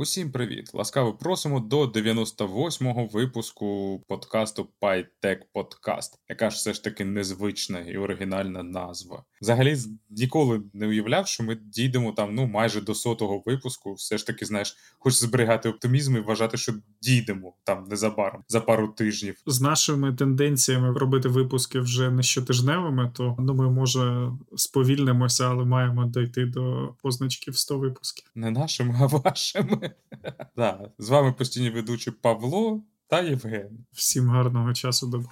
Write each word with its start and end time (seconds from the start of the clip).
Усім 0.00 0.32
привіт! 0.32 0.70
Ласкаво 0.74 1.14
просимо 1.14 1.60
до 1.60 1.84
98-го 1.84 3.06
випуску 3.06 4.00
подкасту 4.08 4.68
PyTech 4.80 5.38
Podcast, 5.54 6.10
яка 6.28 6.50
ж 6.50 6.56
все 6.56 6.72
ж 6.72 6.84
таки 6.84 7.04
незвична 7.04 7.78
і 7.78 7.96
оригінальна 7.96 8.62
назва. 8.62 9.24
Взагалі 9.40 9.76
ніколи 10.10 10.62
не 10.72 10.86
уявляв, 10.86 11.26
що 11.26 11.44
ми 11.44 11.54
дійдемо 11.54 12.12
там 12.12 12.34
ну 12.34 12.46
майже 12.46 12.80
до 12.80 12.94
сотого 12.94 13.42
випуску. 13.46 13.94
Все 13.94 14.18
ж 14.18 14.26
таки, 14.26 14.46
знаєш, 14.46 14.76
хоч 14.98 15.14
зберігати 15.14 15.68
оптимізм 15.68 16.16
і 16.16 16.20
вважати, 16.20 16.56
що 16.56 16.72
дійдемо 17.02 17.54
там 17.64 17.84
незабаром 17.84 18.42
за 18.48 18.60
пару 18.60 18.88
тижнів. 18.88 19.34
З 19.46 19.60
нашими 19.60 20.14
тенденціями 20.14 20.98
робити 20.98 21.28
випуски 21.28 21.80
вже 21.80 22.10
не 22.10 22.22
щотижневими, 22.22 23.12
то 23.14 23.36
думаю, 23.38 23.70
може 23.70 24.32
сповільнимося, 24.56 25.48
але 25.48 25.64
маємо 25.64 26.04
дойти 26.04 26.44
до 26.46 26.94
позначки 27.02 27.50
в 27.50 27.56
100 27.56 27.78
випусків. 27.78 28.30
Не 28.34 28.50
нашими, 28.50 28.94
а 29.00 29.06
вашими. 29.06 29.87
Да. 30.56 30.90
З 30.98 31.08
вами 31.08 31.32
постійні 31.32 31.70
ведучі 31.70 32.10
Павло 32.10 32.82
та 33.08 33.20
Євген. 33.20 33.86
Всім 33.92 34.28
гарного 34.28 34.74
часу 34.74 35.06
доби. 35.06 35.26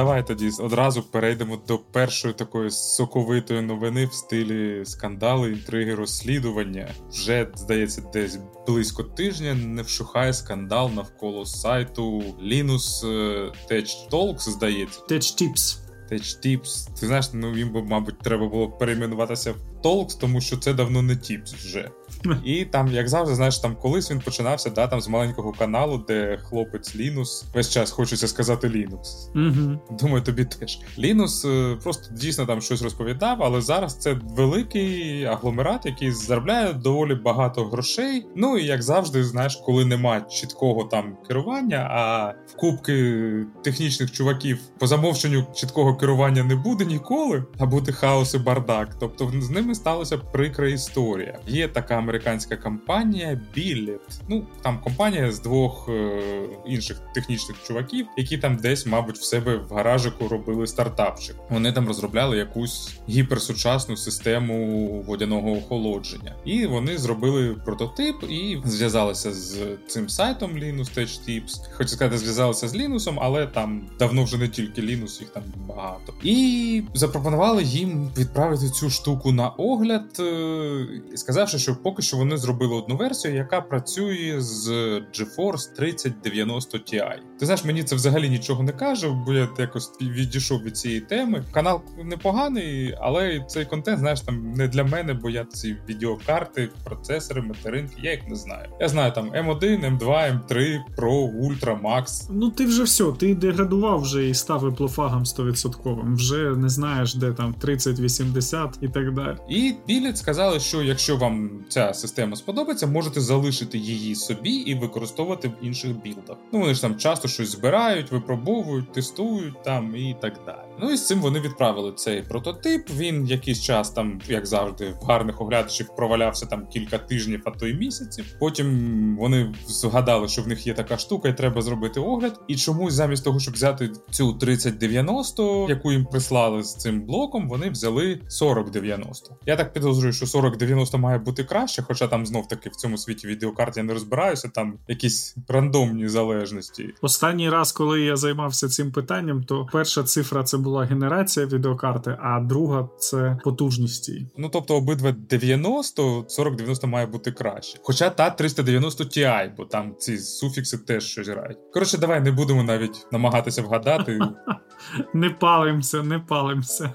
Давай 0.00 0.26
тоді 0.26 0.50
одразу 0.60 1.02
перейдемо 1.02 1.58
до 1.68 1.78
першої 1.78 2.34
такої 2.34 2.70
соковитої 2.70 3.62
новини 3.62 4.06
в 4.06 4.12
стилі 4.12 4.84
скандали, 4.84 5.50
інтриги, 5.52 5.94
розслідування. 5.94 6.88
Вже 7.10 7.48
здається, 7.54 8.02
десь 8.12 8.38
близько 8.66 9.02
тижня 9.02 9.54
не 9.54 9.82
вшухає 9.82 10.32
скандал 10.32 10.90
навколо 10.94 11.46
сайту 11.46 12.22
Linux 12.42 13.06
е, 13.06 13.52
Tech 13.70 14.10
Talks, 14.10 14.38
здається. 14.38 15.00
Tech 15.00 15.42
Tips. 15.42 15.78
Tech 16.12 16.46
Tips. 16.46 17.00
Ти 17.00 17.06
знаєш, 17.06 17.30
ну 17.32 17.56
їм 17.56 17.72
би, 17.72 17.82
мабуть, 17.82 18.18
треба 18.18 18.48
було 18.48 18.70
перейменуватися 18.70 19.52
в 19.52 19.79
Talks, 19.82 20.20
тому 20.20 20.40
що 20.40 20.56
це 20.56 20.72
давно 20.72 21.02
не 21.02 21.12
Tips 21.12 21.56
вже. 21.56 21.90
І 22.44 22.64
там, 22.64 22.88
як 22.88 23.08
завжди, 23.08 23.34
знаєш, 23.34 23.58
там 23.58 23.76
колись 23.76 24.10
він 24.10 24.20
починався 24.20 24.70
да, 24.70 24.86
там 24.86 25.00
з 25.00 25.08
маленького 25.08 25.52
каналу, 25.52 26.04
де 26.08 26.38
хлопець 26.42 26.96
Лінус 26.96 27.44
весь 27.54 27.70
час 27.70 27.90
хочеться 27.90 28.28
сказати 28.28 28.68
Лінус. 28.68 29.30
Угу. 29.34 29.80
Думаю, 30.00 30.22
тобі 30.22 30.44
теж. 30.44 30.80
Лінус 30.98 31.44
е, 31.44 31.78
просто 31.82 32.14
дійсно 32.14 32.46
там 32.46 32.60
щось 32.60 32.82
розповідав, 32.82 33.42
але 33.42 33.60
зараз 33.60 33.98
це 33.98 34.20
великий 34.22 35.24
агломерат, 35.24 35.86
який 35.86 36.12
заробляє 36.12 36.72
доволі 36.72 37.14
багато 37.14 37.64
грошей. 37.64 38.26
Ну 38.36 38.58
і 38.58 38.64
як 38.64 38.82
завжди, 38.82 39.24
знаєш, 39.24 39.56
коли 39.56 39.84
нема 39.84 40.20
чіткого 40.20 40.84
там 40.84 41.16
керування, 41.28 41.88
а 41.90 42.34
в 42.46 42.56
кубки 42.56 43.46
технічних 43.64 44.12
чуваків 44.12 44.58
по 44.78 44.86
замовченню 44.86 45.46
чіткого 45.54 45.96
керування 45.96 46.44
не 46.44 46.56
буде 46.56 46.84
ніколи, 46.84 47.44
а 47.58 47.66
буде 47.66 47.92
хаос 47.92 48.34
і 48.34 48.38
бардак. 48.38 48.96
Тобто 49.00 49.32
з 49.40 49.50
ними 49.50 49.69
сталася 49.74 50.18
прикра 50.18 50.68
історія. 50.68 51.38
Є 51.46 51.68
така 51.68 51.94
американська 51.94 52.56
компанія 52.56 53.40
Billet. 53.56 54.20
Ну 54.28 54.46
там 54.62 54.80
компанія 54.80 55.32
з 55.32 55.40
двох 55.40 55.88
е, 55.88 56.20
інших 56.66 57.00
технічних 57.14 57.56
чуваків, 57.66 58.06
які 58.16 58.38
там 58.38 58.56
десь, 58.56 58.86
мабуть, 58.86 59.18
в 59.18 59.24
себе 59.24 59.56
в 59.56 59.74
гаражику 59.74 60.28
робили 60.28 60.66
стартапчик. 60.66 61.36
Вони 61.50 61.72
там 61.72 61.88
розробляли 61.88 62.36
якусь 62.36 62.94
гіперсучасну 63.08 63.96
систему 63.96 64.88
водяного 65.06 65.52
охолодження, 65.52 66.34
і 66.44 66.66
вони 66.66 66.98
зробили 66.98 67.56
прототип 67.64 68.16
і 68.28 68.58
зв'язалися 68.64 69.32
з 69.32 69.58
цим 69.88 70.08
сайтом 70.08 70.50
Linux 70.50 70.98
Tech 70.98 71.28
Tips. 71.28 71.72
Хочу 71.72 71.88
сказати, 71.88 72.18
зв'язалися 72.18 72.68
з 72.68 72.74
Linux, 72.74 73.18
але 73.20 73.46
там 73.46 73.82
давно 73.98 74.24
вже 74.24 74.38
не 74.38 74.48
тільки 74.48 74.82
Linux, 74.82 75.20
їх 75.20 75.30
там 75.30 75.42
багато. 75.68 76.14
І 76.22 76.82
запропонували 76.94 77.62
їм 77.62 78.10
відправити 78.18 78.68
цю 78.68 78.90
штуку 78.90 79.32
на 79.32 79.48
огляд, 79.60 80.16
е, 80.20 80.86
сказавши, 81.14 81.58
що 81.58 81.76
поки 81.82 82.02
що 82.02 82.16
вони 82.16 82.36
зробили 82.36 82.74
одну 82.74 82.96
версію, 82.96 83.34
яка 83.34 83.60
працює 83.60 84.34
з 84.38 84.68
GeForce 85.14 85.74
3090 85.76 86.78
Ti. 86.78 87.18
Ти 87.38 87.46
знаєш, 87.46 87.64
мені 87.64 87.82
це 87.82 87.96
взагалі 87.96 88.30
нічого 88.30 88.62
не 88.62 88.72
каже, 88.72 89.08
бо 89.26 89.32
я 89.32 89.48
якось 89.58 89.90
відійшов 90.00 90.62
від 90.62 90.76
цієї 90.76 91.00
теми. 91.00 91.44
Канал 91.52 91.82
непоганий, 92.04 92.94
але 93.00 93.44
цей 93.48 93.64
контент, 93.64 93.98
знаєш, 93.98 94.20
там 94.20 94.52
не 94.52 94.68
для 94.68 94.84
мене, 94.84 95.14
бо 95.14 95.30
я 95.30 95.44
ці 95.44 95.76
відеокарти, 95.88 96.68
процесори, 96.84 97.42
материнки, 97.42 97.94
я 98.02 98.10
їх 98.10 98.28
не 98.28 98.36
знаю. 98.36 98.68
Я 98.80 98.88
знаю 98.88 99.12
там 99.12 99.30
M1, 99.30 99.98
M2, 99.98 100.08
M3, 100.08 100.78
Pro, 100.96 101.40
Ultra, 101.42 101.82
Max. 101.82 102.26
Ну 102.30 102.50
ти 102.50 102.66
вже 102.66 102.82
все, 102.82 103.04
ти 103.18 103.34
деградував 103.34 104.00
вже 104.00 104.28
і 104.28 104.34
став 104.34 104.72
іплофагом 104.72 105.24
100%. 105.24 106.14
Вже 106.14 106.56
не 106.56 106.68
знаєш, 106.68 107.14
де 107.14 107.32
там 107.32 107.54
30-80 107.60 108.68
і 108.80 108.88
так 108.88 109.14
далі. 109.14 109.36
І 109.50 109.74
Біліт 109.86 110.18
сказали, 110.18 110.60
що 110.60 110.82
якщо 110.82 111.16
вам 111.16 111.50
ця 111.68 111.94
система 111.94 112.36
сподобається, 112.36 112.86
можете 112.86 113.20
залишити 113.20 113.78
її 113.78 114.14
собі 114.14 114.50
і 114.50 114.74
використовувати 114.74 115.48
в 115.48 115.52
інших 115.62 116.02
білдах. 116.02 116.36
Ну 116.52 116.60
вони 116.60 116.74
ж 116.74 116.80
там 116.80 116.96
часто 116.96 117.28
щось 117.28 117.48
збирають, 117.48 118.12
випробовують, 118.12 118.92
тестують 118.92 119.62
там 119.62 119.96
і 119.96 120.16
так 120.20 120.40
далі. 120.46 120.70
Ну 120.80 120.90
і 120.90 120.96
з 120.96 121.06
цим 121.06 121.20
вони 121.20 121.40
відправили 121.40 121.92
цей 121.92 122.22
прототип. 122.22 122.90
Він 122.96 123.26
якийсь 123.26 123.62
час 123.62 123.90
там, 123.90 124.20
як 124.28 124.46
завжди, 124.46 124.94
в 125.02 125.04
гарних 125.04 125.40
оглядачів 125.40 125.88
провалявся 125.96 126.46
там 126.46 126.66
кілька 126.66 126.98
тижнів, 126.98 127.42
а 127.44 127.50
то 127.50 127.66
й 127.66 127.74
місяців. 127.74 128.24
Потім 128.40 129.16
вони 129.16 129.54
згадали, 129.66 130.28
що 130.28 130.42
в 130.42 130.48
них 130.48 130.66
є 130.66 130.74
така 130.74 130.98
штука, 130.98 131.28
і 131.28 131.36
треба 131.36 131.62
зробити 131.62 132.00
огляд. 132.00 132.40
І 132.48 132.56
чомусь 132.56 132.94
замість 132.94 133.24
того, 133.24 133.40
щоб 133.40 133.54
взяти 133.54 133.90
цю 134.10 134.32
3090, 134.32 135.66
яку 135.68 135.92
їм 135.92 136.04
прислали 136.04 136.62
з 136.62 136.74
цим 136.74 137.00
блоком, 137.00 137.48
вони 137.48 137.70
взяли 137.70 138.20
4090. 138.38 139.36
Я 139.46 139.56
так 139.56 139.72
підозрюю, 139.72 140.12
що 140.12 140.26
4090 140.26 140.98
має 140.98 141.18
бути 141.18 141.44
краще, 141.44 141.82
хоча 141.82 142.06
там 142.06 142.26
знов 142.26 142.48
таки 142.48 142.68
в 142.68 142.76
цьому 142.76 142.98
світі 142.98 143.26
відеокарт 143.26 143.76
я 143.76 143.82
не 143.82 143.92
розбираюся, 143.92 144.48
там 144.54 144.78
якісь 144.88 145.36
рандомні 145.48 146.08
залежності. 146.08 146.94
Останній 147.02 147.50
раз, 147.50 147.72
коли 147.72 148.00
я 148.00 148.16
займався 148.16 148.68
цим 148.68 148.92
питанням, 148.92 149.44
то 149.44 149.66
перша 149.72 150.02
цифра 150.02 150.42
це 150.44 150.58
була 150.58 150.84
генерація 150.84 151.46
відеокарти, 151.46 152.18
а 152.22 152.40
друга 152.40 152.88
це 152.98 153.38
потужність. 153.44 154.08
її. 154.08 154.30
Ну 154.36 154.48
тобто 154.52 154.76
обидва 154.76 155.12
90, 155.12 156.24
4090 156.28 156.86
має 156.86 157.06
бути 157.06 157.32
краще. 157.32 157.78
Хоча 157.82 158.10
та 158.10 158.30
390 158.30 159.04
Ti, 159.04 159.50
бо 159.56 159.64
там 159.64 159.94
ці 159.98 160.18
суфікси 160.18 160.78
теж 160.78 161.04
щось 161.04 161.28
грають. 161.28 161.58
Коротше, 161.72 161.98
давай 161.98 162.20
не 162.20 162.32
будемо 162.32 162.62
навіть 162.62 163.06
намагатися 163.12 163.62
вгадати. 163.62 164.18
Не 165.14 165.30
палимося, 165.30 166.02
не 166.02 166.18
палимося. 166.18 166.92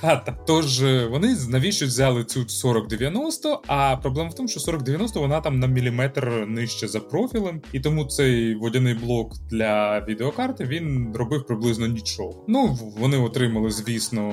Та-та. 0.00 0.36
Тож 0.46 0.82
е, 0.82 1.06
вони 1.06 1.36
навіщо 1.48 1.86
взяли 1.86 2.24
цю 2.24 2.44
4090, 2.44 3.62
а 3.66 3.96
проблема 3.96 4.30
в 4.30 4.34
тому, 4.34 4.48
що 4.48 4.60
4090 4.60 5.20
вона 5.20 5.40
там 5.40 5.58
на 5.58 5.66
міліметр 5.66 6.44
нижче 6.48 6.88
за 6.88 7.00
профілем, 7.00 7.62
і 7.72 7.80
тому 7.80 8.04
цей 8.04 8.54
водяний 8.54 8.94
блок 8.94 9.34
для 9.50 10.00
відеокарти 10.08 10.64
він 10.64 11.12
робив 11.14 11.46
приблизно 11.46 11.86
нічого. 11.86 12.44
Ну 12.48 12.78
вони 12.98 13.16
отримали, 13.18 13.70
звісно, 13.70 14.32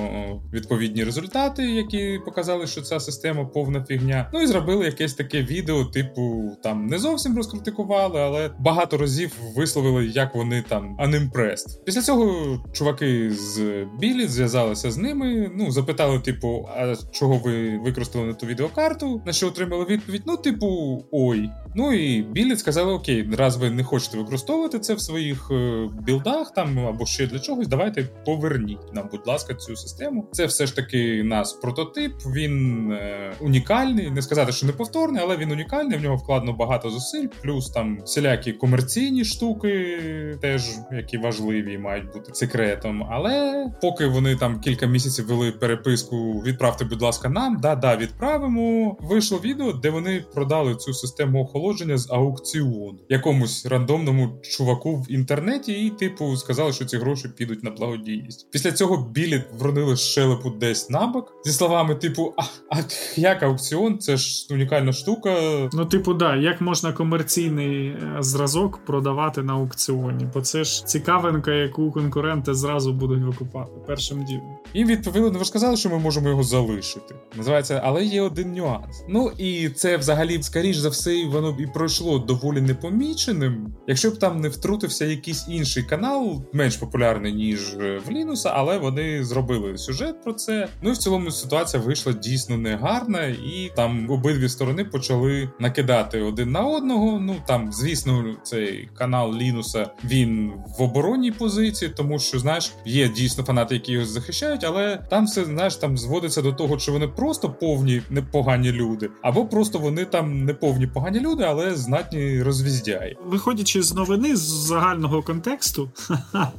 відповідні 0.52 1.04
результати, 1.04 1.62
які 1.62 2.20
показали, 2.24 2.66
що 2.66 2.82
ця 2.82 3.00
система 3.00 3.44
повна 3.44 3.84
фігня. 3.84 4.30
Ну 4.34 4.42
і 4.42 4.46
зробили 4.46 4.84
якесь 4.84 5.14
таке 5.14 5.42
відео, 5.42 5.84
типу 5.84 6.50
там 6.62 6.86
не 6.86 6.98
зовсім 6.98 7.36
розкритикували, 7.36 8.20
але 8.20 8.50
багато 8.58 8.96
разів 8.96 9.32
висловили, 9.56 10.06
як 10.06 10.34
вони 10.34 10.64
там 10.68 10.96
unimpressed. 11.00 11.84
Після 11.84 12.02
цього 12.02 12.58
чуваки 12.72 13.30
з 13.30 13.84
Білі 14.00 14.26
зв'язалися 14.26 14.90
з 14.90 14.98
ними. 15.16 15.50
Ну 15.54 15.70
запитали, 15.70 16.18
типу, 16.18 16.68
а 16.76 16.94
чого 17.10 17.36
ви 17.36 17.78
використали 17.78 18.24
на 18.24 18.34
ту 18.34 18.46
відеокарту? 18.46 19.22
На 19.26 19.32
що 19.32 19.46
отримали 19.46 19.84
відповідь? 19.84 20.22
Ну, 20.26 20.36
типу, 20.36 21.02
ой. 21.10 21.50
Ну 21.74 21.92
і 21.92 22.22
Біліт 22.22 22.58
сказали: 22.58 22.92
Окей, 22.92 23.28
раз 23.38 23.56
ви 23.56 23.70
не 23.70 23.84
хочете 23.84 24.18
використовувати 24.18 24.78
це 24.78 24.94
в 24.94 25.00
своїх 25.00 25.48
е, 25.50 25.88
білдах 26.02 26.54
там 26.54 26.78
або 26.78 27.06
ще 27.06 27.26
для 27.26 27.38
чогось, 27.38 27.68
давайте 27.68 28.02
поверніть 28.02 28.94
нам, 28.94 29.08
будь 29.12 29.26
ласка, 29.26 29.54
цю 29.54 29.76
систему. 29.76 30.28
Це 30.32 30.46
все 30.46 30.66
ж 30.66 30.76
таки 30.76 31.22
нас 31.22 31.52
прототип. 31.52 32.12
Він 32.26 32.86
е, 32.92 33.32
унікальний. 33.40 34.10
Не 34.10 34.22
сказати, 34.22 34.52
що 34.52 34.66
не 34.66 34.72
повторний, 34.72 35.22
але 35.24 35.36
він 35.36 35.52
унікальний. 35.52 35.98
В 35.98 36.02
нього 36.02 36.16
вкладено 36.16 36.52
багато 36.52 36.90
зусиль, 36.90 37.26
плюс 37.42 37.70
там 37.70 37.98
всілякі 38.04 38.52
комерційні 38.52 39.24
штуки, 39.24 39.98
теж 40.40 40.62
які 40.92 41.18
важливі, 41.18 41.78
мають 41.78 42.12
бути 42.12 42.34
секретом. 42.34 43.06
Але 43.10 43.66
поки 43.80 44.06
вони 44.06 44.36
там 44.36 44.60
кілька 44.60 44.86
місяців 44.86 45.05
вели 45.22 45.52
переписку. 45.52 46.42
Відправте, 46.46 46.84
будь 46.84 47.02
ласка, 47.02 47.28
нам. 47.28 47.58
Да, 47.60 47.74
да, 47.74 47.96
відправимо. 47.96 48.96
Вийшло 49.00 49.40
відео, 49.44 49.72
де 49.72 49.90
вони 49.90 50.24
продали 50.34 50.74
цю 50.74 50.92
систему 50.92 51.42
охолодження 51.42 51.98
з 51.98 52.10
аукціону 52.10 52.98
якомусь 53.08 53.66
рандомному 53.66 54.40
чуваку 54.42 54.96
в 54.96 55.12
інтернеті, 55.12 55.72
і, 55.72 55.90
типу, 55.90 56.36
сказали, 56.36 56.72
що 56.72 56.84
ці 56.84 56.98
гроші 56.98 57.28
підуть 57.36 57.64
на 57.64 57.70
благодійність. 57.70 58.50
Після 58.50 58.72
цього 58.72 59.10
білі 59.10 59.44
вронили 59.58 59.96
щелепу 59.96 60.50
десь 60.50 60.90
набок 60.90 61.32
зі 61.44 61.52
словами, 61.52 61.94
типу, 61.94 62.34
а, 62.36 62.42
а 62.76 62.80
як 63.16 63.42
аукціон? 63.42 63.98
Це 63.98 64.16
ж 64.16 64.46
унікальна 64.50 64.92
штука. 64.92 65.36
Ну, 65.72 65.86
типу, 65.86 66.14
да, 66.14 66.36
як 66.36 66.60
можна 66.60 66.92
комерційний 66.92 67.86
е, 67.86 68.16
зразок 68.20 68.78
продавати 68.86 69.42
на 69.42 69.52
аукціоні? 69.52 70.26
Бо 70.34 70.40
це 70.40 70.64
ж 70.64 70.86
цікавинка, 70.86 71.52
яку 71.52 71.92
конкуренти 71.92 72.54
зразу 72.54 72.92
будуть 72.92 73.22
викупати 73.22 73.72
першим 73.86 74.24
ділом. 74.24 74.56
Їм 74.74 74.88
відповіли, 74.96 75.30
ви 75.30 75.38
ж 75.38 75.44
сказали, 75.44 75.76
що 75.76 75.90
ми 75.90 75.98
можемо 75.98 76.28
його 76.28 76.42
залишити. 76.42 77.14
Називається, 77.36 77.80
але 77.84 78.04
є 78.04 78.22
один 78.22 78.52
нюанс. 78.52 79.04
Ну 79.08 79.32
і 79.38 79.68
це 79.68 79.96
взагалі, 79.96 80.42
скоріш 80.42 80.76
за 80.76 80.88
все, 80.88 81.24
воно 81.24 81.56
і 81.58 81.66
пройшло 81.66 82.18
доволі 82.18 82.60
непоміченим. 82.60 83.74
Якщо 83.86 84.10
б 84.10 84.18
там 84.18 84.40
не 84.40 84.48
втрутився 84.48 85.04
якийсь 85.04 85.46
інший 85.48 85.82
канал, 85.82 86.42
менш 86.52 86.76
популярний 86.76 87.32
ніж 87.32 87.74
е, 87.74 88.00
в 88.06 88.10
Лінуса, 88.10 88.50
але 88.54 88.78
вони 88.78 89.24
зробили 89.24 89.78
сюжет 89.78 90.22
про 90.24 90.32
це. 90.32 90.68
Ну 90.82 90.90
і 90.90 90.92
в 90.92 90.96
цілому 90.98 91.30
ситуація 91.30 91.82
вийшла 91.82 92.12
дійсно 92.12 92.56
негарна, 92.56 93.24
і 93.26 93.70
там 93.76 94.10
обидві 94.10 94.48
сторони 94.48 94.84
почали 94.84 95.50
накидати 95.60 96.22
один 96.22 96.50
на 96.50 96.60
одного. 96.60 97.20
Ну 97.20 97.36
там, 97.46 97.72
звісно, 97.72 98.36
цей 98.42 98.88
канал 98.94 99.34
Лінуса 99.34 99.90
він 100.04 100.52
в 100.78 100.82
оборонній 100.82 101.32
позиції, 101.32 101.90
тому 101.96 102.18
що 102.18 102.38
знаєш, 102.38 102.72
є 102.84 103.08
дійсно 103.08 103.44
фанати, 103.44 103.74
які 103.74 103.92
його 103.92 104.06
захищають, 104.06 104.64
але 104.64 104.85
там 105.10 105.24
все 105.24 105.44
знаєш, 105.44 105.76
там 105.76 105.98
зводиться 105.98 106.42
до 106.42 106.52
того, 106.52 106.76
чи 106.76 106.90
вони 106.92 107.08
просто 107.08 107.50
повні 107.50 108.02
непогані 108.10 108.72
люди, 108.72 109.10
або 109.22 109.46
просто 109.46 109.78
вони 109.78 110.04
там 110.04 110.44
не 110.44 110.54
повні 110.54 110.86
погані 110.86 111.20
люди, 111.20 111.44
але 111.44 111.74
знатні 111.74 112.42
розвіздяї. 112.42 113.16
Виходячи 113.26 113.82
з 113.82 113.94
новини 113.94 114.36
з 114.36 114.40
загального 114.40 115.22
контексту, 115.22 115.90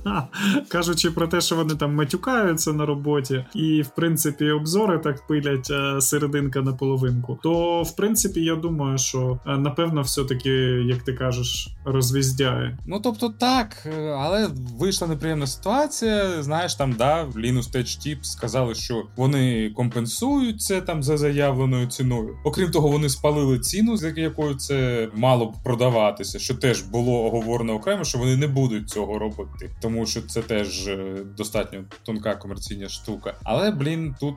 кажучи 0.68 1.12
про 1.12 1.28
те, 1.28 1.42
що 1.42 1.56
вони 1.56 1.76
там 1.76 1.96
матюкаються 1.96 2.74
на 2.74 2.86
роботі, 2.86 3.46
і 3.54 3.82
в 3.82 3.90
принципі 3.90 4.52
обзори 4.52 5.00
так 5.00 5.28
пилять 5.28 5.72
е, 5.72 6.02
серединка 6.02 6.62
на 6.62 6.74
половинку, 6.74 7.40
то 7.44 7.82
в 7.82 7.96
принципі 7.96 8.42
я 8.44 8.56
думаю, 8.56 8.98
що 8.98 9.40
е, 9.48 9.58
напевно 9.58 10.02
все-таки, 10.02 10.50
як 10.86 11.04
ти 11.04 11.14
кажеш, 11.14 11.70
розвіздяє. 11.86 12.78
Ну 12.86 13.00
тобто 13.04 13.30
так, 13.30 13.88
е, 13.98 14.16
але 14.20 14.50
вийшла 14.80 15.08
неприємна 15.08 15.48
ситуація. 15.48 16.44
Знаєш, 16.44 16.76
там 16.76 16.94
да, 16.94 17.26
Linux 17.26 17.76
Tech 17.76 18.17
Tips 18.18 18.24
сказали, 18.24 18.76
що 18.76 19.04
вони 19.16 19.70
компенсують 19.70 20.62
це 20.62 20.82
там 20.82 21.04
за 21.04 21.18
заявленою 21.18 21.88
ціною. 21.88 22.38
Окрім 22.44 22.72
того, 22.72 22.88
вони 22.88 23.10
спалили 23.10 23.60
ціну, 23.60 23.98
за 23.98 24.10
якою 24.10 24.56
це 24.56 25.10
мало 25.16 25.46
б 25.46 25.54
продаватися, 25.64 26.40
що 26.40 26.56
теж 26.56 26.82
було 26.82 27.26
оговорено 27.26 27.74
окремо, 27.74 28.04
що 28.04 28.18
вони 28.18 28.38
не 28.38 28.48
будуть 28.48 28.90
цього 28.90 29.20
робити, 29.20 29.70
тому 29.82 30.06
що 30.06 30.22
це 30.22 30.42
теж 30.42 30.90
достатньо 31.38 31.84
тонка 32.04 32.36
комерційна 32.36 32.90
штука. 32.90 33.34
Але 33.44 33.72
блін, 33.72 34.16
тут 34.20 34.36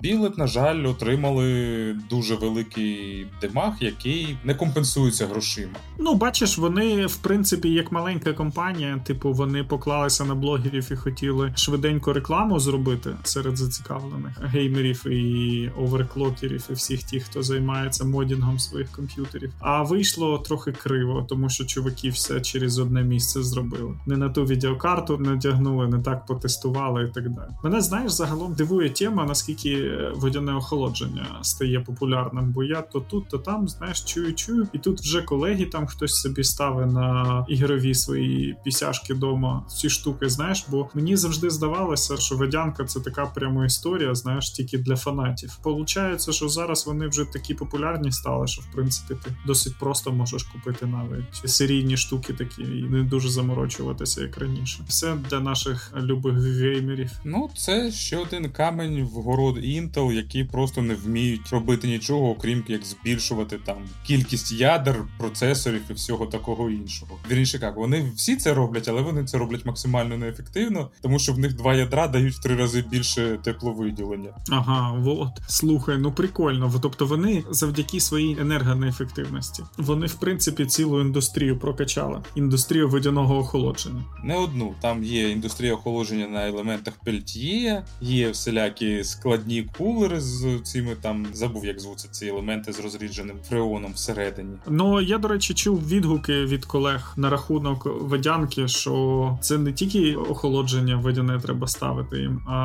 білет, 0.00 0.38
на 0.38 0.46
жаль, 0.46 0.84
отримали 0.86 1.96
дуже 2.10 2.34
великий 2.34 3.26
демах, 3.40 3.82
який 3.82 4.36
не 4.44 4.54
компенсується 4.54 5.26
грошима. 5.26 5.72
Ну, 5.98 6.14
бачиш, 6.14 6.58
вони 6.58 7.06
в 7.06 7.16
принципі 7.16 7.68
як 7.68 7.92
маленька 7.92 8.32
компанія, 8.32 9.00
типу, 9.04 9.32
вони 9.32 9.64
поклалися 9.64 10.24
на 10.24 10.34
блогерів 10.34 10.92
і 10.92 10.96
хотіли 10.96 11.52
швиденько 11.56 12.12
рекламу 12.12 12.58
зробити 12.58 12.89
серед 13.22 13.56
зацікавлених 13.56 14.40
геймерів 14.42 15.06
і 15.06 15.70
оверклокерів, 15.78 16.66
і 16.70 16.72
всіх 16.72 17.02
тих, 17.02 17.24
хто 17.24 17.42
займається 17.42 18.04
модінгом 18.04 18.58
своїх 18.58 18.90
комп'ютерів. 18.90 19.52
А 19.60 19.82
вийшло 19.82 20.38
трохи 20.38 20.72
криво, 20.72 21.26
тому 21.28 21.48
що 21.48 21.64
чуваки 21.64 22.10
все 22.10 22.40
через 22.40 22.78
одне 22.78 23.02
місце 23.02 23.42
зробили. 23.42 23.94
Не 24.06 24.16
на 24.16 24.28
ту 24.28 24.44
відеокарту 24.44 25.18
натягнули, 25.18 25.88
не 25.88 25.98
так 25.98 26.26
потестували 26.26 27.04
і 27.04 27.14
так 27.14 27.28
далі. 27.30 27.50
Мене 27.64 27.80
знаєш, 27.80 28.12
загалом 28.12 28.54
дивує 28.54 28.90
тема, 28.90 29.24
наскільки 29.24 29.90
водяне 30.14 30.54
охолодження 30.54 31.26
стає 31.42 31.80
популярним, 31.80 32.52
бо 32.52 32.64
я 32.64 32.82
то 32.82 33.00
тут, 33.00 33.28
то 33.28 33.38
там, 33.38 33.68
знаєш, 33.68 34.00
чую, 34.00 34.34
чую, 34.34 34.68
і 34.72 34.78
тут 34.78 35.00
вже 35.00 35.22
колеги 35.22 35.66
там 35.66 35.86
хтось 35.86 36.14
собі 36.14 36.44
ставить 36.44 36.92
на 36.92 37.44
ігрові 37.48 37.94
свої 37.94 38.56
пісяшки 38.64 39.14
дома 39.14 39.64
ці 39.68 39.90
штуки, 39.90 40.28
знаєш, 40.28 40.66
бо 40.68 40.88
мені 40.94 41.16
завжди 41.16 41.50
здавалося, 41.50 42.16
що 42.16 42.36
водянка 42.36 42.79
це 42.84 43.00
така 43.00 43.26
прямо 43.26 43.64
історія, 43.64 44.14
знаєш, 44.14 44.50
тільки 44.50 44.78
для 44.78 44.96
фанатів. 44.96 45.58
Получається, 45.62 46.32
що 46.32 46.48
зараз 46.48 46.86
вони 46.86 47.08
вже 47.08 47.24
такі 47.24 47.54
популярні 47.54 48.12
стали, 48.12 48.46
що 48.46 48.62
в 48.62 48.72
принципі 48.74 49.14
ти 49.24 49.30
досить 49.46 49.78
просто 49.78 50.12
можеш 50.12 50.42
купити 50.42 50.86
навіть 50.86 51.50
серійні 51.50 51.96
штуки 51.96 52.32
такі 52.32 52.62
і 52.62 52.82
не 52.82 53.02
дуже 53.02 53.28
заморочуватися, 53.28 54.20
як 54.20 54.38
раніше. 54.38 54.84
Все 54.88 55.16
для 55.30 55.40
наших 55.40 55.92
любих 55.96 56.34
геймерів. 56.34 57.10
Ну, 57.24 57.50
це 57.56 57.90
ще 57.92 58.16
один 58.16 58.50
камень 58.50 59.04
в 59.04 59.08
город 59.08 59.56
Intel, 59.56 60.12
які 60.12 60.44
просто 60.44 60.82
не 60.82 60.94
вміють 60.94 61.48
робити 61.50 61.88
нічого, 61.88 62.30
окрім 62.30 62.64
як 62.68 62.84
збільшувати 62.84 63.58
там 63.64 63.76
кількість 64.06 64.52
ядер, 64.52 65.04
процесорів 65.18 65.82
і 65.90 65.92
всього 65.92 66.26
такого 66.26 66.70
іншого. 66.70 67.18
Вірніше, 67.30 67.58
як 67.62 67.76
вони 67.76 68.12
всі 68.16 68.36
це 68.36 68.54
роблять, 68.54 68.88
але 68.88 69.02
вони 69.02 69.24
це 69.24 69.38
роблять 69.38 69.66
максимально 69.66 70.16
неефективно, 70.16 70.90
тому 71.00 71.18
що 71.18 71.32
в 71.32 71.38
них 71.38 71.56
два 71.56 71.74
ядра 71.74 72.08
дають 72.08 72.34
в 72.34 72.42
три 72.42 72.56
рази 72.56 72.69
більше 72.78 73.38
тепловиділення. 73.42 74.30
Ага, 74.50 74.92
вот. 74.98 75.28
Слухай, 75.48 75.98
ну 75.98 76.12
прикольно. 76.12 76.72
Тобто 76.82 77.06
вони 77.06 77.44
завдяки 77.50 78.00
своїй 78.00 78.40
енергонеефективності, 78.40 79.62
вони 79.78 80.06
в 80.06 80.14
принципі 80.14 80.66
цілу 80.66 81.00
індустрію 81.00 81.58
прокачали. 81.58 82.22
Індустрію 82.34 82.88
водяного 82.88 83.38
охолодження. 83.38 84.04
Не 84.24 84.36
одну 84.36 84.74
там 84.80 85.04
є 85.04 85.30
індустрія 85.30 85.74
охолодження 85.74 86.28
на 86.28 86.48
елементах 86.48 86.94
пельтьє, 87.04 87.84
є 88.00 88.30
всілякі 88.30 89.04
складні 89.04 89.68
кулери 89.78 90.20
з 90.20 90.60
цими 90.62 90.96
там 91.00 91.26
забув, 91.32 91.64
як 91.64 91.80
звуться 91.80 92.08
ці 92.10 92.26
елементи 92.26 92.72
з 92.72 92.80
розрідженим 92.80 93.36
фреоном 93.48 93.92
всередині. 93.92 94.56
Ну 94.68 95.00
я 95.00 95.18
до 95.18 95.28
речі 95.28 95.54
чув 95.54 95.88
відгуки 95.88 96.44
від 96.44 96.64
колег 96.64 97.12
на 97.16 97.30
рахунок 97.30 97.86
водянки, 98.00 98.68
що 98.68 99.38
це 99.40 99.58
не 99.58 99.72
тільки 99.72 100.16
охолодження 100.16 100.96
водяне 100.96 101.38
треба 101.38 101.66
ставити 101.66 102.18
їм, 102.18 102.42
а 102.48 102.59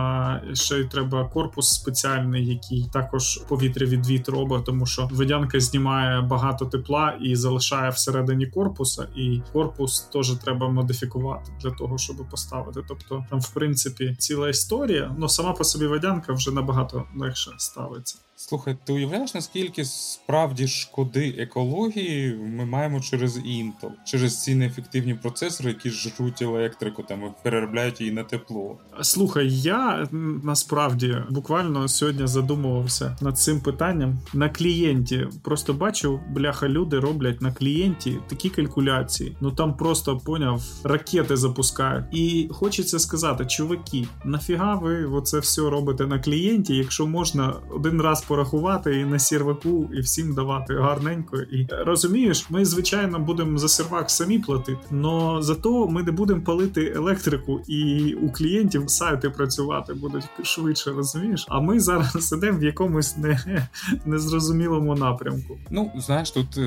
ще 0.54 0.80
й 0.80 0.86
треба 0.86 1.26
корпус 1.26 1.70
спеціальний, 1.70 2.48
який 2.48 2.86
також 2.94 3.38
повітря 3.38 3.86
від 3.86 4.08
вітру 4.08 4.36
робить, 4.40 4.66
тому 4.66 4.86
що 4.86 5.10
водянка 5.12 5.60
знімає 5.60 6.22
багато 6.22 6.66
тепла 6.66 7.18
і 7.22 7.36
залишає 7.36 7.90
всередині 7.90 8.48
корпуса, 8.48 9.08
і 9.16 9.42
корпус 9.54 10.02
теж 10.02 10.32
треба 10.32 10.70
модифікувати 10.70 11.52
для 11.62 11.72
того, 11.72 11.98
щоб 11.98 12.30
поставити. 12.30 12.82
Тобто 12.88 13.26
там, 13.30 13.40
в 13.40 13.50
принципі, 13.50 14.16
ціла 14.20 14.50
історія, 14.50 15.16
ну 15.18 15.30
сама 15.30 15.54
по 15.54 15.64
собі 15.64 15.88
водянка 15.88 16.34
вже 16.34 16.52
набагато 16.52 17.04
легше 17.16 17.52
ставиться. 17.58 18.25
Слухай, 18.38 18.78
ти 18.84 18.94
уявляєш, 18.94 19.34
наскільки 19.34 19.86
справді 19.86 20.68
шкоди 20.68 21.36
екології 21.38 22.36
ми 22.36 22.66
маємо 22.66 23.02
через 23.02 23.38
Intel, 23.38 23.92
через 24.06 24.44
ці 24.44 24.56
неефективні 24.56 25.14
процесори, 25.14 25.70
які 25.70 25.90
жруть 25.90 26.42
електрику 26.42 27.04
там 27.04 27.24
і 27.24 27.44
переробляють 27.44 28.02
її 28.02 28.14
на 28.14 28.24
тепло? 28.24 28.78
Слухай, 29.02 29.50
я 29.52 30.08
насправді 30.44 31.18
буквально 31.30 31.88
сьогодні 31.88 32.28
задумувався 32.28 33.18
над 33.22 33.40
цим 33.40 33.62
питанням 33.62 34.20
на 34.34 34.50
клієнті. 34.50 35.28
Просто 35.44 35.74
бачу, 35.74 36.20
бляха, 36.30 36.70
люди 36.70 37.00
роблять 37.00 37.42
на 37.42 37.54
клієнті 37.54 38.18
такі 38.28 38.50
калькуляції. 38.50 39.38
Ну 39.42 39.52
там 39.52 39.78
просто 39.78 40.18
поняв, 40.18 40.64
ракети 40.84 41.38
запускають. 41.38 42.06
І 42.12 42.50
хочеться 42.52 43.00
сказати, 43.00 43.46
чуваки, 43.46 44.08
нафіга 44.26 44.76
ви 44.76 45.06
оце 45.06 45.40
все 45.40 45.62
робите 45.62 46.08
на 46.08 46.20
клієнті, 46.20 46.76
якщо 46.76 47.08
можна 47.08 47.54
один 47.70 48.02
раз 48.02 48.25
порахувати 48.28 49.00
і 49.00 49.06
на 49.06 49.20
серваку, 49.20 49.90
і 49.94 50.00
всім 50.00 50.34
давати 50.34 50.74
гарненько. 50.74 51.38
І 51.38 51.68
розумієш, 51.70 52.46
ми 52.50 52.66
звичайно 52.66 53.20
будемо 53.20 53.58
за 53.58 53.68
сервак 53.68 54.12
самі 54.12 54.40
платити, 54.40 54.80
але 54.92 55.42
зато 55.42 55.88
ми 55.88 56.04
не 56.04 56.12
будемо 56.12 56.42
палити 56.42 56.94
електрику, 56.96 57.62
і 57.68 58.14
у 58.14 58.32
клієнтів 58.32 58.90
сайти 58.90 59.30
працювати 59.30 59.94
будуть 59.94 60.24
швидше, 60.44 60.92
розумієш? 60.92 61.46
А 61.50 61.60
ми 61.60 61.80
зараз 61.80 62.28
сидимо 62.28 62.60
в 62.60 62.64
якомусь 62.64 63.18
не, 63.18 63.68
незрозумілому 64.06 64.96
напрямку. 64.96 65.58
Ну 65.70 65.92
знаєш, 65.98 66.32
тут 66.32 66.58
е, 66.58 66.62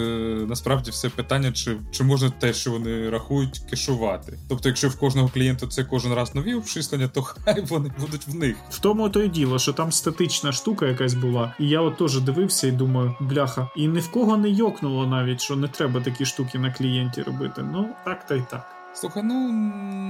насправді 0.48 0.90
все 0.90 1.08
питання, 1.08 1.52
чи 1.52 1.76
чи 1.90 2.04
можна 2.04 2.30
те, 2.30 2.52
що 2.52 2.70
вони 2.70 3.10
рахують, 3.10 3.58
кешувати. 3.70 4.38
Тобто, 4.48 4.68
якщо 4.68 4.88
в 4.88 4.98
кожного 4.98 5.28
клієнта 5.28 5.66
це 5.66 5.84
кожен 5.84 6.14
раз 6.14 6.34
нові 6.34 6.54
обчислення, 6.54 7.08
то 7.08 7.22
хай 7.44 7.60
вони 7.60 7.90
будуть 8.00 8.26
в 8.26 8.34
них. 8.34 8.56
В 8.70 8.78
тому 8.78 9.08
то 9.08 9.22
й 9.22 9.28
діло, 9.28 9.58
що 9.58 9.72
там 9.72 9.92
статична 9.92 10.52
штука 10.52 10.86
якась 10.86 11.14
була. 11.14 11.47
І 11.58 11.68
я 11.68 11.80
от 11.80 11.96
теж 11.96 12.20
дивився 12.20 12.66
і 12.66 12.72
думаю, 12.72 13.16
бляха, 13.20 13.68
і 13.76 13.88
ні 13.88 14.00
в 14.00 14.10
кого 14.10 14.36
не 14.36 14.50
йокнуло 14.50 15.06
навіть, 15.06 15.40
що 15.40 15.56
не 15.56 15.68
треба 15.68 16.00
такі 16.00 16.24
штуки 16.24 16.58
на 16.58 16.72
клієнті 16.72 17.22
робити. 17.22 17.62
Ну 17.72 17.88
так 18.04 18.26
та 18.26 18.34
й 18.34 18.42
так. 18.50 18.77
Слухай, 19.00 19.22
ну 19.22 19.52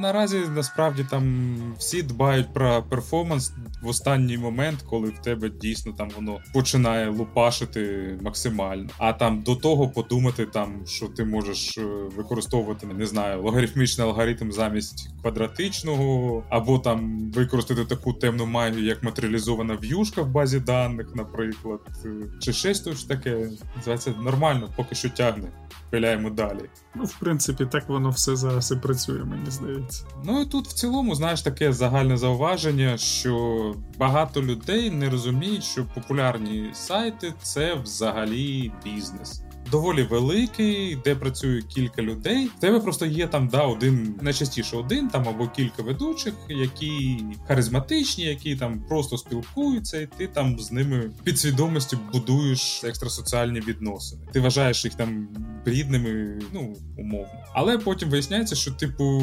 наразі 0.01 0.39
насправді 0.55 1.07
там 1.11 1.55
всі 1.79 2.03
дбають 2.03 2.53
про 2.53 2.83
перформанс 2.83 3.53
в 3.83 3.89
останній 3.89 4.39
момент, 4.39 4.83
коли 4.83 5.09
в 5.09 5.19
тебе 5.19 5.51
дійсно 5.51 5.93
там 5.93 6.11
воно 6.17 6.39
починає 6.55 7.09
лупашити 7.09 8.19
максимально. 8.23 8.89
А 8.99 9.13
там 9.13 9.43
до 9.43 9.57
того 9.57 9.89
подумати, 9.89 10.47
там 10.47 10.83
що 10.87 11.07
ти 11.07 11.25
можеш 11.25 11.79
е, 11.79 11.83
використовувати 12.17 12.87
не 12.87 13.07
знаю, 13.07 13.43
логарифмічний 13.43 14.07
алгоритм 14.07 14.53
замість 14.53 15.11
квадратичного, 15.23 16.43
або 16.49 16.79
там 16.79 17.31
використати 17.31 17.85
таку 17.85 18.13
темну 18.13 18.47
магію, 18.47 18.85
як 18.85 19.03
матеріалізована 19.03 19.75
в'юшка 19.75 20.23
в 20.23 20.29
базі 20.29 20.61
даних, 20.61 21.15
наприклад, 21.15 21.81
е, 22.05 22.11
чи 22.41 22.53
щось 22.53 23.05
таке. 23.09 23.51
Називається 23.77 24.15
нормально, 24.23 24.69
поки 24.77 24.95
що 24.95 25.11
тягне 25.11 25.49
пиляємо 25.91 26.31
далі. 26.31 26.61
Ну, 26.99 27.05
в 27.05 27.15
принципі, 27.19 27.67
так 27.67 27.89
воно 27.89 28.11
все 28.11 28.37
зараз 28.37 28.71
і 28.71 28.77
працює, 28.77 29.25
мені 29.25 29.51
здається. 29.51 30.05
Ну 30.25 30.41
і 30.41 30.47
тут 30.47 30.69
в 30.69 30.73
цілому, 30.73 31.15
знаєш, 31.15 31.43
таке 31.43 31.73
загальне 31.73 32.17
зауваження, 32.17 32.99
що 32.99 33.75
багато 33.99 34.43
людей 34.43 34.91
не 34.91 35.11
розуміють, 35.11 35.65
що 35.65 35.85
популярні 35.95 36.71
сайти 36.73 37.35
це 37.43 37.75
взагалі 37.75 38.73
бізнес 38.85 39.43
доволі 39.71 40.03
великий, 40.03 40.97
де 41.05 41.15
працює 41.15 41.63
кілька 41.63 42.03
людей. 42.03 42.51
В 42.57 42.61
тебе 42.61 42.81
просто 42.81 43.07
є 43.07 43.27
там 43.27 43.49
да 43.49 43.63
один, 43.63 44.15
найчастіше 44.21 44.77
один 44.77 45.09
там 45.09 45.29
або 45.29 45.49
кілька 45.49 45.83
ведучих, 45.83 46.35
які 46.49 47.25
харизматичні, 47.49 48.25
які 48.25 48.57
там 48.57 48.85
просто 48.89 49.19
спілкуються, 49.19 50.01
і 50.01 50.09
ти 50.17 50.27
там 50.27 50.59
з 50.59 50.73
ними 50.73 51.11
підсвідомістю 51.25 51.99
будуєш 52.13 52.85
екстрасоціальні 52.85 53.61
відносини. 53.61 54.23
Ти 54.33 54.41
вважаєш 54.41 54.85
їх 54.85 54.95
там 54.95 55.29
рідними, 55.65 56.41
ну 56.53 56.77
умовно. 56.99 57.45
Але 57.55 57.79
потім 57.79 58.11
виясняється, 58.11 58.55
що 58.55 58.71
типу 58.71 59.19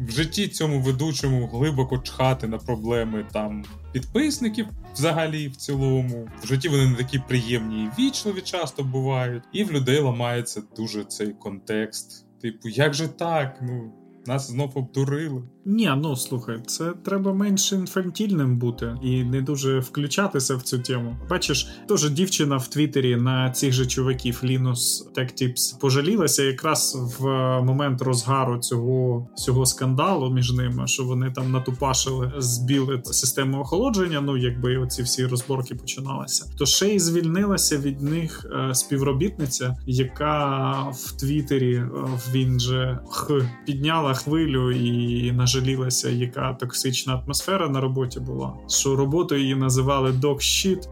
в 0.00 0.10
житті 0.10 0.48
цьому 0.48 0.80
ведучому 0.80 1.46
глибоко 1.46 1.98
чхати 1.98 2.46
на 2.46 2.58
проблеми 2.58 3.26
там 3.32 3.64
підписників 3.92 4.66
взагалі 4.94 5.48
в 5.48 5.56
цілому. 5.56 6.28
В 6.42 6.46
житті 6.46 6.68
вони 6.68 6.86
не 6.86 6.96
такі 6.96 7.18
приємні 7.18 7.84
і 7.84 8.00
вічливі 8.00 8.40
часто 8.40 8.82
бувають, 8.82 9.42
і 9.52 9.64
в 9.64 9.72
людей 9.72 9.83
ламається 10.00 10.62
дуже 10.76 11.04
цей 11.04 11.32
контекст. 11.32 12.26
Типу, 12.40 12.68
як 12.68 12.94
же 12.94 13.08
так? 13.08 13.58
Ну 13.62 13.92
нас 14.26 14.50
знов 14.50 14.70
обдурили. 14.74 15.42
Ні, 15.66 15.92
ну 15.96 16.16
слухай, 16.16 16.62
це 16.66 16.92
треба 17.04 17.34
менш 17.34 17.72
інфантільним 17.72 18.58
бути 18.58 18.96
і 19.02 19.24
не 19.24 19.42
дуже 19.42 19.78
включатися 19.78 20.56
в 20.56 20.62
цю 20.62 20.78
тему. 20.78 21.16
Бачиш, 21.30 21.68
теж 21.88 22.10
дівчина 22.10 22.56
в 22.56 22.68
Твіттері 22.68 23.16
на 23.16 23.50
цих 23.50 23.72
же 23.72 23.86
чуваків 23.86 24.40
Linus 24.44 25.12
Tech 25.16 25.42
Tips 25.42 25.80
пожалілася 25.80 26.42
якраз 26.42 26.98
в 27.18 27.24
момент 27.62 28.02
розгару 28.02 28.58
цього 28.58 29.28
цього 29.36 29.66
скандалу 29.66 30.30
між 30.30 30.52
ними, 30.52 30.86
що 30.86 31.04
вони 31.04 31.30
там 31.30 31.52
натупашили 31.52 32.32
збіли 32.38 33.02
систему 33.04 33.60
охолодження. 33.60 34.20
Ну 34.20 34.36
якби 34.36 34.76
оці 34.76 35.02
всі 35.02 35.26
розборки 35.26 35.74
починалися. 35.74 36.50
То 36.58 36.66
ще 36.66 36.88
й 36.88 36.98
звільнилася 36.98 37.78
від 37.78 38.02
них 38.02 38.46
е, 38.70 38.74
співробітниця, 38.74 39.76
яка 39.86 40.72
в 40.90 41.12
Твіттері 41.20 41.74
е, 41.74 41.88
він 42.32 42.60
же 42.60 42.98
х 43.10 43.34
підняла 43.66 44.13
хвилю 44.14 44.72
і 44.72 45.32
на 45.32 45.46
жалілася, 45.46 46.10
яка 46.10 46.54
токсична 46.54 47.22
атмосфера 47.24 47.68
на 47.68 47.80
роботі 47.80 48.20
була. 48.20 48.52
Що 48.68 48.96
роботу 48.96 49.36
її 49.36 49.54
називали 49.54 50.12
док-щіт, 50.12 50.88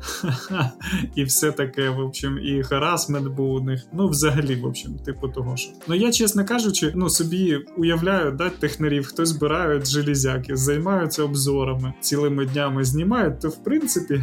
і 1.15 1.25
все 1.25 1.53
таке, 1.53 1.91
в 1.91 1.99
общем, 2.01 2.39
і 2.39 2.63
харасмент 2.63 3.29
був 3.29 3.55
у 3.55 3.61
них. 3.61 3.87
Ну, 3.93 4.09
взагалі, 4.09 4.57
в 4.57 4.67
общем, 4.67 4.95
типу 4.95 5.29
того 5.29 5.57
що. 5.57 5.73
Ну 5.89 5.95
я, 5.95 6.13
чесно 6.13 6.45
кажучи, 6.45 6.93
ну 6.95 7.11
собі 7.11 7.59
уявляю, 7.77 8.33
да, 8.33 8.51
технарів, 8.51 9.07
хтось 9.07 9.29
збирають 9.29 9.89
железяки, 9.89 10.57
займаються 10.57 11.23
обзорами, 11.23 11.95
цілими 12.01 12.47
днями 12.47 12.85
знімають, 12.85 13.41
то 13.41 13.49
в 13.49 13.65
принципі 13.65 14.23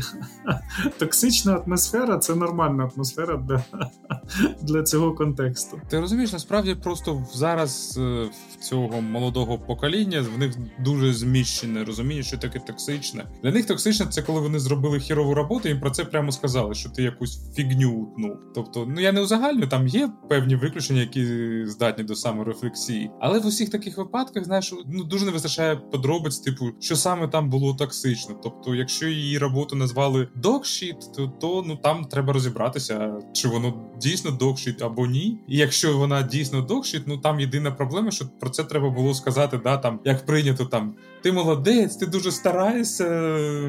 токсична 0.98 1.54
атмосфера 1.54 2.18
це 2.18 2.36
нормальна 2.36 2.90
атмосфера 2.96 3.38
для, 3.38 3.64
для 4.62 4.84
цього 4.84 5.14
контексту. 5.14 5.82
Ти 5.90 6.00
розумієш, 6.00 6.34
насправді 6.34 6.76
просто 6.76 7.26
зараз 7.34 7.98
е, 8.02 8.30
в 8.52 8.64
цього 8.64 8.89
молодого 8.92 9.60
покоління 9.60 10.26
в 10.36 10.38
них 10.38 10.56
дуже 10.80 11.14
зміщене 11.14 11.84
розуміння, 11.84 12.24
що 12.24 12.38
таке 12.38 12.60
токсичне. 12.60 13.26
Для 13.44 13.52
них 13.52 13.66
токсичне 13.66 14.06
це 14.06 14.22
коли 14.22 14.42
вони 14.42 14.60
зробили 14.60 15.00
хірову 15.00 15.34
роботу, 15.34 15.68
їм 15.68 15.80
про 15.80 15.92
це 15.92 16.06
прямо 16.06 16.32
сказали, 16.32 16.76
що 16.76 16.90
ти 16.90 17.04
якусь 17.04 17.54
фігню 17.56 17.92
утнув. 17.92 18.38
Тобто, 18.56 18.86
ну 18.96 19.02
я 19.02 19.12
не 19.12 19.22
узагальню, 19.22 19.68
там 19.68 19.88
є 19.88 20.10
певні 20.30 20.56
виключення, 20.56 21.00
які 21.00 21.26
здатні 21.66 22.04
до 22.04 22.16
саморефлексії. 22.16 23.12
Але 23.20 23.40
в 23.40 23.46
усіх 23.46 23.70
таких 23.70 23.98
випадках, 23.98 24.46
знаєш, 24.46 24.74
ну 24.88 25.04
дуже 25.04 25.26
не 25.26 25.32
вистачає 25.32 25.76
подробиць, 25.76 26.38
типу, 26.38 26.66
що 26.80 26.96
саме 26.96 27.28
там 27.28 27.50
було 27.50 27.74
токсично. 27.74 28.36
Тобто, 28.44 28.76
якщо 28.76 29.08
її 29.08 29.38
роботу 29.38 29.76
назвали 29.76 30.28
докшіт, 30.36 30.98
то, 31.16 31.28
то 31.28 31.64
ну 31.68 31.76
там 31.76 32.06
треба 32.06 32.34
розібратися, 32.34 33.20
чи 33.34 33.48
воно 33.48 33.74
дійсно 34.02 34.32
докшіт 34.32 34.82
або 34.82 35.08
ні. 35.08 35.40
І 35.48 35.58
якщо 35.58 35.98
вона 35.98 36.22
дійсно 36.22 36.62
докшіт, 36.62 37.04
ну 37.08 37.18
там 37.18 37.40
єдина 37.40 37.72
проблема, 37.72 38.12
що 38.12 38.26
про 38.40 38.50
це 38.50 38.64
треба 38.64 38.79
було 38.80 39.14
сказати, 39.14 39.60
да, 39.64 39.78
там 39.78 40.00
як 40.06 40.26
прийнято 40.26 40.66
там. 40.66 40.94
Ти 41.22 41.32
молодець, 41.32 41.96
ти 41.96 42.06
дуже 42.06 42.32
стараєшся, 42.32 43.10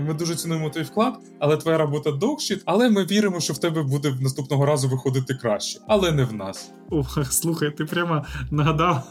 ми 0.07 0.15
дуже 0.15 0.35
цінуємо 0.35 0.71
твій 0.71 0.83
вклад, 0.83 1.15
але 1.39 1.57
твоя 1.57 1.79
робота 1.79 2.11
dog 2.11 2.30
shit. 2.30 2.63
Але 2.65 2.91
ми 2.91 3.05
віримо, 3.05 3.41
що 3.41 3.53
в 3.53 3.59
тебе 3.59 3.83
буде 3.83 4.15
наступного 4.21 4.67
разу 4.67 4.89
виходити 4.89 5.35
краще, 5.35 5.81
але 5.89 6.13
не 6.13 6.25
в 6.25 6.33
нас. 6.33 6.73
Ох, 6.91 7.19
слухай, 7.31 7.71
ти 7.77 7.85
прямо 7.85 8.25
нагадав. 8.51 9.03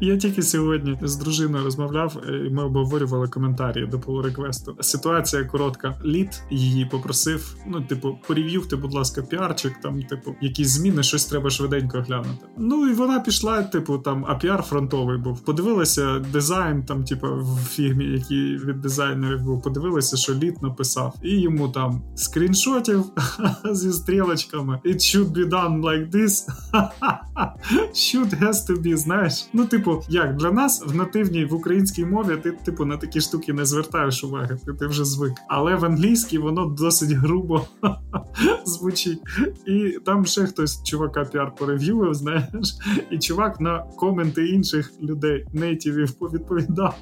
Я 0.00 0.16
тільки 0.16 0.42
сьогодні 0.42 0.98
з 1.02 1.16
дружиною 1.16 1.64
розмовляв, 1.64 2.18
е, 2.28 2.36
і 2.46 2.50
ми 2.50 2.64
обговорювали 2.64 3.28
коментарі 3.28 3.86
до 3.86 3.96
pull 3.96 4.22
request 4.22 4.64
у. 4.64 4.76
Ситуація 4.80 5.44
коротка. 5.44 6.00
Лід 6.04 6.42
її 6.50 6.84
попросив. 6.84 7.56
Ну, 7.66 7.80
типу, 7.80 8.18
порев'юйте, 8.26 8.76
будь 8.76 8.94
ласка, 8.94 9.22
піарчик, 9.22 9.80
там, 9.82 10.02
типу, 10.02 10.34
якісь 10.40 10.68
зміни, 10.68 11.02
щось 11.02 11.26
треба 11.26 11.50
швиденько 11.50 12.00
глянути. 12.00 12.46
Ну 12.58 12.88
і 12.88 12.92
вона 12.92 13.20
пішла, 13.20 13.62
типу, 13.62 13.98
там, 13.98 14.24
а 14.28 14.34
піар 14.34 14.62
фронтовий 14.62 15.18
був. 15.18 15.40
Подивилася 15.40 16.18
дизайн, 16.18 16.84
там, 16.84 17.04
типу, 17.08 17.26
в 17.26 17.68
фігмі, 17.68 18.04
який 18.04 18.56
від 18.56 18.80
дизайнерів 18.80 19.42
був, 19.42 19.62
подивилася, 19.62 20.16
що 20.16 20.34
лід 20.34 20.62
написав, 20.62 21.14
і 21.22 21.40
йому 21.40 21.68
там 21.68 22.02
скріншотів 22.16 23.04
зі 23.72 23.92
стрілочками. 23.92 24.80
It 24.84 24.96
should 24.96 25.32
be 25.32 25.48
done 25.48 25.82
like 25.82 26.10
this. 26.10 26.44
Should 27.94 28.42
has 28.42 28.52
to 28.68 28.82
be, 28.82 28.96
знаєш. 28.96 29.48
Ну, 29.52 29.66
типу, 29.66 30.02
як 30.08 30.36
для 30.36 30.50
нас 30.50 30.84
в 30.86 30.96
нативній 30.96 31.44
в 31.44 31.54
українській 31.54 32.04
мові 32.04 32.36
ти, 32.42 32.52
типу, 32.52 32.84
на 32.84 32.96
такі 32.96 33.20
штуки 33.20 33.52
не 33.52 33.64
звертаєш 33.64 34.24
уваги, 34.24 34.58
ти, 34.66 34.72
ти 34.72 34.86
вже 34.86 35.04
звик. 35.04 35.32
Але 35.48 35.76
в 35.76 35.84
англійській 35.84 36.38
воно 36.38 36.66
досить 36.66 37.10
грубо 37.10 37.66
звучить. 38.64 39.20
І 39.66 39.98
там 40.04 40.26
ще 40.26 40.46
хтось 40.46 40.82
чувака 40.82 41.24
піар 41.24 41.54
порев'ював, 41.54 42.14
знаєш, 42.14 42.76
і 43.10 43.18
чувак 43.18 43.60
на 43.60 43.78
коменти 43.78 44.46
інших 44.46 44.92
людей, 45.02 45.46
native 45.52 45.93
ів, 45.93 46.14
відповідав. 46.32 46.97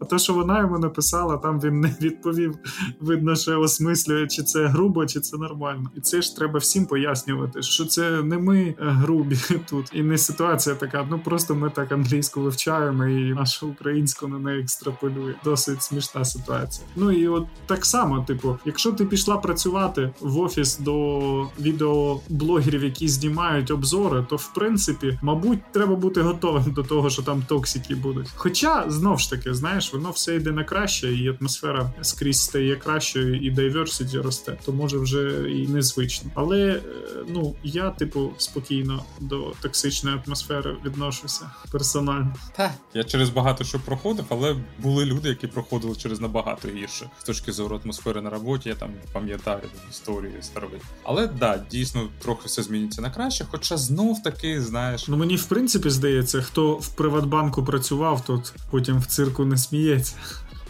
А 0.00 0.04
те, 0.04 0.18
що 0.18 0.34
вона 0.34 0.60
йому 0.60 0.78
написала, 0.78 1.36
там 1.36 1.60
він 1.60 1.80
не 1.80 1.94
відповів. 2.00 2.58
Видно, 3.00 3.36
що 3.36 3.60
осмислює, 3.60 4.26
чи 4.26 4.42
це 4.42 4.66
грубо, 4.66 5.06
чи 5.06 5.20
це 5.20 5.36
нормально. 5.36 5.90
І 5.96 6.00
це 6.00 6.22
ж 6.22 6.36
треба 6.36 6.58
всім 6.58 6.86
пояснювати, 6.86 7.62
що 7.62 7.84
це 7.84 8.22
не 8.22 8.38
ми 8.38 8.74
грубі 8.78 9.38
тут, 9.68 9.90
і 9.92 10.02
не 10.02 10.18
ситуація 10.18 10.74
така. 10.74 11.06
Ну 11.10 11.20
просто 11.24 11.54
ми 11.54 11.70
так 11.70 11.92
англійську 11.92 12.40
вивчаємо, 12.40 13.06
і 13.06 13.34
наша 13.34 13.66
українську 13.66 14.28
на 14.28 14.38
неї 14.38 14.60
екстраполює. 14.60 15.34
Досить 15.44 15.82
смішна 15.82 16.24
ситуація. 16.24 16.86
Ну 16.96 17.12
і 17.12 17.28
от 17.28 17.46
так 17.66 17.84
само, 17.84 18.24
типу, 18.24 18.58
якщо 18.64 18.92
ти 18.92 19.04
пішла 19.04 19.36
працювати 19.36 20.10
в 20.20 20.38
офіс 20.38 20.78
до 20.78 21.48
відеоблогерів, 21.60 22.84
які 22.84 23.08
знімають 23.08 23.70
обзори, 23.70 24.26
то 24.28 24.36
в 24.36 24.54
принципі, 24.54 25.18
мабуть, 25.22 25.58
треба 25.72 25.96
бути 25.96 26.22
готовим 26.22 26.72
до 26.72 26.82
того, 26.82 27.10
що 27.10 27.22
там 27.22 27.42
токсики 27.48 27.94
будуть. 27.94 28.28
Хоча 28.34 28.84
знов 28.88 29.18
ж 29.18 29.30
таки, 29.30 29.37
знаєш, 29.46 29.92
воно 29.92 30.10
все 30.10 30.36
йде 30.36 30.52
на 30.52 30.64
краще, 30.64 31.12
і 31.12 31.36
атмосфера 31.40 31.92
скрізь 32.02 32.40
стає 32.40 32.76
кращою, 32.76 33.36
і 33.36 33.54
diversity 33.54 34.22
росте, 34.22 34.58
то 34.64 34.72
може 34.72 34.98
вже 34.98 35.50
і 35.50 35.68
незвично. 35.68 36.30
Але 36.34 36.70
е, 36.70 36.82
ну 37.28 37.54
я, 37.62 37.90
типу, 37.90 38.30
спокійно 38.38 39.04
до 39.20 39.52
токсичної 39.62 40.16
атмосфери 40.26 40.76
відношуся 40.84 41.50
персонально. 41.72 42.34
Так, 42.56 42.70
я 42.94 43.04
через 43.04 43.30
багато 43.30 43.64
що 43.64 43.78
проходив, 43.80 44.24
але 44.28 44.56
були 44.78 45.04
люди, 45.04 45.28
які 45.28 45.46
проходили 45.46 45.96
через 45.96 46.20
набагато 46.20 46.68
гірше 46.68 47.10
з 47.18 47.24
точки 47.24 47.52
зору 47.52 47.80
атмосфери 47.84 48.20
на 48.20 48.30
роботі. 48.30 48.68
Я 48.68 48.74
там 48.74 48.90
пам'ятаю 49.12 49.62
історії 49.90 50.34
старові. 50.40 50.80
Але 51.02 51.26
да, 51.26 51.64
дійсно 51.70 52.08
трохи 52.18 52.42
все 52.44 52.62
зміниться 52.62 53.02
на 53.02 53.10
краще. 53.10 53.46
Хоча 53.50 53.76
знов 53.76 54.22
таки, 54.22 54.62
знаєш, 54.62 55.08
ну 55.08 55.16
мені 55.16 55.36
в 55.36 55.44
принципі 55.44 55.90
здається, 55.90 56.42
хто 56.42 56.74
в 56.74 56.88
Приватбанку 56.88 57.64
працював 57.64 58.24
тут, 58.24 58.52
потім 58.70 58.98
в 58.98 59.06
цирку 59.28 59.44
не 59.44 59.56
сміється. 59.56 60.16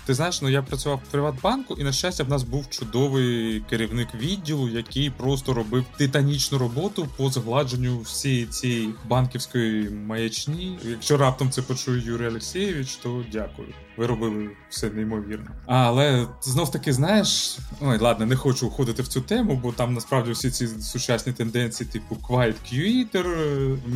Ти 0.07 0.15
знаєш, 0.15 0.43
ну 0.43 0.49
я 0.49 0.63
працював 0.63 1.01
в 1.09 1.11
Приватбанку, 1.11 1.75
і 1.75 1.85
на 1.85 1.93
щастя, 1.93 2.25
в 2.25 2.29
нас 2.29 2.43
був 2.43 2.71
чудовий 2.71 3.61
керівник 3.71 4.09
відділу, 4.15 4.69
який 4.69 5.11
просто 5.11 5.55
робив 5.55 5.85
титанічну 5.97 6.59
роботу 6.59 7.09
по 7.17 7.31
згладженню 7.31 8.01
всієї 8.01 8.47
цієї 8.47 8.95
банківської 9.09 9.91
маячні. 9.91 10.79
Якщо 10.85 11.17
раптом 11.17 11.51
це 11.51 11.63
почує 11.63 12.03
Юрій 12.07 12.27
Олексійович, 12.27 12.97
то 12.97 13.25
дякую. 13.33 13.69
Ви 13.99 14.07
робили 14.07 14.51
все 14.71 14.91
неймовірно. 14.91 15.51
А, 15.67 15.77
але 15.77 16.27
знов 16.43 16.71
таки, 16.71 16.93
знаєш, 16.93 17.59
ой, 17.81 17.99
ладно, 17.99 18.27
не 18.27 18.37
хочу 18.37 18.67
уходити 18.67 19.03
в 19.03 19.09
цю 19.09 19.21
тему, 19.21 19.61
бо 19.63 19.73
там 19.73 19.95
насправді 19.95 20.31
всі 20.31 20.51
ці 20.51 20.69
сучасні 20.69 21.33
тенденції, 21.33 21.91
типу 21.91 22.17
Quiet 22.29 22.55
Quieter, 22.73 23.25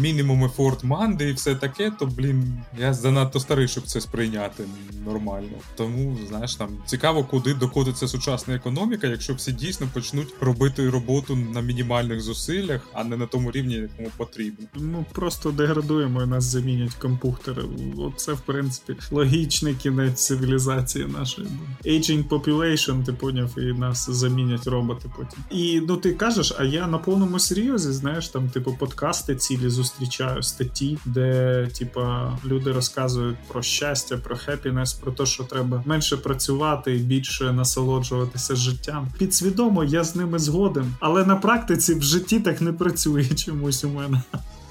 Minimum 0.00 0.50
Effort 0.50 0.88
Monday 0.88 1.22
і 1.22 1.32
все 1.32 1.54
таке, 1.54 1.92
то 1.98 2.06
блін, 2.06 2.62
я 2.78 2.94
занадто 2.94 3.40
старий, 3.40 3.68
щоб 3.68 3.84
це 3.84 4.00
сприйняти 4.00 4.64
нормально. 5.06 5.56
Тому 5.76 6.16
знаєш, 6.28 6.54
там 6.54 6.68
цікаво, 6.86 7.24
куди 7.24 7.54
докотиться 7.54 8.08
сучасна 8.08 8.54
економіка, 8.54 9.06
якщо 9.06 9.34
всі 9.34 9.52
дійсно 9.52 9.88
почнуть 9.92 10.34
робити 10.40 10.90
роботу 10.90 11.36
на 11.36 11.60
мінімальних 11.60 12.20
зусиллях, 12.20 12.88
а 12.92 13.04
не 13.04 13.16
на 13.16 13.26
тому 13.26 13.50
рівні, 13.50 13.74
якому 13.74 14.08
потрібно. 14.16 14.66
Ну 14.74 15.04
просто 15.12 15.50
деградуємо 15.50 16.22
і 16.22 16.26
нас 16.26 16.44
замінять 16.44 16.94
компухтери. 16.94 17.62
Оце 17.98 18.32
в 18.32 18.40
принципі 18.40 18.96
логічний 19.10 19.74
кінець 19.92 20.26
цивілізації 20.26 21.06
нашої. 21.06 21.48
Aging 21.84 22.28
population, 22.28 23.04
ти 23.04 23.12
поняв, 23.12 23.58
і 23.58 23.72
нас 23.72 24.10
замінять 24.10 24.66
роботи 24.66 25.10
потім. 25.16 25.38
І 25.50 25.82
ну 25.88 25.96
ти 25.96 26.12
кажеш, 26.12 26.54
а 26.58 26.64
я 26.64 26.86
на 26.86 26.98
повному 26.98 27.38
серйозі, 27.38 27.92
знаєш, 27.92 28.28
там, 28.28 28.48
типу, 28.48 28.76
подкасти 28.78 29.36
цілі 29.36 29.68
зустрічаю, 29.68 30.42
статті, 30.42 30.98
де 31.04 31.68
типа 31.78 32.38
люди 32.44 32.72
розказують 32.72 33.36
про 33.48 33.62
щастя, 33.62 34.16
про 34.16 34.36
хепінес, 34.36 34.92
про 34.92 35.12
те, 35.12 35.26
що 35.26 35.44
треба 35.44 35.82
менше 35.86 36.16
працювати 36.16 36.96
і 36.96 36.98
більше 36.98 37.52
насолоджуватися 37.52 38.56
життям. 38.56 39.08
Підсвідомо 39.18 39.84
я 39.84 40.04
з 40.04 40.16
ними 40.16 40.38
згоден, 40.38 40.94
але 41.00 41.24
на 41.24 41.36
практиці 41.36 41.94
в 41.94 42.02
житті 42.02 42.40
так 42.40 42.60
не 42.60 42.72
працює 42.72 43.24
чомусь 43.24 43.84
у 43.84 43.88
мене. 43.88 44.22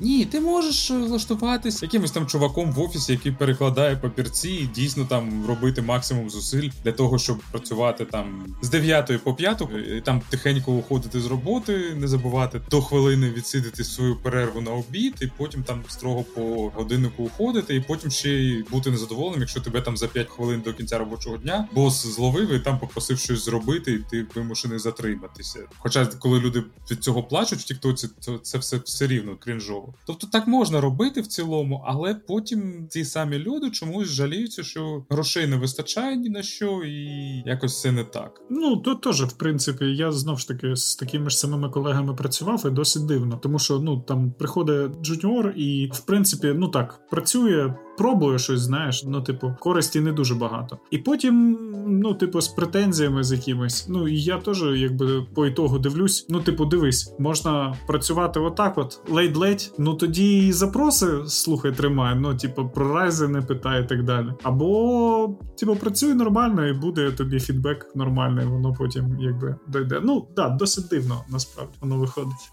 Ні, 0.02 0.26
ти 0.26 0.40
можеш 0.40 0.92
влаштуватись 0.92 1.82
якимось 1.84 2.12
там 2.12 2.28
чуваком 2.28 2.72
в 2.72 2.80
офісі, 2.80 3.12
який 3.12 3.32
перекладає 3.32 3.96
папірці, 3.96 4.50
і 4.50 4.70
дійсно 4.76 5.06
там 5.06 5.46
робити 5.48 5.82
максимум 5.82 6.30
зусиль 6.30 6.70
для 6.84 6.92
того, 6.92 7.20
щоб 7.20 7.40
працювати 7.52 8.06
там 8.06 8.56
з 8.62 8.70
9 8.70 9.24
по 9.24 9.34
5, 9.34 9.62
і 9.98 10.02
там 10.02 10.22
тихенько 10.30 10.72
уходити 10.72 11.22
з 11.22 11.26
роботи, 11.26 11.96
не 11.96 12.08
забувати 12.08 12.62
до 12.72 12.82
хвилини 12.82 13.30
відсидити 13.30 13.84
свою 13.84 14.16
перерву 14.16 14.62
на 14.62 14.72
обід, 14.72 15.16
і 15.22 15.28
потім 15.38 15.64
там 15.64 15.84
строго 15.88 16.24
по 16.24 16.70
годиннику 16.76 17.24
уходити, 17.24 17.76
і 17.76 17.82
потім 17.82 18.12
ще 18.12 18.30
й 18.30 18.64
бути 18.72 18.92
незадоволеним, 18.92 19.40
якщо 19.40 19.62
тебе 19.62 19.82
там 19.82 19.98
за 19.98 20.08
5 20.08 20.30
хвилин 20.30 20.62
до 20.62 20.74
кінця 20.74 20.98
робочого 20.98 21.38
дня 21.38 21.68
бос 21.74 22.08
зловив 22.08 22.54
і 22.54 22.60
там 22.60 22.80
попросив 22.80 23.20
щось 23.20 23.46
зробити, 23.46 23.92
і 23.92 24.00
ти 24.12 24.26
вимушений 24.36 24.80
затриматися. 24.80 25.60
Хоча 25.78 26.06
коли 26.06 26.40
люди 26.40 26.64
від 26.92 27.04
цього 27.04 27.24
плачуть 27.24 27.60
в 27.60 27.64
Тіктоці, 27.64 28.08
то 28.26 28.38
це 28.38 28.58
все 28.58 28.78
все 28.78 29.08
рівно 29.08 29.36
крінжово. 29.36 29.91
Тобто 30.08 30.28
так 30.28 30.48
можна 30.48 30.82
робити 30.82 31.22
в 31.22 31.28
цілому, 31.28 31.84
але 31.88 32.16
потім 32.16 32.88
ці 32.90 33.06
самі 33.06 33.38
люди 33.38 33.70
чомусь 33.70 34.08
жаліються, 34.08 34.64
що 34.64 35.06
грошей 35.10 35.48
не 35.48 35.56
вистачає 35.58 36.16
ні 36.16 36.30
на 36.30 36.44
що, 36.44 36.84
і 36.84 37.04
якось 37.46 37.74
все 37.74 37.92
не 37.92 38.04
так. 38.04 38.42
Ну 38.50 38.78
то 38.78 38.96
теж, 38.96 39.24
в 39.24 39.38
принципі, 39.38 39.86
я 39.86 40.12
знов 40.12 40.40
ж 40.40 40.48
таки 40.48 40.76
з 40.76 40.96
такими 40.96 41.30
ж 41.30 41.38
самими 41.38 41.70
колегами 41.70 42.14
працював 42.14 42.64
і 42.68 42.70
досить 42.70 43.06
дивно, 43.06 43.38
тому 43.38 43.60
що 43.60 43.80
ну 43.80 44.02
там 44.02 44.32
приходить 44.32 44.92
джуніор, 45.02 45.54
і 45.58 45.90
в 45.94 46.00
принципі, 46.00 46.54
ну 46.56 46.68
так 46.68 47.00
працює 47.10 47.74
пробую 48.02 48.40
щось, 48.40 48.60
знаєш, 48.60 49.04
ну, 49.08 49.22
типу, 49.22 49.56
користі 49.60 50.00
не 50.00 50.12
дуже 50.12 50.36
багато. 50.36 50.78
І 50.92 50.98
потім, 50.98 51.58
ну, 51.88 52.14
типу, 52.14 52.42
з 52.42 52.48
претензіями 52.48 53.24
з 53.24 53.32
якимись. 53.32 53.86
Ну, 53.90 54.08
я 54.08 54.38
теж, 54.38 54.64
якби 54.64 55.26
по 55.34 55.46
ітогу 55.46 55.80
дивлюсь. 55.80 56.26
Ну, 56.30 56.42
типу, 56.42 56.66
дивись, 56.66 57.16
можна 57.20 57.76
працювати 57.88 58.40
отак, 58.40 58.78
от 58.78 59.00
ледь-ледь, 59.10 59.74
ну 59.78 59.94
тоді 59.94 60.48
і 60.48 60.52
запроси, 60.52 61.08
слухай, 61.28 61.72
тримай, 61.72 62.16
ну, 62.16 62.36
типу, 62.36 62.70
про 62.70 62.94
raise 62.94 63.22
и 63.22 63.28
не 63.28 63.42
питай 63.42 63.84
і 63.84 63.88
так 63.88 64.04
далі. 64.04 64.28
Або, 64.44 65.36
типу, 65.60 65.76
працюй 65.76 66.14
нормально, 66.14 66.68
і 66.68 66.74
буде 66.74 67.12
тобі 67.12 67.40
фідбек 67.40 67.88
нормальний, 67.96 68.46
воно 68.46 68.74
потім 68.74 69.18
якби 69.20 69.56
дойде. 69.68 70.02
Ну, 70.04 70.28
так, 70.36 70.50
да, 70.50 70.50
досить 70.50 70.88
дивно, 70.88 71.24
насправді 71.30 71.74
воно 71.82 71.98
виходить. 71.98 72.52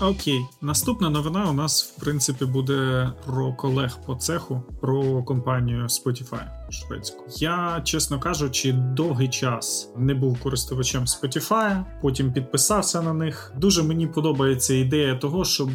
Окей, 0.00 0.46
наступна 0.60 1.10
новина 1.10 1.50
у 1.50 1.52
нас 1.52 1.82
в 1.82 2.00
принципі 2.00 2.44
буде 2.44 3.10
про 3.26 3.52
колег 3.52 3.98
по 4.06 4.14
цеху, 4.14 4.62
про 4.80 5.22
компанію 5.22 5.86
Spotify 5.86 6.42
шведську. 6.70 7.24
Я, 7.38 7.80
чесно 7.84 8.20
кажучи, 8.20 8.72
довгий 8.72 9.28
час 9.28 9.92
не 9.96 10.14
був 10.14 10.40
користувачем 10.40 11.04
Spotify, 11.04 11.84
потім 12.02 12.32
підписався 12.32 13.02
на 13.02 13.12
них. 13.12 13.52
Дуже 13.56 13.82
мені 13.82 14.06
подобається 14.06 14.74
ідея 14.74 15.14
того, 15.14 15.44
щоб 15.44 15.70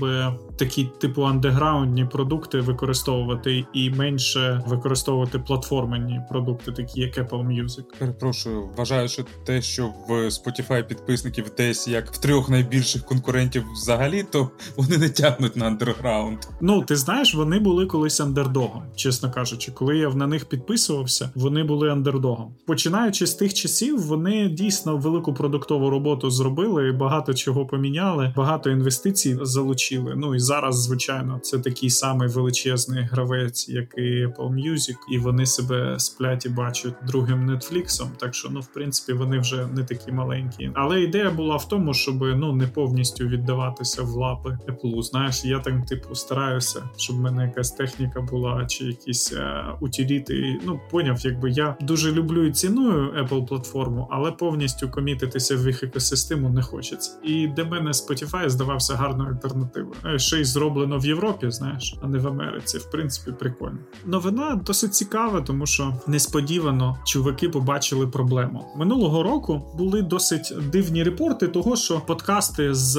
такі 0.57 0.89
типу 0.99 1.23
андеграундні 1.23 2.05
продукти 2.05 2.59
використовувати 2.59 3.65
і 3.73 3.89
менше 3.89 4.63
використовувати 4.67 5.39
платформенні 5.39 6.21
продукти, 6.29 6.71
такі 6.71 7.01
як 7.01 7.17
Apple 7.17 7.47
Music. 7.47 7.83
Перепрошую, 7.99 8.69
вважаю, 8.77 9.07
що 9.07 9.23
те, 9.45 9.61
що 9.61 9.93
в 10.07 10.11
Spotify 10.11 10.87
підписників 10.87 11.51
десь 11.57 11.87
як 11.87 12.11
в 12.11 12.17
трьох 12.17 12.49
найбільших 12.49 13.05
конкурентів 13.05 13.65
взагалі, 13.73 14.23
то 14.23 14.49
вони 14.75 14.97
не 14.97 15.09
тягнуть 15.09 15.55
на 15.55 15.65
андерграунд. 15.67 16.37
Ну 16.61 16.81
ти 16.81 16.95
знаєш, 16.95 17.35
вони 17.35 17.59
були 17.59 17.85
колись 17.85 18.19
андердогом, 18.19 18.83
чесно 18.95 19.31
кажучи, 19.31 19.71
коли 19.71 19.97
я 19.97 20.09
на 20.09 20.27
них 20.27 20.45
підписувався, 20.81 21.29
вони 21.35 21.63
були 21.63 21.89
андердогом. 21.89 22.53
Починаючи 22.67 23.27
з 23.27 23.33
тих 23.33 23.53
часів, 23.53 24.01
вони 24.01 24.49
дійсно 24.49 24.97
велику 24.97 25.33
продуктову 25.33 25.89
роботу 25.89 26.29
зробили, 26.29 26.91
багато 26.91 27.33
чого 27.33 27.65
поміняли, 27.65 28.33
багато 28.35 28.69
інвестицій 28.69 29.37
залучили. 29.41 30.13
Ну 30.17 30.35
і 30.35 30.39
зараз, 30.39 30.83
звичайно, 30.83 31.39
це 31.43 31.59
такий 31.59 31.89
самий 31.89 32.27
величезний 32.27 33.03
гравець, 33.03 33.69
як 33.69 33.93
і 33.97 34.01
Apple 34.01 34.53
Music, 34.53 34.95
і 35.11 35.17
вони 35.17 35.45
себе 35.45 35.99
сплять 35.99 36.45
і 36.45 36.49
бачать 36.49 36.93
другим 37.07 37.49
Netflix, 37.49 38.07
Так 38.17 38.35
що, 38.35 38.49
ну, 38.49 38.59
в 38.59 38.67
принципі, 38.67 39.13
вони 39.13 39.39
вже 39.39 39.67
не 39.67 39.83
такі 39.83 40.11
маленькі. 40.11 40.71
Але 40.73 41.01
ідея 41.01 41.31
була 41.31 41.55
в 41.55 41.67
тому, 41.67 41.93
щоб 41.93 42.21
ну 42.21 42.53
не 42.53 42.67
повністю 42.67 43.27
віддаватися 43.27 44.03
в 44.03 44.09
лапи 44.09 44.57
Apple. 44.67 45.01
Знаєш, 45.01 45.45
я 45.45 45.59
там 45.59 45.83
типу 45.83 46.15
стараюся, 46.15 46.83
щоб 46.97 47.15
в 47.15 47.19
мене 47.19 47.43
якась 47.43 47.71
техніка 47.71 48.21
була, 48.21 48.65
чи 48.65 48.85
якісь 48.85 49.33
е, 49.33 49.65
утиліти. 49.81 50.59
Ну 50.71 50.79
поняв, 50.91 51.25
якби 51.25 51.51
я 51.51 51.75
дуже 51.81 52.11
люблю 52.11 52.45
і 52.45 52.51
ціную 52.51 53.11
Apple 53.11 53.45
платформу, 53.45 54.07
але 54.11 54.31
повністю 54.31 54.89
комітитися 54.89 55.55
в 55.55 55.67
їх 55.67 55.83
екосистему 55.83 56.49
не 56.49 56.61
хочеться. 56.61 57.11
І 57.23 57.47
для 57.47 57.65
мене 57.65 57.91
Spotify 57.91 58.49
здавався 58.49 58.95
гарною 58.95 59.29
альтернативою. 59.29 59.95
Е, 60.05 60.19
ще 60.19 60.41
й 60.41 60.43
зроблено 60.43 60.97
в 60.97 61.05
Європі, 61.05 61.51
знаєш, 61.51 61.95
а 62.01 62.07
не 62.07 62.17
в 62.17 62.27
Америці. 62.27 62.77
В 62.77 62.91
принципі, 62.91 63.31
прикольно. 63.39 63.77
Новина 64.05 64.61
досить 64.65 64.93
цікава, 64.93 65.41
тому 65.41 65.65
що 65.65 65.93
несподівано 66.07 66.97
чуваки 67.05 67.49
побачили 67.49 68.07
проблему. 68.07 68.65
Минулого 68.77 69.23
року 69.23 69.75
були 69.77 70.01
досить 70.01 70.53
дивні 70.71 71.03
репорти 71.03 71.47
того, 71.47 71.75
що 71.75 71.99
подкасти 71.99 72.73
з 72.73 72.97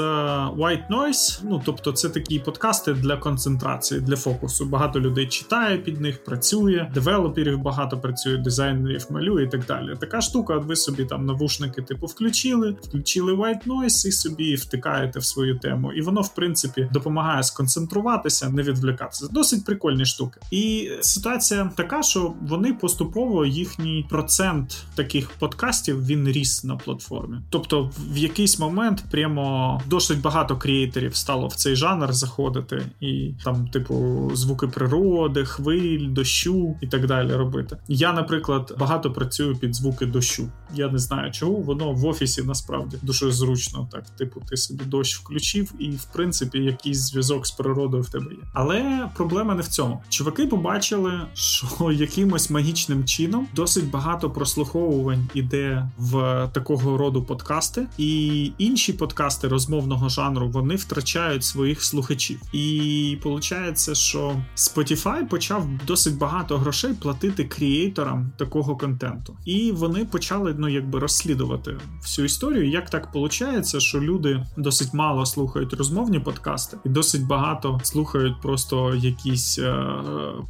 White 0.59 0.89
Noise, 0.91 1.41
ну 1.45 1.63
тобто, 1.65 1.93
це 1.93 2.09
такі 2.09 2.39
подкасти 2.39 2.93
для 2.93 3.17
концентрації, 3.17 4.01
для 4.01 4.17
фокусу. 4.17 4.67
Багато 4.67 5.01
людей 5.01 5.27
читає 5.27 5.79
під 5.79 6.01
них, 6.01 6.25
працює, 6.25 6.91
девелоперів 6.95 7.62
багато 7.63 7.99
працює, 7.99 8.37
дизайнерів 8.37 9.07
малює 9.11 9.45
і 9.45 9.49
так 9.49 9.67
далі. 9.67 9.97
Така 10.01 10.21
штука, 10.21 10.57
ви 10.57 10.77
собі 10.77 11.05
там 11.05 11.27
навушники, 11.27 11.83
типу, 11.83 12.07
включили, 12.07 12.77
включили 12.83 13.35
White 13.35 13.67
Noise 13.67 14.09
і 14.09 14.13
собі 14.13 14.55
втикаєте 14.55 15.19
в 15.19 15.25
свою 15.25 15.59
тему. 15.59 15.93
І 15.93 16.01
воно, 16.03 16.21
в 16.21 16.35
принципі, 16.35 16.89
допомагає 16.93 17.43
сконцентруватися, 17.43 18.49
не 18.49 18.63
відвлікатися. 18.63 19.29
Досить 19.31 19.65
прикольні 19.65 20.05
штуки. 20.05 20.41
І 20.51 20.91
ситуація 21.01 21.71
така, 21.77 22.03
що 22.03 22.35
вони 22.43 22.73
поступово 22.73 23.47
їхній 23.47 24.07
процент 24.11 24.85
таких 24.95 25.31
подкастів 25.31 26.07
він 26.07 26.29
ріс 26.29 26.65
на 26.65 26.77
платформі. 26.77 27.37
Тобто, 27.51 27.91
в 28.11 28.17
якийсь 28.17 28.59
момент 28.59 29.05
прямо 29.11 29.81
досить 29.87 30.21
багато 30.21 30.57
креаторів 30.57 31.17
стало 31.17 31.47
в 31.47 31.55
цей 31.55 31.77
жанр 31.77 32.13
заходити, 32.13 32.83
і 33.01 33.35
там, 33.45 33.69
типу, 33.69 34.31
звуки 34.35 34.67
природи, 34.67 35.45
хвиль, 35.45 36.09
дощу 36.09 36.77
і 36.81 36.87
так 36.87 37.07
далі 37.07 37.35
робити. 37.53 37.77
Я, 37.89 38.13
наприклад, 38.13 38.77
багато 38.79 39.13
працюю 39.13 39.57
під 39.57 39.75
звуки 39.75 40.07
дощу. 40.07 40.49
Я 40.75 40.89
не 40.89 40.99
знаю 40.99 41.33
чого, 41.33 41.53
воно 41.53 41.93
в 41.93 42.07
офісі 42.07 42.43
насправді 42.43 42.97
дуже 43.03 43.33
зручно. 43.33 43.89
Так, 43.93 44.11
типу, 44.11 44.43
ти 44.49 44.57
собі 44.57 44.85
дощ 44.85 45.17
включив, 45.17 45.73
і 45.79 45.91
в 45.91 46.05
принципі 46.05 46.59
якийсь 46.59 46.99
зв'язок 46.99 47.47
з 47.47 47.51
природою 47.51 48.03
в 48.03 48.11
тебе 48.11 48.31
є. 48.31 48.39
Але 48.53 49.09
проблема 49.17 49.55
не 49.55 49.63
в 49.63 49.69
цьому. 49.69 50.03
Чуваки 50.09 50.47
побачили, 50.47 51.13
що 51.35 51.93
якимось 51.93 52.51
магічним 52.51 53.05
чином 53.05 53.47
досить 53.55 53.91
багато 53.91 54.31
прослуховувань 54.31 55.29
іде 55.35 55.89
в 55.99 56.49
такого 56.53 56.97
роду 56.97 57.23
подкасти, 57.23 57.87
і 57.99 58.53
інші 58.59 58.93
подкасти 58.93 59.49
розмовного 59.49 60.09
жанру 60.09 60.49
вони 60.49 60.75
втрачають 60.75 61.45
своїх 61.45 61.83
слухачів. 61.83 62.41
І 62.53 63.19
виходить, 63.25 63.97
що 63.97 64.37
Spotify 64.57 65.29
почав 65.29 65.67
досить 65.87 66.19
багато 66.19 66.59
грошей 66.59 66.95
платити 66.95 67.42
крієйторам 67.45 68.33
такого 68.37 68.77
контенту, 68.77 69.37
і 69.45 69.73
вони 69.73 70.05
почали 70.05 70.55
ну 70.59 70.69
якби 70.69 70.99
розслідувати 70.99 71.77
всю 72.03 72.27
історію. 72.27 72.69
Як 72.69 72.91
так 72.91 73.15
виходить, 73.15 73.83
що 73.83 74.01
люди 74.01 74.47
досить 74.57 74.95
мало 74.95 75.27
слухають 75.27 75.75
розмовні 75.75 76.21
подкасти, 76.21 76.77
і 76.85 76.89
досить 76.89 77.27
багато 77.27 77.81
слухають 77.83 78.41
просто 78.43 78.95
якісь 78.95 79.59
е, 79.59 79.87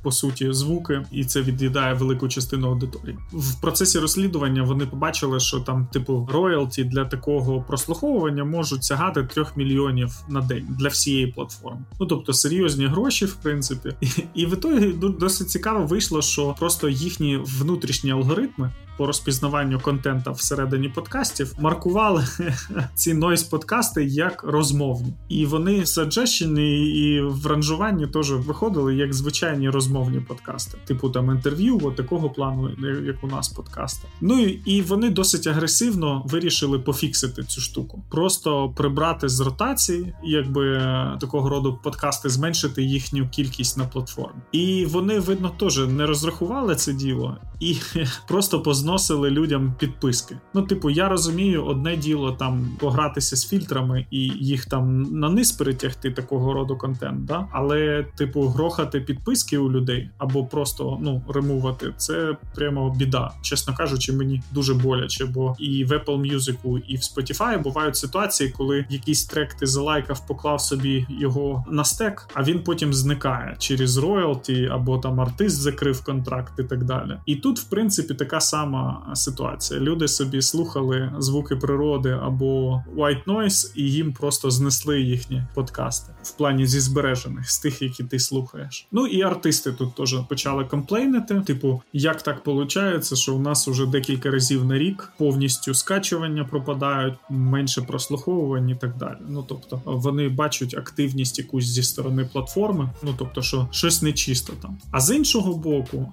по 0.02 0.12
суті 0.12 0.52
звуки, 0.52 1.07
і 1.11 1.24
це 1.24 1.42
від'їдає 1.42 1.94
велику 1.94 2.28
частину 2.28 2.68
аудиторії. 2.68 3.18
В 3.33 3.61
процесі 3.61 3.98
розслідування 3.98 4.62
вони 4.62 4.87
побачили, 4.87 5.40
що 5.40 5.61
там, 5.61 5.87
типу, 5.87 6.28
роялті 6.33 6.85
для 6.85 7.05
такого 7.05 7.64
прослуховування 7.68 8.44
можуть 8.44 8.85
сягати 8.85 9.22
3 9.22 9.44
мільйонів 9.57 10.24
на 10.28 10.40
день 10.40 10.66
для 10.78 10.88
всієї 10.88 11.26
платформи. 11.26 11.81
Ну 12.00 12.07
тобто 12.07 12.33
серйозні 12.33 12.87
гроші, 12.87 13.24
в 13.24 13.35
принципі, 13.35 13.94
і 14.35 14.46
в 14.46 14.52
ітогі 14.52 14.94
досить 15.20 15.50
цікаво 15.50 15.87
вийшло, 15.87 16.22
що 16.22 16.55
просто 16.59 16.81
їхні 16.88 17.36
внутрішні 17.36 18.12
алгоритми 18.12 18.72
по 18.96 19.06
розпізнаванню 19.06 19.80
контента 19.80 20.30
всередині 20.30 20.88
подкастів 20.88 21.54
маркували 21.58 22.26
ці 22.94 23.14
нойс 23.14 23.42
подкасти 23.42 24.04
як 24.04 24.44
розмовні, 24.44 25.14
і 25.28 25.46
вони 25.46 25.86
саджещені 25.86 26.90
і 26.90 27.20
в 27.20 27.46
ранжуванні 27.46 28.06
теж 28.06 28.32
виходили 28.32 28.94
як 28.94 29.14
звичайні 29.14 29.70
розмовні 29.70 30.20
подкасти, 30.20 30.78
типу 30.84 31.10
там 31.10 31.30
інтерв'ю, 31.30 31.80
от 31.82 31.96
такого 31.96 32.30
плану, 32.30 32.70
як 33.06 33.24
у 33.24 33.26
нас 33.26 33.48
подкасти. 33.48 34.08
Ну 34.20 34.40
і 34.64 34.82
вони 34.82 35.10
досить 35.10 35.46
агресивно 35.46 36.22
вирішили 36.26 36.78
пофіксити 36.78 37.42
цю 37.42 37.60
штуку, 37.60 38.04
просто 38.10 38.68
прибрати 38.76 39.28
з 39.28 39.40
ротації, 39.40 40.14
якби 40.24 40.78
такого 41.20 41.48
роду 41.48 41.78
подкасти, 41.82 42.28
зменшити 42.28 42.82
їхню 42.82 43.28
кількість 43.28 43.78
на 43.78 43.84
платформі. 43.84 44.40
І 44.52 44.86
вони 44.86 45.18
видно 45.18 45.50
теж 45.58 45.78
не 45.78 46.06
розрахували 46.06 46.71
це 46.74 46.92
діло 46.92 47.38
і 47.62 47.76
просто 48.28 48.62
позносили 48.62 49.30
людям 49.30 49.74
підписки. 49.78 50.37
Ну, 50.54 50.62
типу, 50.62 50.90
я 50.90 51.08
розумію, 51.08 51.64
одне 51.64 51.96
діло 51.96 52.32
там 52.32 52.70
погратися 52.78 53.37
з 53.37 53.48
фільтрами 53.48 54.06
і 54.11 54.18
їх 54.20 54.66
там 54.66 55.02
на 55.02 55.30
низ 55.30 55.52
перетягти 55.52 56.11
такого 56.11 56.52
роду 56.52 56.76
контент, 56.76 57.24
да? 57.24 57.48
але, 57.52 58.06
типу, 58.16 58.42
грохати 58.42 59.00
підписки 59.00 59.58
у 59.58 59.70
людей 59.70 60.11
або 60.18 60.44
просто 60.44 60.98
ну 61.00 61.22
ремувати 61.28 61.94
це 61.96 62.37
прямо 62.54 62.94
біда. 62.94 63.30
Чесно 63.42 63.74
кажучи, 63.74 64.12
мені 64.12 64.42
дуже 64.50 64.74
боляче, 64.74 65.24
бо 65.24 65.56
і 65.58 65.85
в 65.85 65.92
Apple 65.92 66.32
Music, 66.32 66.82
і 66.88 66.96
в 66.96 67.00
Spotify 67.00 67.62
бувають 67.62 67.96
ситуації, 67.96 68.50
коли 68.50 68.85
якийсь 68.90 69.24
трек 69.24 69.54
ти 69.54 69.66
залайкав, 69.66 70.26
поклав 70.26 70.61
собі 70.61 71.06
його 71.20 71.64
на 71.70 71.85
стек, 71.85 72.28
а 72.35 72.42
він 72.42 72.62
потім 72.62 72.94
зникає 72.94 73.56
через 73.58 73.96
роялті 73.96 74.68
або 74.72 74.98
там 74.98 75.20
артист 75.20 75.56
закрив 75.56 76.04
контракт 76.04 76.51
і 76.58 76.62
так 76.62 76.84
далі. 76.84 77.18
І 77.26 77.36
тут, 77.36 77.58
в 77.58 77.64
принципі, 77.64 78.14
така 78.14 78.40
сама 78.40 79.12
ситуація. 79.14 79.80
Люди 79.80 80.08
собі 80.08 80.42
слухали 80.42 81.12
звуки 81.18 81.56
природи 81.56 82.18
або 82.22 82.82
white 82.96 83.24
noise, 83.24 83.72
і 83.76 83.82
їм 83.82 84.12
просто 84.12 84.50
знесли 84.50 85.00
їхні 85.00 85.42
подкасти 85.54 86.12
в 86.22 86.30
плані 86.30 86.66
зі 86.66 86.80
збережених 86.80 87.50
з 87.50 87.58
тих, 87.58 87.82
які 87.82 88.04
ти 88.04 88.18
слухаєш. 88.18 88.86
Ну 88.92 89.06
і 89.06 89.22
артисти 89.22 89.72
тут 89.72 89.94
теж 89.94 90.16
почали 90.28 90.64
комплейнити. 90.64 91.40
Типу, 91.40 91.82
як 91.92 92.22
так 92.22 92.46
виходить, 92.46 93.18
що 93.18 93.34
у 93.34 93.38
нас 93.38 93.68
уже 93.68 93.86
декілька 93.86 94.30
разів 94.30 94.64
на 94.64 94.78
рік 94.78 95.12
повністю 95.18 95.74
скачування 95.74 96.44
пропадають, 96.44 97.14
менше 97.30 97.82
прослуховувань 97.82 98.68
і 98.68 98.74
так 98.74 98.96
далі. 98.96 99.16
Ну 99.28 99.44
тобто 99.48 99.82
вони 99.84 100.28
бачать 100.28 100.74
активність 100.74 101.38
якусь 101.38 101.64
зі 101.64 101.82
сторони 101.82 102.28
платформи. 102.32 102.90
Ну 103.02 103.14
тобто, 103.18 103.42
що 103.42 103.68
щось 103.70 104.02
нечисто 104.02 104.52
там. 104.62 104.78
А 104.90 105.00
з 105.00 105.16
іншого 105.16 105.54
боку, 105.54 106.12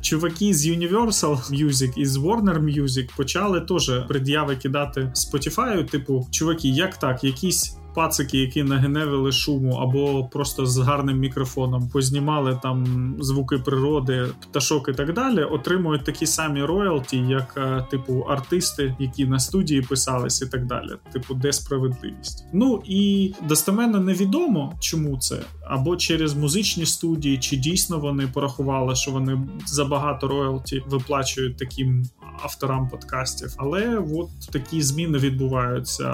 чуваки 0.00 0.54
з 0.54 0.66
Universal 0.66 1.64
Music 1.66 1.92
і 1.96 2.06
з 2.06 2.16
Warner 2.16 2.60
Music 2.60 3.16
почали 3.16 3.60
теж 3.60 3.90
пред'яви 4.08 4.56
кидати 4.56 5.12
Spotify, 5.14 5.90
типу, 5.90 6.26
чуваки, 6.30 6.68
як 6.68 6.96
так, 6.96 7.24
якісь 7.24 7.76
пацики, 7.96 8.38
які 8.38 8.62
нагеневили 8.62 9.32
шуму, 9.32 9.72
або 9.72 10.24
просто 10.24 10.66
з 10.66 10.78
гарним 10.78 11.18
мікрофоном 11.18 11.88
познімали 11.88 12.60
там 12.62 13.14
звуки 13.20 13.58
природи, 13.58 14.26
пташок 14.40 14.88
і 14.88 14.92
так 14.92 15.14
далі, 15.14 15.42
отримують 15.42 16.04
такі 16.04 16.26
самі 16.26 16.62
роялті, 16.62 17.16
як 17.16 17.54
е, 17.56 17.86
типу 17.90 18.20
артисти, 18.20 18.96
які 18.98 19.26
на 19.26 19.38
студії 19.38 19.82
писались, 19.82 20.42
і 20.42 20.46
так 20.46 20.66
далі. 20.66 20.90
Типу, 21.12 21.34
де 21.34 21.52
справедливість. 21.52 22.44
Ну 22.52 22.82
і 22.84 23.34
достеменно 23.48 24.00
невідомо, 24.00 24.72
чому 24.80 25.18
це, 25.18 25.36
або 25.66 25.96
через 25.96 26.34
музичні 26.34 26.86
студії, 26.86 27.38
чи 27.38 27.56
дійсно 27.56 27.98
вони 27.98 28.26
порахували, 28.26 28.94
що 28.94 29.10
вони 29.10 29.40
забагато 29.66 30.28
роялті 30.28 30.82
виплачують 30.86 31.56
таким 31.56 32.04
авторам 32.42 32.88
подкастів, 32.88 33.54
але 33.56 33.98
от 34.14 34.28
такі 34.52 34.82
зміни 34.82 35.18
відбуваються 35.18 36.06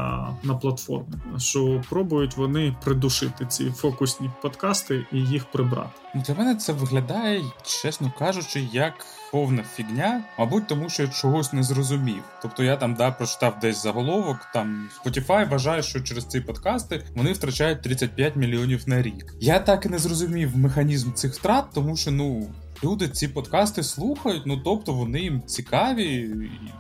на 0.43 0.55
платформі. 0.55 1.15
що 1.39 1.72
пробують 1.81 2.37
вони 2.37 2.77
придушити 2.85 3.47
ці 3.47 3.71
фокусні 3.71 4.31
подкасти 4.43 5.07
і 5.13 5.19
їх 5.19 5.45
прибрати. 5.45 5.91
Ну, 6.15 6.23
для 6.27 6.35
мене 6.35 6.55
це 6.55 6.73
виглядає, 6.73 7.43
чесно 7.63 8.13
кажучи, 8.19 8.69
як 8.73 9.07
повна 9.33 9.63
фігня, 9.63 10.23
мабуть, 10.39 10.67
тому 10.67 10.89
що 10.89 11.03
я 11.03 11.09
чогось 11.09 11.53
не 11.53 11.63
зрозумів. 11.63 12.23
Тобто 12.43 12.63
я 12.63 12.77
там 12.77 12.95
да 12.95 13.11
прочитав 13.11 13.59
десь 13.61 13.83
заголовок. 13.83 14.37
Там 14.55 14.89
Spotify 15.05 15.49
вважає, 15.49 15.83
що 15.83 16.01
через 16.01 16.25
ці 16.25 16.41
подкасти 16.41 17.05
вони 17.17 17.33
втрачають 17.33 17.83
35 17.83 18.37
мільйонів 18.37 18.89
на 18.89 19.03
рік. 19.03 19.35
Я 19.41 19.59
так 19.59 19.87
і 19.87 19.89
не 19.89 19.99
зрозумів 19.99 20.57
механізм 20.57 21.13
цих 21.13 21.35
втрат, 21.35 21.65
тому 21.75 21.97
що 21.97 22.11
ну 22.11 22.51
люди 22.85 23.09
ці 23.09 23.29
подкасти 23.29 23.83
слухають, 23.83 24.43
ну 24.47 24.57
тобто 24.65 24.93
вони 24.93 25.21
їм 25.21 25.43
цікаві, 25.47 26.31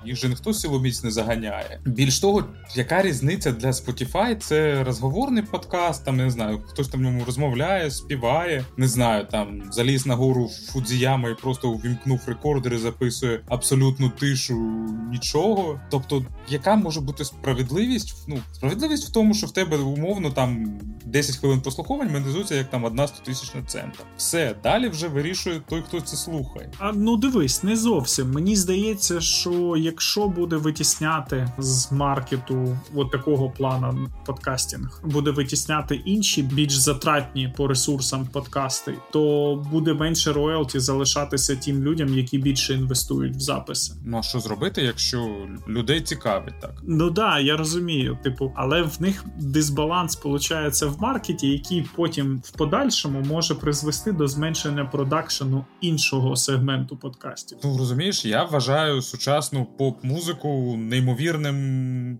їх 0.07 0.17
же 0.17 0.29
ніхто 0.29 0.55
силоміць 0.55 1.05
не 1.05 1.11
заганяє. 1.11 1.81
Більш 1.85 2.21
того, 2.21 2.45
яка 2.75 3.03
різниця 3.03 3.53
для 3.53 3.71
Spotify? 3.71 4.37
Це 4.37 4.85
розговорний 4.85 5.43
подкаст, 5.43 6.05
там 6.05 6.17
не 6.17 6.31
знаю, 6.31 6.62
хтось 6.67 6.88
там 6.88 7.01
в 7.01 7.03
ньому 7.03 7.25
розмовляє, 7.25 7.91
співає, 7.91 8.65
не 8.77 8.88
знаю, 8.88 9.27
там 9.31 9.62
заліз 9.71 10.07
на 10.07 10.15
гору 10.15 10.51
Фудзіяма 10.73 11.29
і 11.29 11.35
просто 11.35 11.71
увімкнув 11.71 12.21
рекордери, 12.27 12.79
записує 12.79 13.41
абсолютну 13.49 14.11
тишу 14.11 14.55
нічого. 15.11 15.81
Тобто, 15.91 16.27
яка 16.49 16.77
може 16.77 17.01
бути 17.01 17.25
справедливість? 17.25 18.25
Ну, 18.29 18.38
справедливість 18.53 19.09
в 19.09 19.12
тому, 19.12 19.35
що 19.35 19.47
в 19.47 19.53
тебе 19.53 19.77
умовно 19.77 20.31
там 20.31 20.79
10 21.05 21.37
хвилин 21.37 21.61
прослуховань 21.61 22.12
монетизується 22.12 22.55
як 22.55 22.71
там 22.71 22.85
одна 22.85 23.09
100 23.09 23.25
тисячна 23.25 23.62
цента. 23.67 23.99
Все 24.17 24.55
далі 24.62 24.88
вже 24.88 25.09
вирішує 25.09 25.61
той, 25.69 25.83
хто 25.83 25.91
це 26.00 26.16
слухає. 26.16 26.70
А 26.78 26.92
ну 26.92 27.16
дивись, 27.16 27.62
не 27.62 27.76
зовсім. 27.76 28.31
Мені 28.33 28.57
здається, 28.57 29.20
що 29.20 29.74
якщо 29.76 30.28
буде 30.28 30.57
витісняти 30.57 31.48
з 31.59 31.92
маркету 31.92 32.76
от 32.94 33.11
такого 33.11 33.50
плану 33.50 34.09
подкастинг, 34.26 35.00
буде 35.05 35.31
витісняти 35.31 35.94
інші 35.94 36.42
більш 36.42 36.72
затратні 36.72 37.55
по 37.57 37.68
ресурсам 37.68 38.26
подкасти, 38.26 38.94
то 39.12 39.55
буде 39.72 39.94
менше 39.94 40.33
роялті 40.33 40.81
залишатися 40.81 41.57
тим 41.57 41.83
людям, 41.83 42.14
які 42.14 42.38
більше 42.38 42.74
інвестують 42.74 43.37
в 43.37 43.40
записи. 43.40 43.94
Ну 44.05 44.18
а 44.18 44.22
що 44.22 44.40
зробити, 44.40 44.83
якщо 44.83 45.46
людей 45.68 46.00
цікавить 46.00 46.61
так? 46.61 46.74
Ну 46.83 47.11
да, 47.11 47.38
я 47.38 47.57
розумію. 47.57 48.18
Типу, 48.22 48.52
але 48.57 48.83
в 48.83 49.02
них 49.02 49.24
дисбаланс 49.37 50.24
виходить 50.24 50.83
в 50.83 51.02
маркеті, 51.02 51.48
який 51.48 51.88
потім 51.96 52.42
в 52.44 52.50
подальшому 52.50 53.20
може 53.20 53.55
призвести 53.55 54.12
до 54.12 54.28
зменшення 54.28 54.85
продакшену 54.85 55.64
іншого 55.83 56.37
сегменту 56.37 56.97
подкастів. 56.97 57.59
Ну 57.64 57.79
розумієш, 57.79 58.25
я 58.25 58.45
вважаю 58.45 59.03
сучасну 59.03 59.66
поп-музику 59.79 60.77
неймовірним 60.77 62.18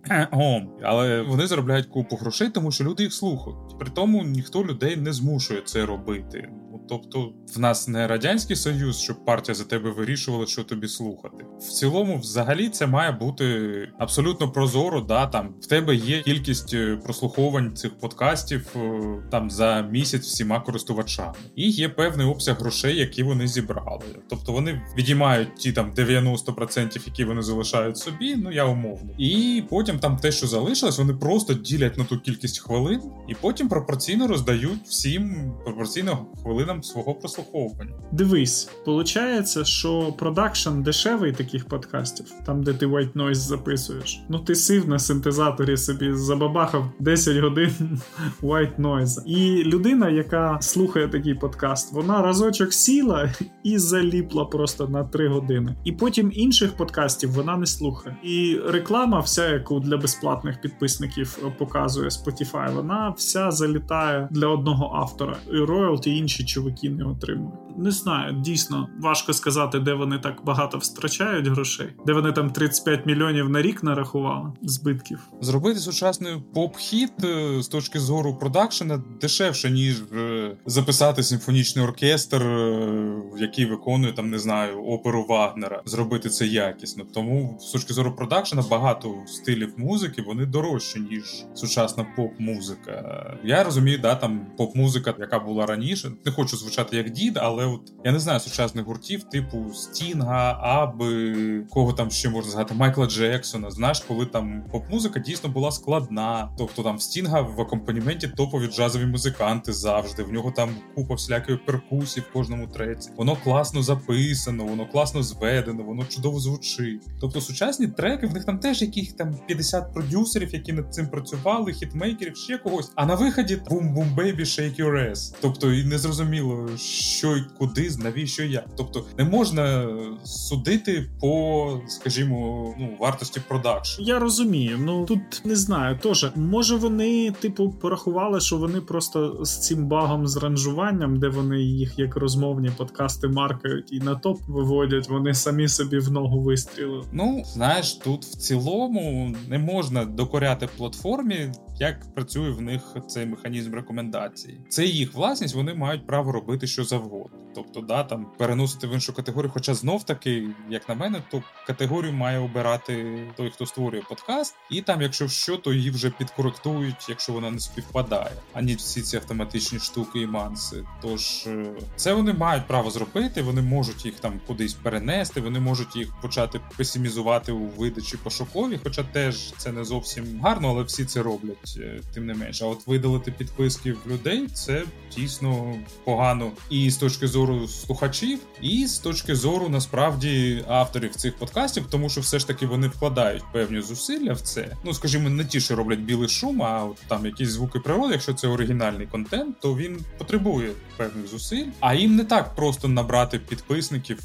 але 0.83 1.23
вони 1.23 1.47
заробляють 1.47 1.87
купу 1.87 2.17
грошей, 2.17 2.51
тому 2.51 2.73
що 2.73 2.85
люди 2.85 3.03
їх 3.03 3.13
слухають. 3.13 3.79
При 3.79 3.91
тому 3.91 4.25
ніхто 4.25 4.65
людей 4.65 4.97
не 4.97 5.13
змушує 5.13 5.61
це 5.65 5.87
робити. 5.87 6.51
Тобто, 6.89 7.33
в 7.55 7.61
нас 7.61 7.89
не 7.89 8.07
радянський 8.07 8.57
союз, 8.57 9.01
щоб 9.01 9.25
партія 9.25 9.55
за 9.55 9.65
тебе 9.65 9.91
вирішувала, 9.91 10.47
що 10.47 10.65
тобі 10.65 10.89
слухати. 10.89 11.45
В 11.61 11.63
цілому, 11.63 12.19
взагалі, 12.19 12.69
це 12.69 12.87
має 12.87 13.13
бути 13.13 13.89
абсолютно 13.99 14.53
прозоро. 14.53 15.01
Да, 15.01 15.27
там 15.27 15.55
в 15.61 15.67
тебе 15.67 15.95
є 15.95 16.23
кількість 16.23 16.75
е, 16.75 16.97
прослуховань 16.97 17.77
цих 17.77 17.99
подкастів 17.99 18.67
е, 18.77 19.01
там 19.31 19.51
за 19.51 19.83
місяць 19.83 20.27
всіма 20.27 20.61
користувачами, 20.61 21.35
і 21.57 21.71
є 21.71 21.89
певний 21.89 22.27
обсяг 22.27 22.61
грошей, 22.61 22.97
які 22.97 23.23
вони 23.23 23.49
зібрали. 23.49 24.05
Тобто 24.29 24.53
вони 24.53 24.83
відіймають 24.97 25.55
ті 25.55 25.73
там 25.73 25.93
90%, 25.93 27.07
які 27.07 27.25
вони 27.25 27.43
залишають 27.43 27.99
собі. 27.99 28.37
Ну 28.37 28.53
я 28.53 28.65
умовно, 28.65 29.11
і 29.19 29.63
потім 29.71 29.99
там 29.99 30.17
те, 30.17 30.33
що 30.33 30.47
залишилось, 30.47 30.99
вони 30.99 31.15
просто 31.15 31.55
ділять 31.55 31.99
на 31.99 32.05
ту 32.05 32.19
кількість 32.19 32.59
хвилин, 32.59 33.01
і 33.29 33.35
потім 33.35 33.69
пропорційно 33.69 34.27
роздають 34.27 34.83
всім 34.85 35.53
пропорційно 35.65 36.27
хвилинам 36.73 36.83
свого 36.83 37.15
прослуховування. 37.15 37.93
Дивись, 38.13 38.71
виходить, 38.87 39.67
що 39.67 40.15
продакшн 40.19 40.83
дешевий 40.83 41.33
таких 41.33 41.69
подкастів, 41.69 42.27
там 42.47 42.63
де 42.63 42.75
ти 42.75 42.87
white 42.87 43.13
noise 43.13 43.35
записуєш. 43.35 44.21
Ну 44.29 44.39
ти 44.39 44.55
сив 44.55 44.89
на 44.89 44.99
синтезаторі 44.99 45.77
собі 45.77 46.13
забабахав 46.15 46.85
10 46.99 47.37
годин 47.37 47.71
white 48.43 48.81
noise. 48.81 49.25
І 49.27 49.65
людина, 49.65 50.11
яка 50.11 50.59
слухає 50.61 51.09
такий 51.09 51.35
подкаст, 51.35 51.93
вона 51.93 52.23
разочок 52.23 52.73
сіла 52.73 53.33
і 53.63 53.79
заліпла 53.79 54.45
просто 54.45 54.89
на 54.89 55.05
3 55.05 55.29
години. 55.29 55.77
І 55.85 55.93
потім 55.93 56.33
інших 56.35 56.73
подкастів 56.73 57.33
вона 57.33 57.57
не 57.57 57.67
слухає. 57.67 58.17
І 58.23 58.59
реклама, 58.69 59.21
вся, 59.21 59.49
яку 59.49 59.81
для 59.81 59.97
безплатних 59.97 60.61
підписників 60.61 61.39
показує 61.59 62.09
Spotify, 62.09 62.75
вона 62.75 63.15
вся 63.17 63.51
залітає 63.51 64.29
для 64.31 64.47
одного 64.47 64.97
автора. 64.97 65.37
І 65.53 65.57
роялті 65.57 66.17
інші 66.17 66.45
чуваки 66.45 66.62
не 66.97 67.05
отримують. 67.05 67.72
Не 67.79 67.91
знаю, 67.91 68.33
дійсно 68.33 68.89
важко 69.01 69.33
сказати, 69.33 69.79
де 69.79 69.95
вони 69.95 70.19
так 70.19 70.45
багато 70.45 70.79
втрачають 70.79 71.47
грошей, 71.47 71.89
де 72.07 72.13
вони 72.13 72.33
там 72.33 72.51
35 72.51 73.07
мільйонів 73.07 73.49
на 73.49 73.63
рік 73.63 73.83
нарахували 73.83 74.53
збитків. 74.63 75.19
Зробити 75.41 75.81
сучасний 75.81 76.43
поп-хіт 76.55 77.25
е, 77.25 77.63
з 77.63 77.69
точки 77.69 78.01
зору 78.01 78.35
продакшена 78.35 79.03
дешевше, 79.21 79.71
ніж 79.71 80.01
е, 80.01 80.57
записати 80.67 81.23
симфонічний 81.23 81.85
оркестр, 81.85 82.43
е, 82.43 83.23
який 83.39 83.67
виконує 83.67 84.13
там, 84.13 84.31
не 84.31 84.39
знаю, 84.39 84.85
оперу 84.85 85.27
Вагнера, 85.29 85.83
зробити 85.85 86.29
це 86.29 86.47
якісно. 86.47 87.05
Тому 87.15 87.59
з 87.61 87.71
точки 87.71 87.95
зору 87.95 88.13
продакшена 88.17 88.63
багато 88.71 89.15
стилів 89.27 89.75
музики 89.77 90.23
вони 90.23 90.47
дорожчі, 90.47 91.01
ніж 91.01 91.45
сучасна 91.55 92.07
поп-музика. 92.17 93.37
Я 93.45 93.65
розумію, 93.65 93.99
да, 93.99 94.15
там 94.15 94.47
поп-музика, 94.57 95.15
яка 95.19 95.39
була 95.39 95.67
раніше. 95.67 96.11
Не 96.25 96.33
хочу 96.33 96.57
звучати 96.57 96.97
як 96.97 97.11
дід, 97.11 97.39
але 97.43 97.62
от 97.65 97.93
я 98.05 98.13
не 98.13 98.19
знаю 98.19 98.41
сучасних 98.41 98.85
гуртів, 98.85 99.25
типу 99.25 99.75
Стінга, 99.75 100.59
Аби, 100.63 101.65
кого 101.71 101.93
там 101.93 102.11
ще 102.11 102.29
можна 102.29 102.51
згадати, 102.51 102.75
Майкла 102.75 103.07
Джексона. 103.07 103.71
Знаєш, 103.71 104.01
коли 104.01 104.27
там 104.27 104.65
поп-музика 104.73 105.21
дійсно 105.21 105.51
була 105.51 105.71
складна. 105.71 106.49
Тобто 106.59 106.83
там 106.83 106.99
Стінга 106.99 107.41
в 107.41 107.61
акомпаніменті 107.61 108.29
топові 108.29 108.67
джазові 108.67 109.07
музиканти 109.07 109.73
завжди. 109.73 110.23
В 110.23 110.33
нього 110.33 110.51
там 110.51 110.71
купа 110.95 111.15
всілякої 111.15 111.59
перкусії 111.59 112.27
в 112.31 112.33
кожному 112.33 112.67
треці. 112.67 113.11
Воно 113.17 113.37
класно 113.45 113.83
записано, 113.83 114.65
воно 114.65 114.87
класно 114.87 115.23
зведено, 115.23 115.83
воно 115.83 116.05
чудово 116.05 116.41
звучить. 116.41 117.03
Тобто 117.21 117.41
сучасні 117.41 117.87
треки, 117.87 118.27
в 118.27 118.35
них 118.35 118.45
там 118.45 118.59
теж 118.59 118.83
яких 118.83 119.13
там 119.13 119.35
50 119.47 119.95
продюсерів, 119.95 120.55
які 120.55 120.73
над 120.73 120.95
цим 120.95 121.07
працювали, 121.07 121.73
хітмейкерів, 121.73 122.37
ще 122.37 122.59
когось. 122.59 122.93
А 122.95 123.07
на 123.07 123.15
виході 123.15 123.57
бум-бум 123.71 124.15
бейбі 124.15 124.43
shake 124.43 124.81
your 124.81 125.11
ass. 125.11 125.35
Тобто 125.41 125.73
і 125.73 125.85
незрозуміло, 125.85 126.77
що 126.77 127.37
й 127.37 127.45
куди, 127.59 127.91
навіщо 127.99 128.43
як. 128.43 128.65
Тобто 128.77 129.05
не 129.19 129.25
можна 129.25 129.89
судити 130.25 131.11
по, 131.21 131.81
скажімо, 131.89 132.75
ну 132.79 132.97
вартості 133.01 133.41
продакшн. 133.49 134.03
Я 134.03 134.19
розумію. 134.19 134.79
Ну 134.81 135.07
тут 135.07 135.43
не 135.45 135.57
знаю. 135.57 135.99
Теж 135.99 136.27
може 136.37 136.77
вони, 136.77 137.31
типу, 137.31 137.71
порахували, 137.71 138.41
що 138.41 138.57
вони 138.57 138.81
просто 138.81 139.45
з 139.45 139.61
цим 139.67 139.87
багом 139.87 140.27
з 140.27 140.37
ранжуванням, 140.37 141.19
де 141.19 141.29
вони 141.29 141.61
їх 141.61 141.99
як 141.99 142.17
розмовні 142.17 142.71
подкасти 142.77 143.29
маркають 143.29 143.93
і 143.93 143.99
на 144.01 144.15
топ 144.15 144.39
виводять, 144.49 145.09
вони 145.09 145.35
самі 145.35 145.69
собі 145.69 145.99
в 145.99 146.13
ногу 146.13 146.41
вистрілили. 146.41 147.05
Ну 147.13 147.43
знаєш, 147.47 147.95
тут 147.95 148.25
в 148.25 148.37
цілому 148.37 149.37
не 149.49 149.59
можна 149.59 150.05
докоряти 150.05 150.69
платформі. 150.77 151.53
Як 151.83 152.15
працює 152.15 152.51
в 152.51 152.61
них 152.61 152.97
цей 153.09 153.27
механізм 153.27 153.75
рекомендації? 153.75 154.61
Це 154.69 154.85
їх 154.85 155.15
власність, 155.15 155.55
вони 155.55 155.75
мають 155.75 156.07
право 156.07 156.33
робити 156.33 156.67
що 156.67 156.85
завгодно. 156.85 157.43
Тобто, 157.55 157.81
да, 157.81 158.05
там 158.05 158.27
переносити 158.39 158.87
в 158.87 158.93
іншу 158.93 159.13
категорію. 159.13 159.51
Хоча 159.55 159.75
знов 159.75 160.05
таки, 160.05 160.49
як 160.71 160.89
на 160.89 160.95
мене, 160.95 161.23
то 161.31 161.43
категорію 161.67 162.13
має 162.13 162.39
обирати 162.39 163.27
той, 163.37 163.51
хто 163.51 163.67
створює 163.67 164.03
подкаст, 164.09 164.55
і 164.71 164.83
там, 164.83 165.03
якщо 165.03 165.29
що, 165.29 165.57
то 165.57 165.73
її 165.73 165.91
вже 165.91 166.11
підкоректують, 166.11 167.09
якщо 167.09 167.33
вона 167.33 167.51
не 167.51 167.59
співпадає, 167.59 168.33
ані 168.53 168.75
всі 168.75 169.03
ці 169.03 169.17
автоматичні 169.17 169.79
штуки 169.79 170.21
і 170.21 170.27
манси. 170.27 170.85
Тож 171.03 171.49
це 171.97 172.13
вони 172.13 172.33
мають 172.33 172.67
право 172.67 172.91
зробити, 172.91 173.43
вони 173.43 173.63
можуть 173.63 174.05
їх 174.05 174.21
там 174.21 174.41
кудись 174.47 174.75
перенести, 174.75 175.41
вони 175.41 175.61
можуть 175.61 175.97
їх 175.97 176.21
почати 176.21 176.61
песимізувати 176.77 177.53
у 177.53 177.67
видачі 177.67 178.17
пошукові, 178.17 178.81
хоча 178.83 179.03
теж 179.03 179.53
це 179.53 179.73
не 179.73 179.85
зовсім 179.85 180.41
гарно, 180.43 180.69
але 180.69 180.83
всі 180.83 181.05
це 181.05 181.23
роблять 181.23 181.72
тим 182.15 182.27
не 182.27 182.35
менше. 182.35 182.65
А 182.65 182.69
от 182.69 182.87
видалити 182.87 183.31
підписки 183.31 183.93
в 183.93 184.11
людей 184.11 184.47
це 184.55 184.83
дійсно 185.17 185.75
погано 186.05 186.51
і 186.71 186.91
з 186.91 186.97
точки 186.97 187.27
зору 187.27 187.69
слухачів, 187.69 188.39
і 188.61 188.87
з 188.87 188.99
точки 188.99 189.35
зору 189.35 189.69
насправді 189.69 190.65
авторів 190.69 191.15
цих 191.15 191.37
подкастів, 191.37 191.87
тому 191.91 192.09
що 192.09 192.21
все 192.21 192.39
ж 192.39 192.47
таки 192.47 192.67
вони 192.67 192.89
вкладають 192.89 193.43
певні 193.53 193.81
зусилля 193.81 194.33
в 194.33 194.41
це. 194.41 194.77
Ну 194.85 194.95
скажімо, 194.95 195.31
не 195.31 195.45
ті, 195.45 195.61
що 195.61 195.77
роблять 195.77 195.99
білий 196.01 196.29
шум, 196.29 196.63
а 196.63 196.85
от 196.85 196.97
там 197.09 197.27
якісь 197.27 197.49
звуки 197.49 197.79
природи. 197.79 198.13
Якщо 198.13 198.35
це 198.35 198.49
оригінальний 198.49 199.07
контент, 199.07 199.61
то 199.61 199.77
він 199.77 199.99
потребує 200.19 200.71
певних 200.97 201.27
зусиль. 201.27 201.67
А 201.81 201.95
їм 201.95 202.17
не 202.17 202.25
так 202.25 202.55
просто 202.55 202.89
набрати 202.89 203.39
підписників, 203.39 204.19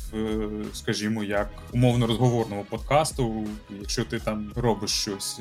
скажімо, 0.74 1.24
як 1.24 1.50
умовно 1.72 2.08
розговорного 2.08 2.64
подкасту, 2.70 3.48
якщо 3.80 4.04
ти 4.04 4.20
там 4.20 4.52
робиш 4.56 4.92
щось. 4.92 5.40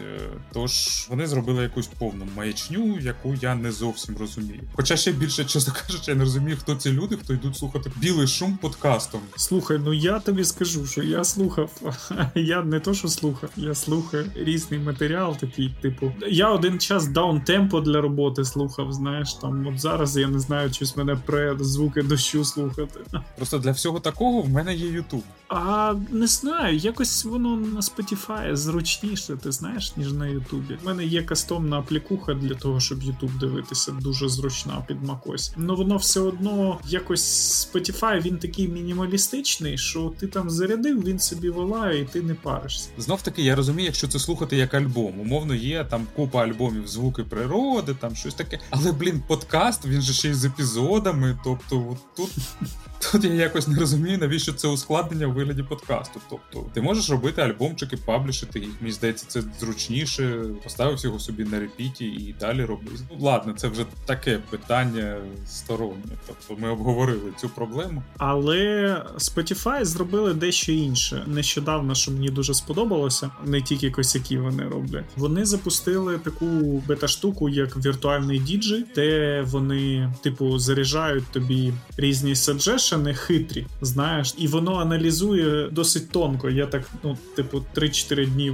Тож 0.52 1.06
вони 1.10 1.26
зробили 1.26 1.62
якусь 1.62 1.86
повну 1.98 2.26
маячню, 2.36 2.98
яку 2.98 3.34
я 3.34 3.54
не 3.54 3.72
зовсім 3.72 4.16
розумію. 4.16 4.60
Хоча 4.72 4.96
ще 4.96 5.12
більше, 5.12 5.44
чесно 5.44 5.74
кажучи, 5.86 6.10
я 6.10 6.14
не 6.14 6.24
розумію, 6.24 6.56
хто 6.60 6.74
ці 6.74 6.92
люди, 6.92 7.16
хто 7.16 7.32
йдуть 7.32 7.56
слухати 7.56 7.92
білий 7.96 8.26
шум 8.26 8.58
подкастом. 8.62 9.20
Слухай, 9.36 9.80
ну 9.84 9.92
я 9.92 10.18
тобі 10.18 10.44
скажу, 10.44 10.86
що 10.86 11.02
я 11.02 11.24
слухав. 11.24 11.70
Я 12.34 12.62
не 12.62 12.80
то, 12.80 12.94
що 12.94 13.08
слухав, 13.08 13.50
я 13.56 13.74
слухаю 13.74 14.30
різний 14.34 14.80
матеріал, 14.80 15.36
такий, 15.36 15.74
типу. 15.82 16.12
Я 16.28 16.50
один 16.50 16.78
час 16.78 17.08
даунтемпо 17.08 17.80
для 17.80 18.00
роботи 18.00 18.44
слухав. 18.44 18.92
Знаєш, 18.92 19.34
там 19.34 19.66
от 19.66 19.80
зараз 19.80 20.16
я 20.16 20.28
не 20.28 20.38
знаю, 20.38 20.72
щось 20.72 20.96
мене 20.96 21.16
пре 21.26 21.56
звуки 21.60 22.02
дощу 22.02 22.44
слухати. 22.44 23.00
Просто 23.36 23.58
для 23.58 23.70
всього 23.70 24.00
такого 24.00 24.42
в 24.42 24.48
мене 24.48 24.74
є 24.74 24.86
Ютуб. 24.86 25.22
А 25.48 25.94
не 26.10 26.26
знаю, 26.26 26.76
якось 26.76 27.24
воно 27.24 27.56
на 27.56 27.80
Spotify 27.80 28.56
зручніше, 28.56 29.36
ти 29.36 29.52
знаєш, 29.52 29.96
ніж 29.96 30.12
на 30.12 30.26
Ютубі. 30.26 30.78
У 30.82 30.86
мене 30.86 31.04
є 31.04 31.22
кастомна 31.22 31.75
аплікуха 31.78 32.34
для 32.34 32.54
того, 32.54 32.80
щоб 32.80 33.02
Ютуб 33.02 33.38
дивитися, 33.38 33.92
дуже 33.92 34.28
зручна 34.28 34.84
під 34.88 35.02
macOS. 35.02 35.52
Ну 35.56 35.76
воно 35.76 35.96
все 35.96 36.20
одно 36.20 36.80
якось 36.88 37.22
Spotify, 37.74 38.22
він 38.22 38.38
такий 38.38 38.68
мінімалістичний, 38.68 39.78
що 39.78 40.12
ти 40.18 40.26
там 40.26 40.50
зарядив, 40.50 41.04
він 41.04 41.18
собі 41.18 41.50
волає, 41.50 42.00
і 42.00 42.04
ти 42.04 42.22
не 42.22 42.34
паришся. 42.34 42.88
Знов 42.98 43.22
таки, 43.22 43.42
я 43.42 43.54
розумію, 43.54 43.86
якщо 43.86 44.08
це 44.08 44.18
слухати 44.18 44.56
як 44.56 44.74
альбом. 44.74 45.20
Умовно, 45.20 45.54
є 45.54 45.84
там 45.84 46.06
купа 46.16 46.42
альбомів, 46.42 46.88
звуки 46.88 47.24
природи, 47.24 47.96
там 48.00 48.16
щось 48.16 48.34
таке. 48.34 48.58
Але, 48.70 48.92
блін, 48.92 49.22
подкаст, 49.28 49.86
він 49.86 50.02
же 50.02 50.12
ще 50.12 50.28
й 50.28 50.34
з 50.34 50.44
епізодами. 50.44 51.38
Тобто, 51.44 51.86
от 51.90 52.16
тут. 52.16 52.30
Тут 52.98 53.24
я 53.24 53.34
якось 53.34 53.68
не 53.68 53.78
розумію, 53.78 54.18
навіщо 54.18 54.52
це 54.52 54.68
ускладнення 54.68 55.26
в 55.26 55.32
вигляді 55.32 55.62
подкасту. 55.62 56.20
Тобто, 56.30 56.70
ти 56.74 56.80
можеш 56.80 57.10
робити 57.10 57.42
альбомчики, 57.42 57.96
паблішити 57.96 58.58
їх. 58.58 58.70
Мені 58.80 58.92
здається, 58.92 59.26
це 59.28 59.42
зручніше. 59.60 60.44
Поставив 60.64 61.04
його 61.04 61.18
собі 61.18 61.44
на 61.44 61.60
репіті 61.60 62.04
і 62.04 62.34
далі 62.40 62.64
роби. 62.64 62.90
Ну 63.10 63.16
ладно, 63.20 63.52
це 63.56 63.68
вже 63.68 63.84
таке 64.06 64.38
питання 64.50 65.16
стороннє. 65.46 66.12
Тобто 66.26 66.62
ми 66.62 66.70
обговорили 66.70 67.32
цю 67.40 67.48
проблему. 67.48 68.02
Але 68.18 68.56
Spotify 69.18 69.84
зробили 69.84 70.34
дещо 70.34 70.72
інше. 70.72 71.22
Нещодавно, 71.26 71.94
що 71.94 72.10
мені 72.10 72.30
дуже 72.30 72.54
сподобалося, 72.54 73.30
не 73.44 73.62
тільки 73.62 73.90
косяки 73.90 74.38
вони 74.38 74.64
роблять. 74.64 75.04
Вони 75.16 75.44
запустили 75.44 76.18
таку 76.18 76.46
бета-штуку, 76.88 77.48
як 77.48 77.76
віртуальний 77.76 78.38
діджей, 78.38 78.84
де 78.94 79.42
вони, 79.46 80.12
типу, 80.22 80.58
заряджають 80.58 81.24
тобі 81.32 81.72
різні 81.96 82.36
саджеш 82.36 82.85
по-перше, 82.86 83.04
не 83.04 83.14
хитрі, 83.14 83.66
знаєш, 83.80 84.34
і 84.38 84.48
воно 84.48 84.74
аналізує 84.74 85.68
досить 85.72 86.10
тонко. 86.10 86.50
Я 86.50 86.66
так, 86.66 86.90
ну, 87.04 87.16
типу, 87.36 87.62
3-4 87.74 88.26
дні 88.26 88.52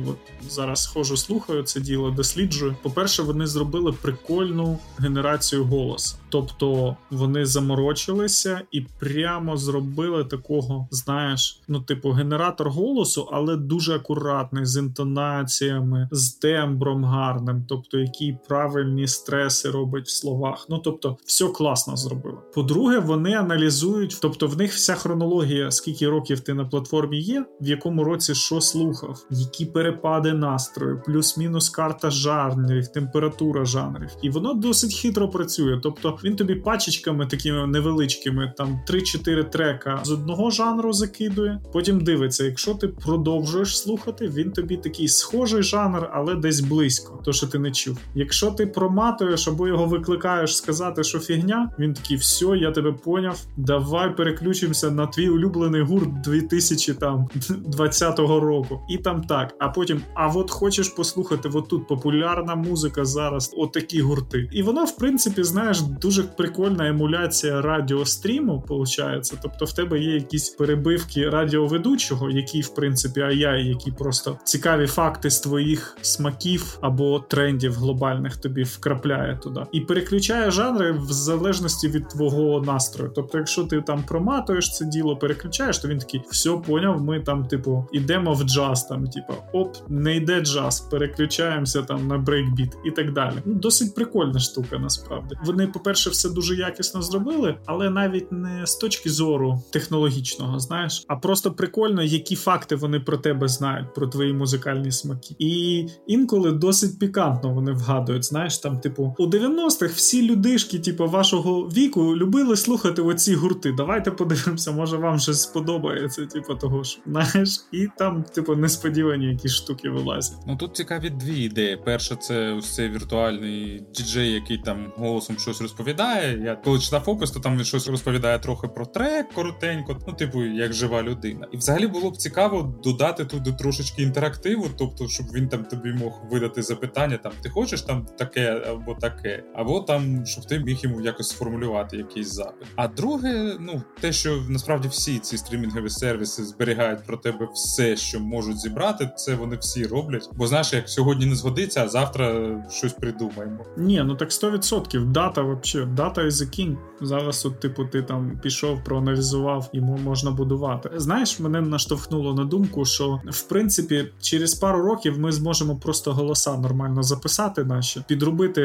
зараз 0.50 0.82
схожу, 0.82 1.16
слухаю 1.16 1.62
це 1.62 1.80
діло, 1.80 2.10
досліджую. 2.10 2.76
По-перше, 2.82 3.22
вони 3.22 3.46
зробили 3.46 3.92
прикольну 3.92 4.78
генерацію 4.98 5.64
голосу. 5.64 6.16
Тобто 6.28 6.96
вони 7.10 7.46
заморочилися 7.46 8.60
і 8.72 8.80
прямо 8.80 9.56
зробили 9.56 10.24
такого, 10.24 10.88
знаєш, 10.90 11.60
ну, 11.68 11.80
типу, 11.80 12.10
генератор 12.10 12.70
голосу, 12.70 13.28
але 13.32 13.56
дуже 13.56 13.94
акуратний, 13.94 14.66
з 14.66 14.76
інтонаціями, 14.76 16.08
з 16.12 16.32
тембром 16.32 17.04
гарним, 17.04 17.64
тобто 17.68 17.98
які 17.98 18.36
правильні 18.48 19.08
стреси 19.08 19.70
робить 19.70 20.06
в 20.06 20.10
словах. 20.10 20.66
Ну 20.68 20.78
тобто, 20.78 21.16
все 21.24 21.48
класно 21.48 21.96
зробили. 21.96 22.38
По-друге, 22.54 22.98
вони 22.98 23.34
аналізують, 23.34 24.18
тобто 24.22 24.46
в 24.46 24.56
них 24.56 24.72
вся 24.72 24.94
хронологія, 24.94 25.70
скільки 25.70 26.08
років 26.08 26.40
ти 26.40 26.54
на 26.54 26.64
платформі 26.64 27.20
є, 27.20 27.44
в 27.60 27.68
якому 27.68 28.04
році 28.04 28.34
що 28.34 28.60
слухав, 28.60 29.26
які 29.30 29.66
перепади 29.66 30.32
настрою, 30.32 31.02
плюс-мінус 31.06 31.70
карта 31.70 32.10
жанрів, 32.10 32.88
температура 32.88 33.64
жанрів, 33.64 34.08
і 34.22 34.30
воно 34.30 34.54
досить 34.54 34.94
хитро 34.94 35.28
працює. 35.28 35.80
Тобто 35.82 36.18
він 36.24 36.36
тобі 36.36 36.54
пачечками 36.54 37.26
такими 37.26 37.66
невеличкими, 37.66 38.52
там 38.56 38.80
3-4 38.88 39.50
трека 39.50 40.00
з 40.04 40.10
одного 40.10 40.50
жанру 40.50 40.92
закидує. 40.92 41.60
Потім 41.72 42.00
дивиться, 42.00 42.44
якщо 42.44 42.74
ти 42.74 42.88
продовжуєш 42.88 43.78
слухати, 43.78 44.28
він 44.28 44.52
тобі 44.52 44.76
такий 44.76 45.08
схожий 45.08 45.62
жанр, 45.62 46.10
але 46.12 46.34
десь 46.34 46.60
близько, 46.60 47.22
то 47.24 47.32
що 47.32 47.46
ти 47.46 47.58
не 47.58 47.70
чув. 47.70 47.98
Якщо 48.14 48.50
ти 48.50 48.66
проматуєш 48.66 49.48
або 49.48 49.68
його 49.68 49.86
викликаєш 49.86 50.56
сказати, 50.56 51.04
що 51.04 51.18
фігня, 51.18 51.70
він 51.78 51.94
такий, 51.94 52.16
все, 52.16 52.46
я 52.46 52.70
тебе 52.70 52.92
поняв. 52.92 53.40
Давай 53.56 54.11
переключимося 54.12 54.90
на 54.90 55.06
твій 55.06 55.28
улюблений 55.28 55.82
гурт 55.82 56.20
2020 56.20 58.18
року. 58.18 58.80
І 58.88 58.98
там 58.98 59.24
так. 59.24 59.54
А 59.58 59.68
потім, 59.68 60.02
а 60.14 60.28
от 60.28 60.50
хочеш 60.50 60.88
послухати, 60.88 61.50
от 61.54 61.68
тут 61.68 61.86
популярна 61.88 62.54
музика 62.54 63.04
зараз, 63.04 63.54
отакі 63.56 64.00
гурти. 64.00 64.48
І 64.52 64.62
воно, 64.62 64.84
в 64.84 64.96
принципі, 64.96 65.42
знаєш, 65.42 65.80
дуже 65.80 66.22
прикольна 66.22 66.88
емуляція 66.88 67.62
радіостріму, 67.62 68.64
виходить. 68.68 69.34
Тобто 69.42 69.64
в 69.64 69.72
тебе 69.72 70.00
є 70.00 70.14
якісь 70.14 70.48
перебивки 70.48 71.28
радіоведучого, 71.28 72.30
які, 72.30 72.60
в 72.60 72.74
принципі, 72.74 73.20
ай, 73.20 73.66
які 73.66 73.92
просто 73.92 74.38
цікаві 74.44 74.86
факти 74.86 75.30
з 75.30 75.40
твоїх 75.40 75.96
смаків 76.02 76.78
або 76.80 77.20
трендів 77.20 77.74
глобальних 77.74 78.36
тобі 78.36 78.62
вкрапляє 78.62 79.36
туди. 79.36 79.60
І 79.72 79.80
переключає 79.80 80.50
жанри 80.50 80.92
в 80.92 81.12
залежності 81.12 81.88
від 81.88 82.08
твого 82.08 82.60
настрою. 82.60 83.12
Тобто, 83.14 83.38
якщо 83.38 83.64
ти 83.64 83.80
там 83.80 84.01
проматуєш 84.02 84.72
це 84.72 84.84
діло, 84.84 85.16
переключаєш, 85.16 85.78
то 85.78 85.88
він 85.88 85.98
такий, 85.98 86.22
все 86.30 86.50
поняв, 86.50 87.02
ми 87.02 87.20
там, 87.20 87.46
типу, 87.46 87.86
ідемо 87.92 88.32
в 88.32 88.42
джаз, 88.42 88.84
там, 88.84 89.06
типу, 89.06 89.32
оп, 89.52 89.76
не 89.88 90.16
йде 90.16 90.40
джаз, 90.40 90.80
переключаємося 90.80 91.82
там 91.82 92.06
на 92.06 92.18
брейкбіт 92.18 92.76
і 92.84 92.90
так 92.90 93.12
далі. 93.12 93.34
Ну, 93.44 93.54
Досить 93.54 93.94
прикольна 93.94 94.38
штука, 94.38 94.78
насправді. 94.78 95.34
Вони, 95.44 95.66
по-перше, 95.66 96.10
все 96.10 96.30
дуже 96.30 96.56
якісно 96.56 97.02
зробили, 97.02 97.56
але 97.66 97.90
навіть 97.90 98.32
не 98.32 98.66
з 98.66 98.76
точки 98.76 99.10
зору 99.10 99.62
технологічного, 99.70 100.60
знаєш, 100.60 101.04
а 101.08 101.16
просто 101.16 101.52
прикольно, 101.52 102.02
які 102.02 102.36
факти 102.36 102.76
вони 102.76 103.00
про 103.00 103.16
тебе 103.16 103.48
знають, 103.48 103.94
про 103.94 104.06
твої 104.06 104.32
музикальні 104.32 104.92
смаки. 104.92 105.34
І 105.38 105.86
інколи 106.06 106.52
досить 106.52 106.98
пікантно 106.98 107.54
вони 107.54 107.72
вгадують. 107.72 108.24
Знаєш, 108.24 108.58
там, 108.58 108.80
типу, 108.80 109.14
у 109.18 109.26
90-х 109.26 109.94
всі 109.94 110.30
людишки, 110.30 110.78
типу, 110.78 111.06
вашого 111.06 111.62
віку 111.62 112.16
любили 112.16 112.56
слухати 112.56 113.02
оці 113.02 113.34
гурти. 113.34 113.72
Давайте 113.92 114.10
подивимося, 114.10 114.72
може 114.72 114.96
вам 114.96 115.18
щось 115.18 115.42
сподобається, 115.42 116.26
типу, 116.26 116.54
того 116.54 116.82
ж. 116.82 116.98
Знаєш, 117.06 117.60
і 117.72 117.88
там, 117.98 118.22
типу, 118.22 118.56
несподівані 118.56 119.26
якісь 119.26 119.52
штуки 119.52 119.90
вилазять. 119.90 120.38
Ну 120.46 120.56
тут 120.56 120.76
цікаві 120.76 121.10
дві 121.10 121.44
ідеї. 121.44 121.76
Перша, 121.76 122.16
це 122.16 122.52
ось 122.52 122.74
цей 122.74 122.88
віртуальний 122.88 123.82
діджей, 123.94 124.32
який 124.32 124.58
там 124.58 124.92
голосом 124.96 125.38
щось 125.38 125.60
розповідає. 125.62 126.42
Я 126.44 126.56
коли 126.56 126.78
читав 126.78 127.02
опис, 127.06 127.30
то 127.30 127.40
там 127.40 127.56
він 127.56 127.64
щось 127.64 127.88
розповідає 127.88 128.38
трохи 128.38 128.68
про 128.68 128.86
трек, 128.86 129.28
коротенько, 129.34 129.98
ну, 130.08 130.14
типу, 130.14 130.44
як 130.44 130.72
жива 130.72 131.02
людина. 131.02 131.46
І 131.52 131.56
взагалі 131.56 131.86
було 131.86 132.10
б 132.10 132.16
цікаво 132.16 132.80
додати 132.84 133.24
туди 133.24 133.52
трошечки 133.52 134.02
інтерактиву, 134.02 134.66
тобто, 134.78 135.08
щоб 135.08 135.26
він 135.34 135.48
там 135.48 135.64
тобі 135.64 135.92
мог 135.92 136.22
видати 136.30 136.62
запитання, 136.62 137.16
там 137.16 137.32
ти 137.42 137.48
хочеш 137.48 137.82
там 137.82 138.06
таке 138.18 138.62
або 138.68 138.94
таке, 138.94 139.44
або 139.54 139.80
там, 139.80 140.26
щоб 140.26 140.46
ти 140.46 140.58
міг 140.58 140.78
йому 140.82 141.00
якось 141.00 141.28
сформулювати 141.28 141.96
якийсь 141.96 142.32
запит. 142.32 142.68
А 142.76 142.88
друге, 142.88 143.56
ну 143.60 143.81
те, 144.00 144.12
що 144.12 144.42
насправді 144.48 144.88
всі 144.88 145.18
ці 145.18 145.38
стрімінгові 145.38 145.90
сервіси 145.90 146.44
зберігають 146.44 147.06
про 147.06 147.16
тебе 147.16 147.48
все, 147.54 147.96
що 147.96 148.20
можуть 148.20 148.58
зібрати, 148.58 149.10
це 149.16 149.34
вони 149.34 149.56
всі 149.56 149.86
роблять. 149.86 150.30
Бо 150.32 150.46
знаєш, 150.46 150.72
як 150.72 150.88
сьогодні 150.88 151.26
не 151.26 151.34
згодиться, 151.34 151.84
а 151.84 151.88
завтра 151.88 152.56
щось 152.70 152.92
придумаємо. 152.92 153.64
Ні, 153.76 154.02
ну 154.06 154.14
так 154.14 154.30
100%. 154.30 155.12
Дата 155.12 155.42
вообще, 155.42 155.84
дата 155.84 156.22
the 156.22 156.60
king. 156.60 156.76
Зараз, 157.00 157.46
от, 157.46 157.60
типу, 157.60 157.84
ти 157.84 158.02
там 158.02 158.38
пішов, 158.42 158.84
проаналізував, 158.84 159.70
йому 159.72 159.96
можна 159.96 160.30
будувати. 160.30 160.90
Знаєш, 160.96 161.40
мене 161.40 161.60
наштовхнуло 161.60 162.34
на 162.34 162.44
думку, 162.44 162.84
що 162.84 163.20
в 163.30 163.42
принципі 163.42 164.08
через 164.20 164.54
пару 164.54 164.82
років 164.82 165.18
ми 165.18 165.32
зможемо 165.32 165.76
просто 165.76 166.12
голоса 166.12 166.56
нормально 166.56 167.02
записати, 167.02 167.64
наші 167.64 168.04
підробити 168.08 168.62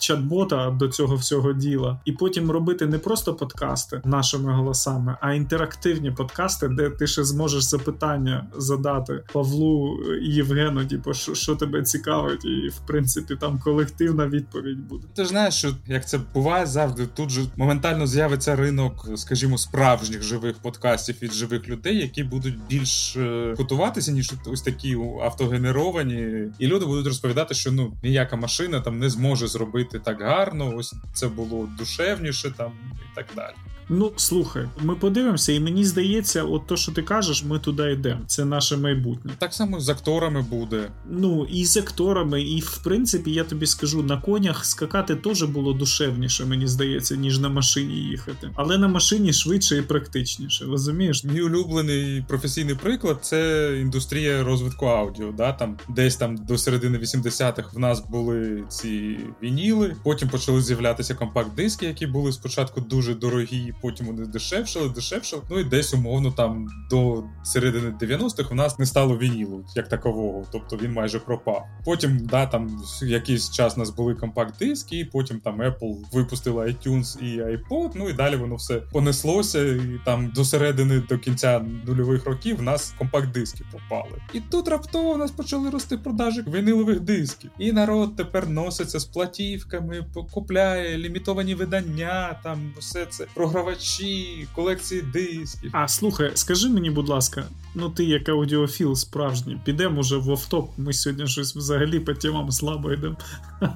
чат-бота 0.00 0.76
до 0.76 0.88
цього 0.88 1.16
всього 1.16 1.52
діла, 1.52 2.00
і 2.04 2.12
потім 2.12 2.50
робити 2.50 2.86
не 2.86 2.98
просто 2.98 3.34
подкасти 3.34 4.02
нашими 4.04 4.51
голосами, 4.52 5.16
а 5.20 5.32
інтерактивні 5.32 6.10
подкасти, 6.10 6.68
де 6.68 6.90
ти 6.90 7.06
ще 7.06 7.24
зможеш 7.24 7.64
запитання 7.64 8.46
задати 8.56 9.24
Павлу 9.32 9.98
і 10.22 10.28
Євгену, 10.28 10.86
типу, 10.86 11.14
що, 11.14 11.34
що 11.34 11.56
тебе 11.56 11.82
цікавить, 11.82 12.44
і 12.44 12.68
в 12.68 12.86
принципі 12.86 13.36
там 13.40 13.58
колективна 13.58 14.26
відповідь 14.26 14.88
буде. 14.88 15.06
Ти 15.14 15.22
ж 15.22 15.28
знаєш, 15.28 15.54
що 15.54 15.68
як 15.86 16.08
це 16.08 16.20
буває 16.34 16.66
завжди, 16.66 17.06
тут 17.06 17.30
же 17.30 17.42
моментально 17.56 18.06
з'явиться 18.06 18.56
ринок, 18.56 19.08
скажімо, 19.16 19.58
справжніх 19.58 20.22
живих 20.22 20.58
подкастів 20.58 21.16
від 21.22 21.32
живих 21.32 21.68
людей, 21.68 21.96
які 21.98 22.24
будуть 22.24 22.58
більш 22.68 23.16
е, 23.16 23.54
готуватися, 23.58 24.12
ніж 24.12 24.32
ось 24.46 24.62
такі 24.62 24.96
автогенеровані, 25.22 26.48
і 26.58 26.66
люди 26.66 26.86
будуть 26.86 27.06
розповідати, 27.06 27.54
що 27.54 27.72
ну 27.72 27.92
ніяка 28.02 28.36
машина 28.36 28.80
там 28.80 28.98
не 28.98 29.10
зможе 29.10 29.46
зробити 29.46 29.98
так 29.98 30.20
гарно. 30.20 30.72
Ось 30.76 30.94
це 31.12 31.28
було 31.28 31.68
душевніше 31.78 32.50
там 32.56 32.72
і 32.94 33.14
так 33.14 33.26
далі. 33.36 33.54
Ну, 33.88 34.12
слухай, 34.16 34.68
ми 34.80 34.94
подивимося, 34.94 35.52
і 35.52 35.60
мені 35.60 35.84
здається, 35.84 36.42
от 36.42 36.66
то, 36.66 36.76
що 36.76 36.92
ти 36.92 37.02
кажеш, 37.02 37.44
ми 37.44 37.58
туди 37.58 37.92
йдемо. 37.92 38.20
Це 38.26 38.44
наше 38.44 38.76
майбутнє. 38.76 39.32
Так 39.38 39.54
само 39.54 39.80
з 39.80 39.88
акторами 39.88 40.42
буде. 40.42 40.90
Ну 41.10 41.46
і 41.50 41.64
з 41.64 41.76
акторами, 41.76 42.42
і 42.42 42.60
в 42.60 42.80
принципі, 42.84 43.30
я 43.30 43.44
тобі 43.44 43.66
скажу, 43.66 44.02
на 44.02 44.20
конях 44.20 44.66
скакати 44.66 45.16
теж 45.16 45.42
було 45.42 45.72
душевніше, 45.72 46.44
мені 46.44 46.66
здається, 46.66 47.16
ніж 47.16 47.38
на 47.38 47.48
машині 47.48 47.94
їхати. 47.94 48.50
Але 48.54 48.78
на 48.78 48.88
машині 48.88 49.32
швидше 49.32 49.78
і 49.78 49.82
практичніше. 49.82 50.64
Розумієш? 50.64 51.24
Мій 51.24 51.40
улюблений 51.40 52.24
професійний 52.28 52.74
приклад 52.74 53.18
це 53.22 53.70
індустрія 53.80 54.44
розвитку 54.44 54.86
аудіо. 54.86 55.32
Да? 55.36 55.52
Там 55.52 55.78
десь 55.88 56.16
там 56.16 56.36
до 56.36 56.58
середини 56.58 56.98
80-х 56.98 57.74
в 57.74 57.78
нас 57.78 58.04
були 58.10 58.64
ці 58.68 59.18
вініли, 59.42 59.96
потім 60.02 60.28
почали 60.28 60.62
з'являтися 60.62 61.14
компакт-диски, 61.14 61.84
які 61.84 62.06
були 62.06 62.32
спочатку 62.32 62.80
дуже 62.80 63.14
дорогі 63.14 63.71
потім 63.80 64.06
вони 64.06 64.26
дешевшили, 64.26 64.88
дешевшили. 64.88 65.42
Ну 65.50 65.58
і 65.58 65.64
десь 65.64 65.94
умовно 65.94 66.30
там 66.30 66.68
до 66.90 67.24
середини 67.44 67.94
90-х 68.00 68.50
у 68.50 68.54
нас 68.54 68.78
не 68.78 68.86
стало 68.86 69.18
вінілу 69.18 69.64
як 69.74 69.88
такового, 69.88 70.44
тобто 70.52 70.76
він 70.76 70.92
майже 70.92 71.18
пропав. 71.18 71.66
Потім, 71.84 72.18
да, 72.18 72.46
там 72.46 72.82
якийсь 73.02 73.50
час 73.50 73.76
у 73.76 73.80
нас 73.80 73.90
були 73.90 74.14
компакт-диски, 74.14 74.94
і 74.98 75.04
потім 75.04 75.40
там 75.40 75.62
Apple 75.62 75.96
випустила 76.12 76.64
iTunes 76.64 77.22
і 77.22 77.42
iPod, 77.42 77.90
ну 77.94 78.08
і 78.08 78.12
далі 78.12 78.36
воно 78.36 78.54
все 78.54 78.74
понеслося, 78.74 79.64
і 79.64 80.00
там 80.04 80.32
до 80.34 80.44
середини 80.44 81.02
до 81.08 81.18
кінця 81.18 81.64
нульових 81.86 82.26
років 82.26 82.56
в 82.56 82.62
нас 82.62 82.94
компакт-диски 82.98 83.62
попали. 83.72 84.18
І 84.34 84.40
тут 84.40 84.68
раптово 84.68 85.10
у 85.10 85.16
нас 85.16 85.30
почали 85.30 85.70
рости 85.70 85.98
продажі 85.98 86.44
вінилових 86.46 87.00
дисків. 87.00 87.50
І 87.58 87.72
народ 87.72 88.16
тепер 88.16 88.48
носиться 88.48 88.98
з 88.98 89.04
платівками, 89.04 90.06
купляє 90.32 90.98
лімітовані 90.98 91.54
видання, 91.54 92.40
там 92.42 92.72
все 92.78 93.06
це 93.06 93.26
програвачі 93.34 93.61
програвачі, 93.62 94.48
колекції 94.54 95.02
дисків. 95.02 95.70
А 95.72 95.88
слухай, 95.88 96.30
скажи 96.34 96.68
мені, 96.68 96.90
будь 96.90 97.08
ласка, 97.08 97.44
ну 97.74 97.90
ти 97.90 98.04
як 98.04 98.28
аудіофіл 98.28 98.94
справжній, 98.94 99.60
підемо 99.64 100.00
вже 100.00 100.16
в 100.16 100.30
офтоп. 100.30 100.70
Ми 100.76 100.92
сьогодні 100.92 101.26
щось 101.26 101.56
взагалі 101.56 102.00
по 102.00 102.14
темам 102.14 102.52
слабо 102.52 102.92
йдемо. 102.92 103.16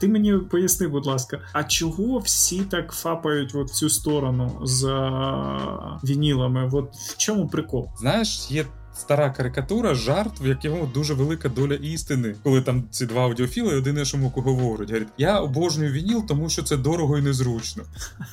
Ти 0.00 0.08
мені 0.08 0.32
поясни, 0.32 0.88
будь 0.88 1.06
ласка, 1.06 1.40
а 1.52 1.64
чого 1.64 2.18
всі 2.18 2.60
так 2.60 2.92
фапають 2.92 3.54
от 3.54 3.68
в 3.68 3.74
цю 3.74 3.90
сторону 3.90 4.60
з 4.64 4.84
вінілами? 6.04 6.70
От 6.72 6.94
в 6.94 7.16
чому 7.16 7.48
прикол? 7.48 7.88
Знаєш, 7.98 8.50
є. 8.50 8.66
Стара 8.94 9.30
карикатура, 9.30 9.94
жарт, 9.94 10.40
в 10.40 10.46
якому 10.46 10.86
дуже 10.86 11.14
велика 11.14 11.48
доля 11.48 11.74
істини, 11.74 12.34
коли 12.42 12.62
там 12.62 12.84
ці 12.90 13.06
два 13.06 13.22
аудіофіли 13.22 13.76
один 13.76 13.98
іншому 13.98 14.32
говорять. 14.36 14.90
Говорять, 14.90 15.08
я 15.18 15.40
обожнюю 15.40 15.92
вініл, 15.92 16.26
тому 16.26 16.48
що 16.48 16.62
це 16.62 16.76
дорого 16.76 17.18
і 17.18 17.22
незручно. 17.22 17.82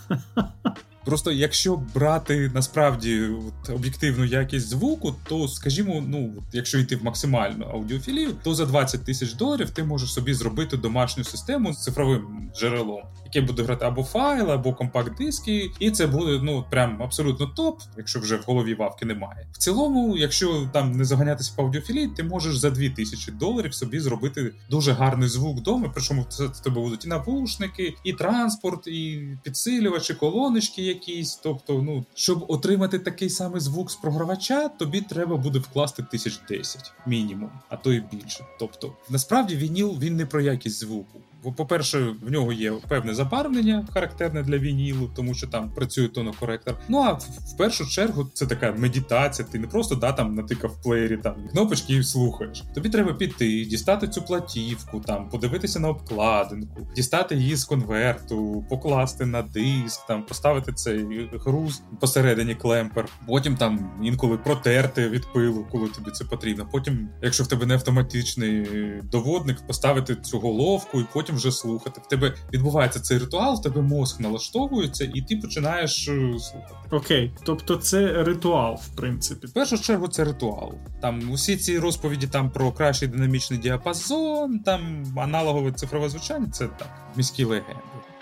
Просто 1.09 1.31
якщо 1.31 1.83
брати 1.95 2.51
насправді 2.53 3.21
от, 3.21 3.69
об'єктивну 3.69 4.25
якість 4.25 4.67
звуку, 4.67 5.15
то 5.23 5.47
скажімо, 5.47 6.03
ну 6.07 6.33
якщо 6.53 6.79
йти 6.79 6.95
в 6.95 7.03
максимальну 7.03 7.65
аудіофілію, 7.65 8.31
то 8.43 8.55
за 8.55 8.65
20 8.65 9.05
тисяч 9.05 9.33
доларів 9.33 9.69
ти 9.69 9.83
можеш 9.83 10.13
собі 10.13 10.33
зробити 10.33 10.77
домашню 10.77 11.23
систему 11.23 11.73
з 11.73 11.83
цифровим 11.83 12.51
джерелом, 12.55 13.01
яке 13.25 13.41
буде 13.41 13.63
грати 13.63 13.85
або 13.85 14.03
файл, 14.03 14.51
або 14.51 14.73
компакт-диски, 14.73 15.71
і 15.79 15.91
це 15.91 16.07
буде 16.07 16.39
ну 16.43 16.65
прям 16.69 17.03
абсолютно 17.03 17.45
топ, 17.45 17.81
якщо 17.97 18.19
вже 18.19 18.35
в 18.35 18.43
голові 18.45 18.73
вавки 18.73 19.05
немає. 19.05 19.47
В 19.51 19.57
цілому, 19.57 20.17
якщо 20.17 20.69
там 20.73 20.91
не 20.91 21.05
заганятися 21.05 21.53
по 21.55 21.63
аудіофілії, 21.63 22.07
ти 22.07 22.23
можеш 22.23 22.57
за 22.57 22.69
2000 22.69 23.31
доларів 23.31 23.73
собі 23.73 23.99
зробити 23.99 24.53
дуже 24.69 24.91
гарний 24.91 25.29
звук 25.29 25.57
вдома. 25.57 25.91
Причому 25.93 26.25
це 26.29 26.45
в 26.45 26.59
тебе 26.59 26.81
будуть 26.81 27.05
і 27.05 27.07
навушники, 27.07 27.95
і 28.03 28.13
транспорт, 28.13 28.87
і 28.87 29.27
підсилювачі, 29.43 30.13
колоночки 30.13 30.81
якісь. 30.99 31.35
Тобто, 31.35 31.81
ну 31.81 32.05
щоб 32.13 32.45
отримати 32.47 32.99
такий 32.99 33.29
самий 33.29 33.61
звук 33.61 33.91
з 33.91 33.95
програвача, 33.95 34.69
тобі 34.69 35.01
треба 35.01 35.37
буде 35.37 35.59
вкласти 35.59 36.03
тисяч 36.03 36.39
десять 36.49 36.91
мінімум, 37.05 37.51
а 37.69 37.75
то 37.75 37.93
і 37.93 38.03
більше. 38.11 38.45
Тобто, 38.59 38.93
насправді 39.09 39.55
вініл 39.55 39.97
він 39.99 40.15
не 40.15 40.25
про 40.25 40.41
якість 40.41 40.79
звуку. 40.79 41.21
По-перше, 41.57 42.15
в 42.21 42.31
нього 42.31 42.53
є 42.53 42.73
певне 42.87 43.13
забарвлення, 43.13 43.87
характерне 43.93 44.43
для 44.43 44.57
вінілу, 44.57 45.09
тому 45.15 45.33
що 45.33 45.47
там 45.47 45.69
працює 45.69 46.07
тонокоректор. 46.07 46.77
Ну 46.89 46.97
а 46.97 47.11
в 47.13 47.57
першу 47.57 47.87
чергу 47.87 48.29
це 48.33 48.45
така 48.45 48.71
медитація. 48.71 49.47
Ти 49.51 49.59
не 49.59 49.67
просто 49.67 49.95
да 49.95 50.11
там 50.11 50.35
натикав 50.35 50.71
в 50.71 50.83
плеєрі 50.83 51.17
там 51.17 51.35
кнопочки 51.51 51.95
і 51.95 52.03
слухаєш. 52.03 52.63
Тобі 52.75 52.89
треба 52.89 53.13
піти, 53.13 53.65
дістати 53.65 54.07
цю 54.07 54.21
платівку, 54.21 54.99
там 54.99 55.29
подивитися 55.29 55.79
на 55.79 55.89
обкладинку, 55.89 56.87
дістати 56.95 57.35
її 57.35 57.55
з 57.55 57.65
конверту, 57.65 58.65
покласти 58.69 59.25
на 59.25 59.41
диск, 59.41 60.07
там 60.07 60.23
поставити 60.23 60.73
цей 60.73 61.29
груз 61.45 61.81
посередині 61.99 62.55
клемпер. 62.55 63.05
Потім 63.27 63.55
там 63.57 63.91
інколи 64.03 64.37
протерти 64.37 65.09
від 65.09 65.33
пилу, 65.33 65.67
коли 65.71 65.87
тобі 65.87 66.11
це 66.11 66.25
потрібно. 66.25 66.67
Потім, 66.71 67.09
якщо 67.21 67.43
в 67.43 67.47
тебе 67.47 67.65
не 67.65 67.73
автоматичний 67.73 68.67
доводник, 69.03 69.67
поставити 69.67 70.15
цю 70.15 70.39
головку 70.39 70.99
і 71.01 71.05
потім 71.13 71.28
потім 71.29 71.37
вже 71.37 71.51
слухати. 71.51 72.01
В 72.05 72.07
тебе 72.07 72.33
відбувається 72.53 72.99
цей 72.99 73.17
ритуал, 73.17 73.55
в 73.55 73.61
тебе 73.61 73.81
мозг 73.81 74.21
налаштовується, 74.21 75.11
і 75.13 75.21
ти 75.21 75.35
починаєш 75.35 76.07
е, 76.07 76.39
слухати. 76.39 76.75
Окей, 76.91 77.31
тобто 77.43 77.75
це 77.75 78.23
ритуал, 78.23 78.75
в 78.75 78.95
принципі. 78.95 79.47
В 79.47 79.53
першу 79.53 79.77
чергу 79.77 80.07
це 80.07 80.23
ритуал. 80.23 80.73
Там 81.01 81.31
усі 81.31 81.57
ці 81.57 81.79
розповіді 81.79 82.27
там 82.27 82.49
про 82.49 82.71
кращий 82.71 83.07
динамічний 83.07 83.59
діапазон, 83.59 84.59
там 84.59 85.05
аналогове 85.17 85.71
цифрове 85.71 86.09
звучання 86.09 86.47
це 86.53 86.67
так, 86.67 87.11
міські 87.15 87.43
легенди. 87.43 87.73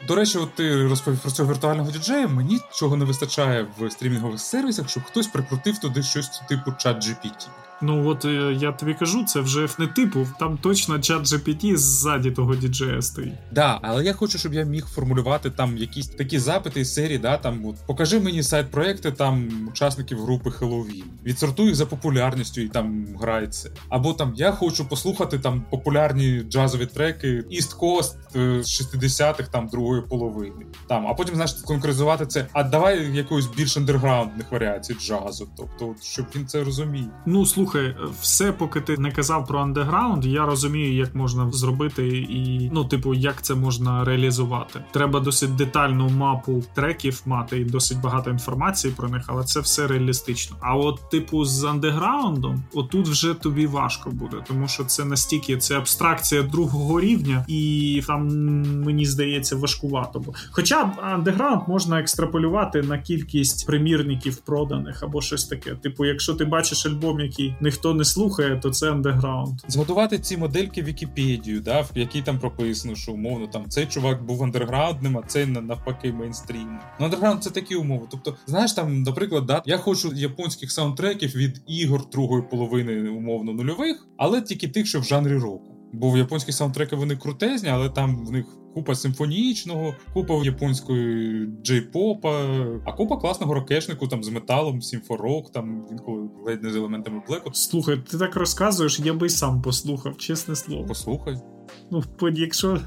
До 0.08 0.16
речі, 0.16 0.38
от 0.38 0.56
ти 0.56 0.88
розповів 0.88 1.20
про 1.20 1.32
цього 1.32 1.54
віртуального 1.54 1.92
діджея. 1.92 2.28
Мені 2.28 2.60
чого 2.72 2.98
не 2.98 3.06
вистачає 3.06 3.68
в 3.80 3.90
стрімінгових 3.92 4.40
сервісах, 4.40 4.90
щоб 4.90 5.04
хтось 5.04 5.28
прикрутив 5.28 5.80
туди 5.80 6.04
щось 6.04 6.42
типу 6.50 6.72
чат 6.78 6.98
GPT. 6.98 7.48
Ну 7.82 8.08
от 8.10 8.26
е, 8.26 8.58
я 8.60 8.72
тобі 8.72 8.94
кажу, 8.94 9.24
це 9.24 9.40
вже 9.40 9.68
не 9.80 9.88
типу, 9.88 10.28
там 10.40 10.58
точно 10.58 11.00
чат 11.00 11.22
GPT 11.22 11.78
ззаді 11.78 12.32
того 12.32 12.56
діджея 12.56 13.02
стоїть. 13.02 13.34
Да, 13.52 13.80
але 13.82 14.04
я 14.04 14.14
хочу, 14.14 14.38
щоб 14.38 14.54
я 14.54 14.64
міг 14.64 14.86
формулювати 14.86 15.50
там 15.50 15.78
якісь 15.78 16.08
такі 16.08 16.40
запити 16.40 16.80
із 16.80 16.94
серії, 16.94 17.18
да, 17.18 17.38
там 17.38 17.66
от, 17.66 17.76
покажи 17.88 18.20
мені 18.20 18.44
сайт 18.44 18.72
проекти 18.72 19.12
там 19.12 19.50
учасників 19.70 20.22
групи 20.22 20.50
Halloween. 20.50 21.04
Відсортуй 21.26 21.66
їх 21.66 21.76
за 21.76 21.86
популярністю 21.86 22.62
і 22.62 22.68
там 22.68 23.08
грається. 23.22 23.72
Або 23.90 24.14
там 24.14 24.34
я 24.36 24.52
хочу 24.52 24.90
послухати 24.90 25.40
там 25.40 25.66
популярні 25.70 26.44
джазові 26.50 26.86
треки 26.86 27.28
East 27.28 27.78
Coast 27.80 28.16
е, 28.36 28.64
з 28.64 28.82
60-х 28.82 29.50
там 29.52 29.70
другої 29.88 30.02
половини. 30.02 30.66
Там, 30.88 31.08
а 31.08 31.14
потім 31.14 31.36
знаєш 31.36 31.54
конкретизувати 31.54 32.26
це. 32.26 32.48
А 32.54 32.64
давай 32.64 33.16
якоїсь 33.16 33.46
більш 33.46 33.78
андерграундних 33.78 34.52
варіацій 34.52 34.94
джазу. 34.94 35.48
Тобто, 35.58 35.96
щоб 36.02 36.26
він 36.36 36.48
це 36.48 36.64
розумів. 36.64 37.06
Ну 37.26 37.46
слухай 37.46 37.96
все, 38.22 38.52
поки 38.52 38.82
ти 38.82 38.98
не 38.98 39.12
казав 39.12 39.48
про 39.48 39.60
андеграунд, 39.60 40.26
я 40.26 40.46
розумію, 40.46 40.96
як 40.96 41.16
можна 41.16 41.52
зробити, 41.52 42.08
і 42.18 42.70
ну, 42.74 42.86
типу, 42.86 43.14
як 43.14 43.42
це 43.42 43.56
можна 43.56 44.04
реалізувати. 44.04 44.84
Треба 44.92 45.20
досить 45.20 45.56
детальну 45.56 46.10
мапу 46.10 46.64
треків 46.74 47.22
мати 47.26 47.60
і 47.60 47.66
досить 47.66 48.02
багато 48.02 48.30
інформації 48.30 48.94
про 48.98 49.10
них, 49.10 49.24
але 49.28 49.44
це 49.44 49.60
все 49.60 49.88
реалістично. 49.88 50.58
А 50.62 50.76
от, 50.76 51.10
типу, 51.10 51.46
з 51.46 51.64
андеграундом, 51.64 52.64
отут 52.74 53.08
вже 53.08 53.34
тобі 53.34 53.68
важко 53.68 54.10
буде, 54.10 54.38
тому 54.48 54.68
що 54.68 54.84
це 54.84 55.06
настільки 55.06 55.58
це 55.58 55.78
абстракція 55.78 56.44
другого 56.44 57.00
рівня, 57.00 57.46
і 57.48 58.04
там 58.08 58.28
мені 58.84 59.06
здається 59.06 59.56
важкувато. 59.78 60.24
Хоча 60.52 60.94
андеграунд 61.02 61.62
можна 61.68 62.00
екстраполювати 62.00 62.82
на 62.82 62.98
кількість 63.00 63.68
примірників 63.68 64.38
проданих 64.38 65.04
або 65.04 65.22
щось 65.22 65.46
таке. 65.46 65.76
Типу, 65.76 66.06
якщо 66.06 66.34
ти 66.34 66.46
бачиш 66.46 66.86
альбом, 66.86 67.20
який 67.20 67.56
ніхто 67.62 67.94
не 67.94 68.06
слухає, 68.06 68.60
то 68.64 68.70
це 68.70 68.92
андеграунд. 68.92 69.60
Зготувати 69.68 70.20
ці 70.20 70.38
модельки 70.38 70.84
Вікіпедію, 70.84 71.62
да, 71.62 71.82
в 71.82 71.92
якій 71.96 72.22
там 72.22 72.40
прописано, 72.40 72.96
що 72.96 73.12
умовно 73.12 73.48
там 73.48 73.70
цей 73.70 73.86
чувак 73.86 74.26
був 74.26 74.44
андерграундним, 74.44 75.18
а 75.18 75.22
цей 75.28 75.46
навпаки 75.46 76.12
мейнстрім. 76.12 76.80
Ну, 77.00 77.06
андерграунд 77.06 77.44
це 77.44 77.50
такі 77.50 77.76
умови. 77.76 78.08
Тобто, 78.12 78.36
знаєш, 78.46 78.74
там, 78.74 79.04
наприклад, 79.04 79.46
да, 79.46 79.62
я 79.66 79.78
хочу 79.78 80.12
японських 80.16 80.72
саундтреків 80.72 81.36
від 81.36 81.62
ігор 81.68 82.10
другої 82.12 82.44
половини 82.52 83.10
умовно 83.10 83.54
нульових, 83.54 84.08
але 84.18 84.42
тільки 84.42 84.68
тих, 84.68 84.88
що 84.88 85.00
в 85.00 85.04
жанрі 85.04 85.38
року. 85.38 85.77
Бо 85.94 86.12
в 86.12 86.18
японські 86.18 86.52
саундтреки 86.52 86.96
вони 86.96 87.16
крутезні, 87.16 87.70
але 87.70 87.90
там 87.90 88.26
в 88.26 88.32
них 88.32 88.46
купа 88.74 88.96
симфонічного, 88.96 89.96
купа 90.14 90.34
японської 90.34 91.48
джей-попа, 91.64 92.82
а 92.86 92.94
купа 92.94 93.18
класного 93.18 93.54
рокешнику 93.54 94.08
там 94.08 94.24
з 94.24 94.30
металом, 94.30 94.82
сімфорок, 94.82 95.52
там 95.52 95.86
інколи 95.92 96.30
ледь 96.46 96.64
не 96.64 96.70
з 96.70 96.76
елементами 96.76 97.22
блеку. 97.28 97.50
Слухай, 97.54 97.98
ти 98.12 98.18
так 98.18 98.36
розказуєш, 98.36 99.00
я 99.00 99.14
би 99.14 99.30
сам 99.30 99.62
послухав, 99.62 100.18
чесне 100.18 100.56
слово. 100.56 100.86
Послухай. 100.88 101.38
Ну, 101.92 102.04
якщо 102.34 102.80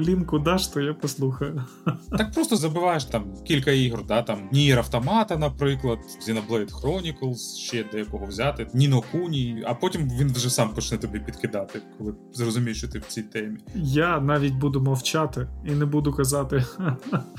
лінку 0.00 0.38
даш, 0.38 0.66
то 0.66 0.80
я 0.80 0.94
послухаю. 0.94 1.64
Так 2.10 2.32
просто 2.32 2.56
забиваєш 2.56 3.04
там 3.04 3.24
кілька 3.44 3.70
ігор, 3.70 4.06
да, 4.06 4.22
там 4.22 4.48
Нір 4.52 4.78
Автомата, 4.78 5.36
наприклад, 5.36 5.98
Xenoblade 6.20 6.70
Chronicles, 6.70 7.56
ще 7.58 7.84
деякого 7.92 8.26
взяти, 8.26 8.66
Ніно 8.74 9.02
Куні, 9.12 9.64
а 9.66 9.74
потім 9.74 10.10
він 10.20 10.32
вже 10.32 10.50
сам 10.50 10.74
почне 10.74 10.98
тобі 10.98 11.18
підкидати, 11.20 11.80
коли 11.98 12.14
зрозумієш, 12.32 12.78
що 12.78 12.88
ти 12.88 12.98
в 12.98 13.06
цій 13.06 13.22
темі. 13.22 13.58
Я 13.74 14.20
навіть 14.20 14.54
буду 14.54 14.80
мовчати 14.80 15.48
і 15.66 15.70
не 15.70 15.86
буду 15.86 16.12
казати, 16.12 16.64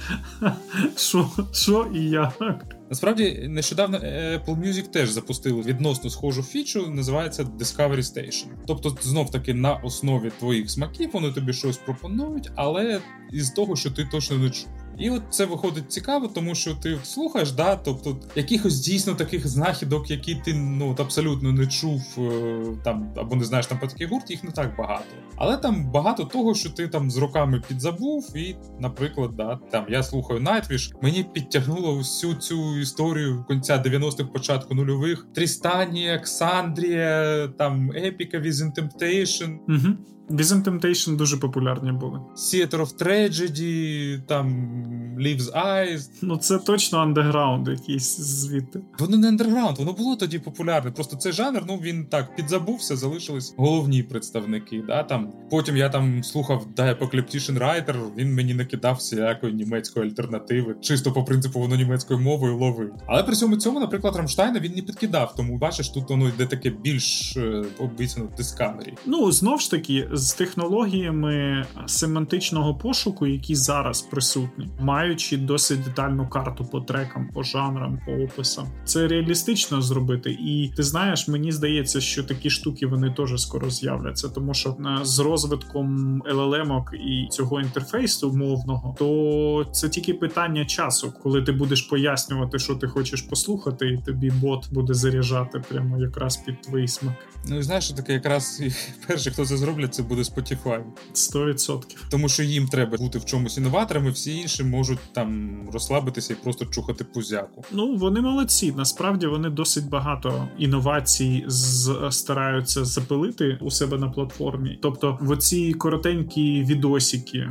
що, 0.95 1.29
що 1.51 1.91
і 1.93 2.09
як. 2.09 2.74
Насправді, 2.89 3.45
нещодавно 3.49 3.97
Apple 3.97 4.59
Music 4.59 4.91
теж 4.91 5.09
запустили 5.09 5.61
відносно 5.61 6.09
схожу 6.09 6.43
фічу, 6.43 6.87
називається 6.87 7.43
Discovery 7.43 8.01
Station. 8.01 8.45
Тобто, 8.67 8.97
знов 9.01 9.31
таки 9.31 9.53
на 9.53 9.73
основі 9.73 10.31
твоїх 10.39 10.71
смаків 10.71 11.09
вони 11.13 11.31
тобі 11.31 11.53
щось 11.53 11.77
пропонують, 11.77 12.51
але 12.55 13.01
із 13.31 13.49
того, 13.49 13.75
що 13.75 13.91
ти 13.91 14.05
точно 14.11 14.37
не 14.37 14.49
чув. 14.49 14.69
І 14.97 15.09
от 15.09 15.21
це 15.29 15.45
виходить 15.45 15.91
цікаво, 15.91 16.27
тому 16.27 16.55
що 16.55 16.75
ти 16.75 16.97
слухаєш, 17.03 17.51
да, 17.51 17.75
тобто 17.75 18.17
якихось 18.35 18.79
дійсно 18.79 19.15
таких 19.15 19.47
знахідок, 19.47 20.11
які 20.11 20.35
ти 20.35 20.53
ну 20.53 20.91
от 20.91 20.99
абсолютно 20.99 21.51
не 21.51 21.67
чув 21.67 22.01
е, 22.17 22.63
там 22.83 23.13
або 23.17 23.35
не 23.35 23.43
знаєш 23.43 23.67
там 23.67 23.79
про 23.79 23.87
такий 23.87 24.07
гурт, 24.07 24.31
їх 24.31 24.43
не 24.43 24.51
так 24.51 24.77
багато. 24.77 25.05
Але 25.35 25.57
там 25.57 25.91
багато 25.91 26.23
того, 26.23 26.55
що 26.55 26.69
ти 26.69 26.87
там 26.87 27.11
з 27.11 27.17
роками 27.17 27.61
підзабув, 27.67 28.37
і, 28.37 28.55
наприклад, 28.79 29.31
да, 29.37 29.59
там 29.71 29.85
я 29.89 30.03
слухаю 30.03 30.39
Nightwish, 30.39 30.93
мені 31.01 31.25
підтягнуло 31.33 31.95
всю 31.95 32.33
цю 32.33 32.77
історію 32.77 33.45
кінця 33.49 33.83
90-х, 33.85 34.23
початку 34.23 34.75
нульових 34.75 35.27
Трістанія, 35.35 36.19
Ксандрія, 36.19 37.47
там 37.57 37.91
Епіка, 37.91 38.37
Within 38.37 38.71
Temptation. 38.79 39.57
Угу. 39.67 39.95
Temptation 40.29 41.15
дуже 41.15 41.37
популярні 41.37 41.91
були. 41.91 42.19
Theater 42.35 42.79
of 42.79 43.03
Tragedy, 43.03 44.21
там 44.27 44.84
Leaves 45.19 45.53
Eyes. 45.53 46.09
Ну 46.21 46.37
це 46.37 46.57
точно 46.57 46.99
андеграунд 46.99 47.67
якийсь 47.67 48.19
звідти. 48.19 48.79
Воно 48.99 49.17
не 49.17 49.27
андерграунд, 49.27 49.77
воно 49.77 49.93
було 49.93 50.15
тоді 50.15 50.39
популярне. 50.39 50.91
Просто 50.91 51.17
цей 51.17 51.31
жанр, 51.31 51.63
ну 51.67 51.77
він 51.77 52.05
так 52.05 52.35
підзабувся, 52.35 52.95
залишились 52.95 53.53
головні 53.57 54.03
представники. 54.03 54.83
Да, 54.87 55.03
там. 55.03 55.33
Потім 55.51 55.77
я 55.77 55.89
там 55.89 56.23
слухав 56.23 56.67
The 56.75 56.99
Apocalyptician 56.99 57.59
Writer, 57.59 57.95
він 58.17 58.33
мені 58.33 58.53
накидав 58.53 58.95
всілякої 58.95 59.53
німецької 59.53 60.09
альтернативи. 60.09 60.75
Чисто 60.81 61.11
по 61.11 61.23
принципу 61.23 61.59
воно 61.59 61.75
німецькою 61.75 62.19
мовою 62.19 62.57
ловив. 62.57 62.93
Але 63.07 63.23
при 63.23 63.35
цьому 63.35 63.57
цьому, 63.57 63.79
наприклад, 63.79 64.15
Рамштайна 64.15 64.59
він 64.59 64.71
не 64.75 64.81
підкидав. 64.81 65.35
Тому 65.35 65.57
бачиш, 65.57 65.89
тут 65.89 66.09
воно 66.09 66.27
йде 66.29 66.45
таке 66.45 66.69
більш 66.69 67.37
е, 67.37 67.63
обіцяно 67.79 68.25
Discovery. 68.39 68.93
Ну 69.05 69.31
знов 69.31 69.61
ж 69.61 69.71
таки 69.71 70.09
з 70.13 70.33
технологіями 70.33 71.65
семантичного 71.85 72.75
пошуку, 72.75 73.27
які 73.27 73.55
зараз 73.55 74.01
присутні, 74.01 74.69
маючи 74.79 75.37
досить 75.37 75.83
детальну 75.83 76.27
карту 76.27 76.65
по 76.65 76.81
трекам, 76.81 77.29
по 77.33 77.43
жанрам, 77.43 77.99
по 78.05 78.11
описам, 78.11 78.67
це 78.85 79.07
реалістично 79.07 79.81
зробити. 79.81 80.31
І 80.31 80.71
ти 80.75 80.83
знаєш, 80.83 81.27
мені 81.27 81.51
здається, 81.51 82.01
що 82.01 82.23
такі 82.23 82.49
штуки 82.49 82.87
вони 82.87 83.11
теж 83.11 83.41
скоро 83.41 83.69
з'являться, 83.69 84.29
тому 84.29 84.53
що 84.53 84.69
е, 84.69 85.05
з 85.05 85.19
розвитком 85.19 86.21
LLM 86.23 86.93
і 86.93 87.27
цього 87.31 87.61
інтерфейсу 87.61 88.33
мовного, 88.33 88.95
то 88.99 89.67
це 89.71 89.89
тільки 89.89 90.13
питання 90.13 90.65
часу, 90.65 91.13
коли 91.23 91.41
ти 91.41 91.51
будеш 91.51 91.81
пояснювати, 91.81 92.59
що 92.59 92.75
ти 92.75 92.87
хочеш 92.87 93.21
послухати, 93.21 93.87
і 93.87 93.97
тобі 93.97 94.29
бот 94.29 94.73
буде 94.73 94.93
заряджати 94.93 95.61
прямо 95.69 95.99
якраз 95.99 96.37
під 96.37 96.61
твої 96.61 96.87
смаки. 96.87 97.17
Ну 97.47 97.57
і 97.57 97.63
знаєш, 97.63 97.89
таке 97.89 98.13
якраз 98.13 98.63
перший, 99.07 99.33
хто 99.33 99.45
це 99.45 99.57
зроблять, 99.57 99.93
це 99.93 100.03
буде 100.03 100.21
Spotify. 100.21 100.83
100%. 101.13 101.81
Тому 102.09 102.29
що 102.29 102.43
їм 102.43 102.67
треба 102.67 102.97
бути 102.97 103.19
в 103.19 103.25
чомусь 103.25 103.57
інноваторами, 103.57 104.09
всі 104.09 104.37
інші 104.37 104.63
можуть 104.65 104.99
там 105.13 105.59
розслабитися 105.73 106.33
і 106.33 106.43
просто 106.43 106.65
чухати 106.65 107.03
пузяку. 107.03 107.63
Ну 107.71 107.95
вони 107.95 108.21
молодці. 108.21 108.73
Насправді 108.77 109.27
вони 109.27 109.49
досить 109.49 109.89
багато 109.89 110.47
інновацій 110.57 111.43
з 111.47 111.95
стараються 112.11 112.85
запилити 112.85 113.57
у 113.61 113.71
себе 113.71 113.97
на 113.97 114.09
платформі. 114.09 114.79
Тобто, 114.81 115.17
в 115.21 115.31
оці 115.31 115.73
коротенькі 115.73 116.63
відосики, 116.63 117.49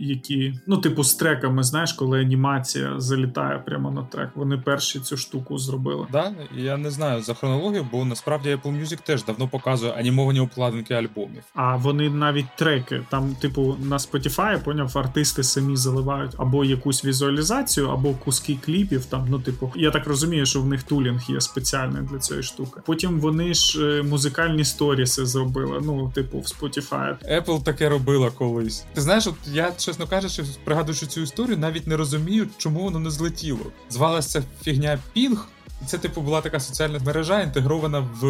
які 0.00 0.54
ну, 0.66 0.76
типу, 0.76 1.04
з 1.04 1.14
треками, 1.14 1.62
знаєш, 1.62 1.92
коли 1.92 2.20
анімація 2.20 3.00
залітає 3.00 3.58
прямо 3.58 3.90
на 3.90 4.02
трек. 4.02 4.30
Вони 4.34 4.58
перші 4.58 5.00
цю 5.00 5.16
штуку 5.16 5.58
зробили. 5.58 6.06
Да, 6.12 6.32
я 6.56 6.76
не 6.76 6.90
знаю 6.90 7.22
за 7.22 7.34
хронологію, 7.34 7.86
бо 7.92 8.04
насправді 8.04 8.48
Apple 8.54 8.80
Music 8.80 8.98
теж 9.04 9.24
давно 9.24 9.48
показує 9.48 9.92
анімовані 9.92 10.40
обкладинки 10.40 10.94
альбомів. 10.94 11.42
А 11.54 11.76
вони 11.76 12.10
навіть 12.10 12.46
треки 12.56 13.02
там, 13.10 13.34
типу, 13.34 13.76
на 13.80 13.96
Spotify, 13.96 14.64
поняв, 14.64 14.98
артисти 14.98 15.42
самі 15.42 15.76
заливають 15.76 16.34
або 16.50 16.64
якусь 16.64 17.04
візуалізацію, 17.04 17.88
або 17.88 18.14
куски 18.14 18.58
кліпів. 18.64 19.04
Там, 19.04 19.26
ну, 19.28 19.40
типу, 19.40 19.72
я 19.76 19.90
так 19.90 20.06
розумію, 20.06 20.46
що 20.46 20.60
в 20.60 20.66
них 20.66 20.82
тулінг 20.82 21.20
є 21.28 21.40
спеціальний 21.40 22.02
для 22.02 22.18
цієї 22.18 22.42
штуки. 22.42 22.80
Потім 22.86 23.20
вони 23.20 23.54
ж 23.54 23.84
е, 23.84 24.02
музикальні 24.02 24.64
сторіси 24.64 25.26
зробили. 25.26 25.80
Ну, 25.84 26.12
типу, 26.14 26.38
в 26.38 26.44
Spotify. 26.44 27.16
Apple 27.40 27.62
таке 27.62 27.88
робила 27.88 28.30
колись. 28.30 28.84
Ти 28.94 29.00
знаєш, 29.00 29.26
от 29.26 29.34
я 29.52 29.72
чесно 29.76 30.06
кажучи, 30.06 30.42
пригадуючи 30.64 31.06
цю 31.06 31.20
історію, 31.20 31.58
навіть 31.58 31.86
не 31.86 31.96
розумію, 31.96 32.46
чому 32.58 32.80
воно 32.80 32.98
не 32.98 33.10
злетіло. 33.10 33.66
Звалася 33.90 34.42
фігня 34.62 34.98
пінг. 35.12 35.46
Це, 35.86 35.98
типу, 35.98 36.20
була 36.20 36.40
така 36.40 36.60
соціальна 36.60 36.98
мережа, 36.98 37.40
інтегрована 37.40 38.00
в 38.20 38.24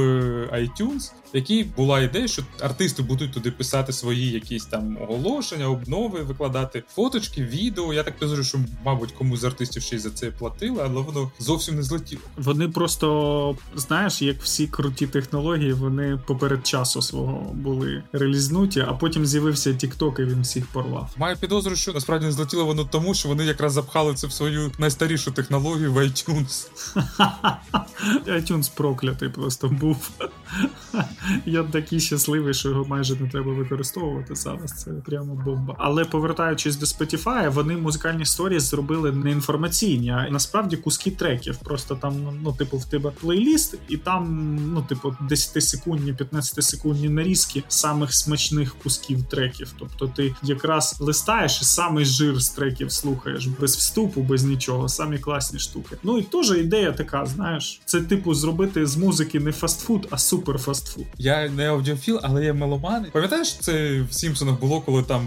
iTunes, 0.52 1.12
в 1.34 1.36
якій 1.36 1.64
була 1.64 2.00
ідея, 2.00 2.28
що 2.28 2.42
артисти 2.60 3.02
будуть 3.02 3.32
туди 3.32 3.50
писати 3.50 3.92
свої 3.92 4.30
якісь 4.30 4.64
там 4.64 4.98
оголошення, 5.02 5.68
обнови, 5.68 6.22
викладати 6.22 6.82
фоточки, 6.94 7.42
відео. 7.42 7.94
Я 7.94 8.02
так 8.02 8.14
підозрюю, 8.14 8.44
що, 8.44 8.58
мабуть, 8.84 9.12
комусь 9.12 9.40
з 9.40 9.44
артистів 9.44 9.82
ще 9.82 9.96
й 9.96 9.98
за 9.98 10.10
це 10.10 10.30
платили, 10.30 10.82
але 10.84 11.00
воно 11.00 11.30
зовсім 11.38 11.76
не 11.76 11.82
злетіло. 11.82 12.22
Вони 12.36 12.68
просто, 12.68 13.56
знаєш, 13.74 14.22
як 14.22 14.42
всі 14.42 14.66
круті 14.66 15.06
технології, 15.06 15.72
вони 15.72 16.20
поперед 16.26 16.66
часу 16.66 17.02
свого 17.02 17.52
були 17.54 18.02
релізнуті, 18.12 18.80
а 18.80 18.92
потім 18.92 19.26
з'явився 19.26 19.70
TikTok 19.70 20.20
і 20.20 20.24
він 20.24 20.42
всіх 20.42 20.66
порвав. 20.66 21.10
Маю 21.16 21.36
підозру, 21.36 21.76
що 21.76 21.92
насправді 21.92 22.26
не 22.26 22.32
злетіло 22.32 22.64
воно 22.64 22.84
тому, 22.84 23.14
що 23.14 23.28
вони 23.28 23.44
якраз 23.44 23.72
запхали 23.72 24.14
це 24.14 24.26
в 24.26 24.32
свою 24.32 24.72
найстарішу 24.78 25.30
технологію 25.30 25.92
в 25.92 25.98
iTunes 25.98 26.68
iTunes 28.26 28.70
проклятий 28.76 29.28
просто 29.28 29.68
був. 29.68 30.10
Я 31.46 31.62
такий 31.62 32.00
щасливий, 32.00 32.54
що 32.54 32.68
його 32.68 32.84
майже 32.84 33.16
не 33.20 33.28
треба 33.28 33.52
використовувати 33.52 34.34
зараз. 34.34 34.72
Це 34.72 34.90
прямо 34.90 35.34
бомба. 35.34 35.74
Але 35.78 36.04
повертаючись 36.04 36.76
до 36.76 36.86
Spotify, 36.86 37.50
вони 37.50 37.76
музикальні 37.76 38.22
історії 38.22 38.60
зробили 38.60 39.12
не 39.12 39.30
інформаційні, 39.30 40.10
а 40.10 40.30
насправді 40.30 40.76
куски 40.76 41.10
треків. 41.10 41.56
Просто 41.56 41.94
там, 41.94 42.38
ну, 42.42 42.52
типу, 42.52 42.76
в 42.76 42.84
тебе 42.84 43.10
плейліст, 43.20 43.78
і 43.88 43.96
там, 43.96 44.56
ну, 44.74 44.82
типу, 44.82 45.16
10 45.20 45.64
секундні, 45.64 46.12
15 46.12 46.64
секундні 46.64 47.08
нарізки 47.08 47.62
самих 47.68 48.14
смачних 48.14 48.74
кусків 48.82 49.24
треків. 49.24 49.74
Тобто 49.78 50.08
ти 50.16 50.34
якраз 50.42 50.96
листаєш 51.00 51.62
і 51.62 51.64
самий 51.64 52.04
жир 52.04 52.40
з 52.40 52.48
треків 52.48 52.92
слухаєш 52.92 53.46
без 53.46 53.76
вступу, 53.76 54.22
без 54.22 54.44
нічого, 54.44 54.88
самі 54.88 55.18
класні 55.18 55.58
штуки. 55.58 55.96
Ну 56.02 56.18
і 56.18 56.22
теж 56.22 56.50
ідея 56.50 56.92
така, 56.92 57.26
знаєш, 57.34 57.80
це 57.84 58.00
типу 58.00 58.34
зробити 58.34 58.86
з 58.86 58.96
музики 58.96 59.40
не 59.40 59.52
фастфуд, 59.52 60.08
а 60.10 60.18
супер 60.18 60.58
фастфуд. 60.58 61.04
Я 61.18 61.48
не 61.48 61.68
аудіофіл, 61.68 62.20
але 62.22 62.44
я 62.44 62.54
меломан. 62.54 63.06
Пам'ятаєш, 63.12 63.56
це 63.56 64.02
в 64.10 64.14
Сімпсонах 64.14 64.60
було, 64.60 64.80
коли 64.80 65.02
там 65.02 65.26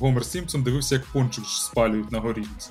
Гомер 0.00 0.24
Сімпсон 0.24 0.62
дивився, 0.62 0.94
як 0.94 1.04
пончик 1.04 1.44
спалюють 1.46 2.12
на 2.12 2.18
горілці. 2.18 2.70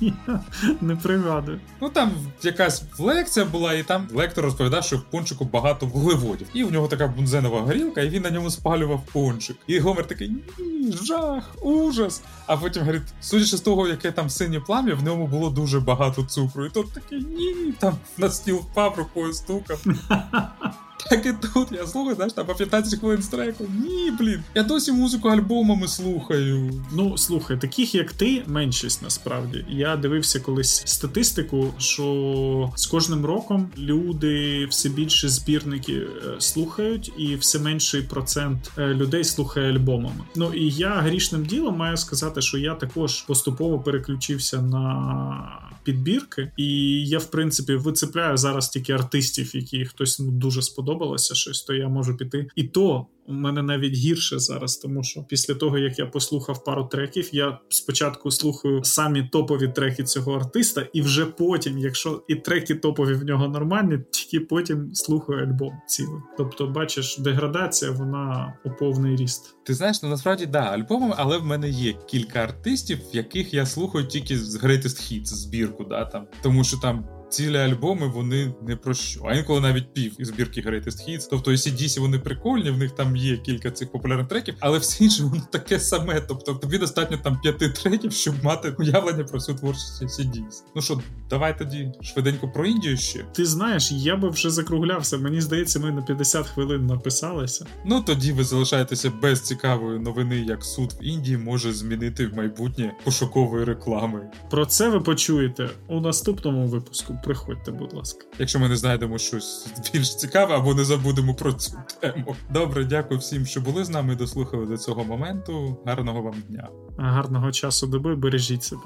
Ні, 0.00 0.14
не 0.80 0.96
пригадую. 0.96 1.60
Ну 1.80 1.88
там 1.88 2.12
якась 2.42 2.82
лекція 2.98 3.46
була, 3.46 3.74
і 3.74 3.82
там 3.82 4.08
лектор 4.14 4.44
розповідав, 4.44 4.84
що 4.84 4.96
в 4.96 5.02
пончику 5.02 5.44
багато 5.44 5.86
вуглеводів. 5.86 6.46
І 6.54 6.64
в 6.64 6.72
нього 6.72 6.88
така 6.88 7.06
бунзенова 7.06 7.60
горілка, 7.60 8.00
і 8.00 8.08
він 8.08 8.22
на 8.22 8.30
ньому 8.30 8.50
спалював 8.50 9.02
пончик. 9.12 9.56
І 9.66 9.78
Гомер 9.78 10.06
такий 10.06 10.28
ні, 10.58 10.92
жах, 11.02 11.56
ужас. 11.62 12.22
А 12.46 12.56
потім 12.56 12.82
говорить, 12.82 13.02
судячи 13.20 13.56
з 13.56 13.60
того, 13.60 13.88
яке 13.88 14.12
там 14.12 14.30
синє 14.30 14.60
плам'я, 14.60 14.94
в 14.94 15.02
ньому 15.02 15.26
було 15.26 15.50
дуже 15.50 15.80
багато 15.80 16.24
цукру. 16.24 16.66
І 16.66 16.70
тот 16.70 16.92
такий 16.92 17.20
ні, 17.20 17.72
там 17.78 17.94
на 18.18 18.30
стіл 18.30 18.56
впав 18.56 18.94
рукою 18.98 19.32
стукав. 19.32 19.84
Так 21.10 21.26
і 21.26 21.32
тут 21.32 21.72
я 21.72 21.86
слухаю, 21.86 22.16
знаєш, 22.16 22.32
там 22.32 22.46
по 22.46 22.54
15 22.54 23.00
хвилин 23.00 23.22
з 23.22 23.28
треку. 23.28 23.66
Ні, 23.84 24.10
блін. 24.18 24.42
Я 24.54 24.62
досі 24.62 24.92
музику 24.92 25.28
альбомами 25.28 25.88
слухаю. 25.88 26.84
Ну, 26.92 27.18
слухай, 27.18 27.60
таких 27.60 27.94
як 27.94 28.12
ти, 28.12 28.42
меншість 28.46 29.02
насправді. 29.02 29.64
Я 29.68 29.96
дивився 29.96 30.40
колись 30.40 30.82
статистику, 30.84 31.74
що 31.78 32.72
з 32.76 32.86
кожним 32.86 33.26
роком 33.26 33.70
люди 33.78 34.66
все 34.66 34.88
більше 34.88 35.28
збірники 35.28 35.92
е, 35.92 36.06
слухають, 36.38 37.12
і 37.18 37.36
все 37.36 37.58
менший 37.58 38.02
процент 38.02 38.70
е, 38.78 38.86
людей 38.86 39.24
слухає 39.24 39.72
альбомами. 39.72 40.24
Ну 40.36 40.54
і 40.54 40.70
я 40.70 40.90
грішним 40.90 41.46
ділом 41.46 41.76
маю 41.76 41.96
сказати, 41.96 42.42
що 42.42 42.58
я 42.58 42.74
також 42.74 43.22
поступово 43.22 43.78
переключився 43.78 44.62
на 44.62 45.68
підбірки, 45.88 46.50
і 46.56 46.66
я, 47.06 47.18
в 47.18 47.24
принципі, 47.24 47.74
вицепляю 47.74 48.36
зараз 48.36 48.68
тільки 48.68 48.92
артистів, 48.92 49.56
які 49.56 49.84
хтось 49.84 50.18
ну, 50.18 50.30
дуже 50.30 50.62
сподобалося 50.88 51.34
щось, 51.34 51.62
то 51.62 51.74
я 51.74 51.88
можу 51.88 52.16
піти. 52.16 52.46
І 52.56 52.64
то 52.64 53.06
у 53.26 53.32
мене 53.32 53.62
навіть 53.62 53.94
гірше 53.94 54.38
зараз, 54.38 54.76
тому 54.76 55.02
що 55.02 55.24
після 55.28 55.54
того 55.54 55.78
як 55.78 55.98
я 55.98 56.06
послухав 56.06 56.64
пару 56.64 56.84
треків, 56.84 57.28
я 57.32 57.58
спочатку 57.68 58.30
слухаю 58.30 58.84
самі 58.84 59.28
топові 59.32 59.68
треки 59.68 60.04
цього 60.04 60.32
артиста, 60.32 60.86
і 60.92 61.02
вже 61.02 61.26
потім, 61.26 61.78
якщо 61.78 62.22
і 62.28 62.34
треки 62.34 62.74
топові 62.74 63.12
в 63.14 63.24
нього 63.24 63.48
нормальні, 63.48 63.98
тільки 64.10 64.40
потім 64.46 64.94
слухаю 64.94 65.46
альбом 65.46 65.72
цілий. 65.86 66.20
Тобто, 66.38 66.66
бачиш, 66.66 67.18
деградація 67.18 67.90
вона 67.90 68.54
у 68.64 68.70
повний 68.70 69.16
ріст. 69.16 69.56
Ти 69.64 69.74
знаєш, 69.74 70.02
ну 70.02 70.08
насправді 70.08 70.46
да, 70.46 70.60
альбомами, 70.60 71.14
але 71.18 71.38
в 71.38 71.44
мене 71.44 71.68
є 71.68 71.92
кілька 71.92 72.38
артистів, 72.38 72.98
яких 73.12 73.54
я 73.54 73.66
слухаю 73.66 74.06
тільки 74.06 74.38
з 74.38 74.64
Greatest 74.64 75.12
Hits 75.12 75.24
збірку, 75.24 75.84
да 75.84 76.04
там, 76.04 76.26
тому 76.42 76.64
що 76.64 76.76
там 76.76 77.17
цілі 77.28 77.56
альбоми 77.56 78.06
вони 78.08 78.54
не 78.62 78.76
про 78.76 78.94
що. 78.94 79.20
А 79.24 79.34
інколи 79.34 79.60
навіть 79.60 79.94
пів 79.94 80.20
із 80.20 80.28
збірки 80.28 80.60
Greatest 80.60 81.08
Hits. 81.08 81.26
Тобто 81.30 81.50
ACDC 81.50 82.00
вони 82.00 82.18
прикольні, 82.18 82.70
в 82.70 82.78
них 82.78 82.90
там 82.90 83.16
є 83.16 83.36
кілька 83.36 83.70
цих 83.70 83.92
популярних 83.92 84.28
треків, 84.28 84.54
але 84.60 84.78
все 84.78 85.04
інше 85.04 85.22
воно 85.22 85.42
таке 85.52 85.80
саме. 85.80 86.20
Тобто 86.20 86.54
тобі 86.54 86.78
достатньо 86.78 87.16
там 87.16 87.40
п'яти 87.40 87.68
треків, 87.68 88.12
щоб 88.12 88.34
мати 88.44 88.74
уявлення 88.78 89.24
про 89.24 89.38
всю 89.38 89.58
творчість 89.58 90.02
ACDC. 90.02 90.62
Ну 90.76 90.82
що, 90.82 91.00
давай 91.30 91.58
тоді 91.58 91.92
швиденько 92.02 92.48
про 92.48 92.66
Індію 92.66 92.96
ще. 92.96 93.18
Ти 93.32 93.44
знаєш, 93.44 93.92
я 93.92 94.16
би 94.16 94.28
вже 94.28 94.50
закруглявся. 94.50 95.18
Мені 95.18 95.40
здається, 95.40 95.80
ми 95.80 95.92
на 95.92 96.02
50 96.02 96.46
хвилин 96.46 96.86
написалися. 96.86 97.66
Ну 97.84 98.02
тоді 98.02 98.32
ви 98.32 98.44
залишаєтеся 98.44 99.12
без 99.22 99.40
цікавої 99.40 99.98
новини, 99.98 100.44
як 100.48 100.64
суд 100.64 100.94
в 101.00 101.04
Індії 101.04 101.36
може 101.36 101.72
змінити 101.72 102.26
в 102.26 102.36
майбутнє 102.36 102.94
пошукової 103.04 103.64
реклами. 103.64 104.20
Про 104.50 104.66
це 104.66 104.88
ви 104.88 105.00
почуєте 105.00 105.70
у 105.88 106.00
наступному 106.00 106.66
випуску 106.66 107.17
приходьте, 107.24 107.70
будь 107.70 107.92
ласка. 107.92 108.26
Якщо 108.38 108.58
ми 108.58 108.68
не 108.68 108.76
знайдемо 108.76 109.18
щось 109.18 109.66
більш 109.92 110.16
цікаве, 110.16 110.54
або 110.56 110.74
не 110.74 110.84
забудемо 110.84 111.34
про 111.34 111.52
цю 111.52 111.72
тему. 112.00 112.36
Добре, 112.50 112.84
дякую 112.84 113.20
всім, 113.20 113.46
що 113.46 113.60
були 113.60 113.84
з 113.84 113.90
нами 113.90 114.12
і 114.12 114.16
дослухали 114.16 114.66
до 114.66 114.76
цього 114.76 115.04
моменту. 115.04 115.78
Гарного 115.86 116.22
вам 116.22 116.42
дня. 116.48 116.68
Гарного 116.98 117.52
часу 117.52 117.86
доби, 117.86 118.16
бережіть 118.16 118.62
себе. 118.62 118.82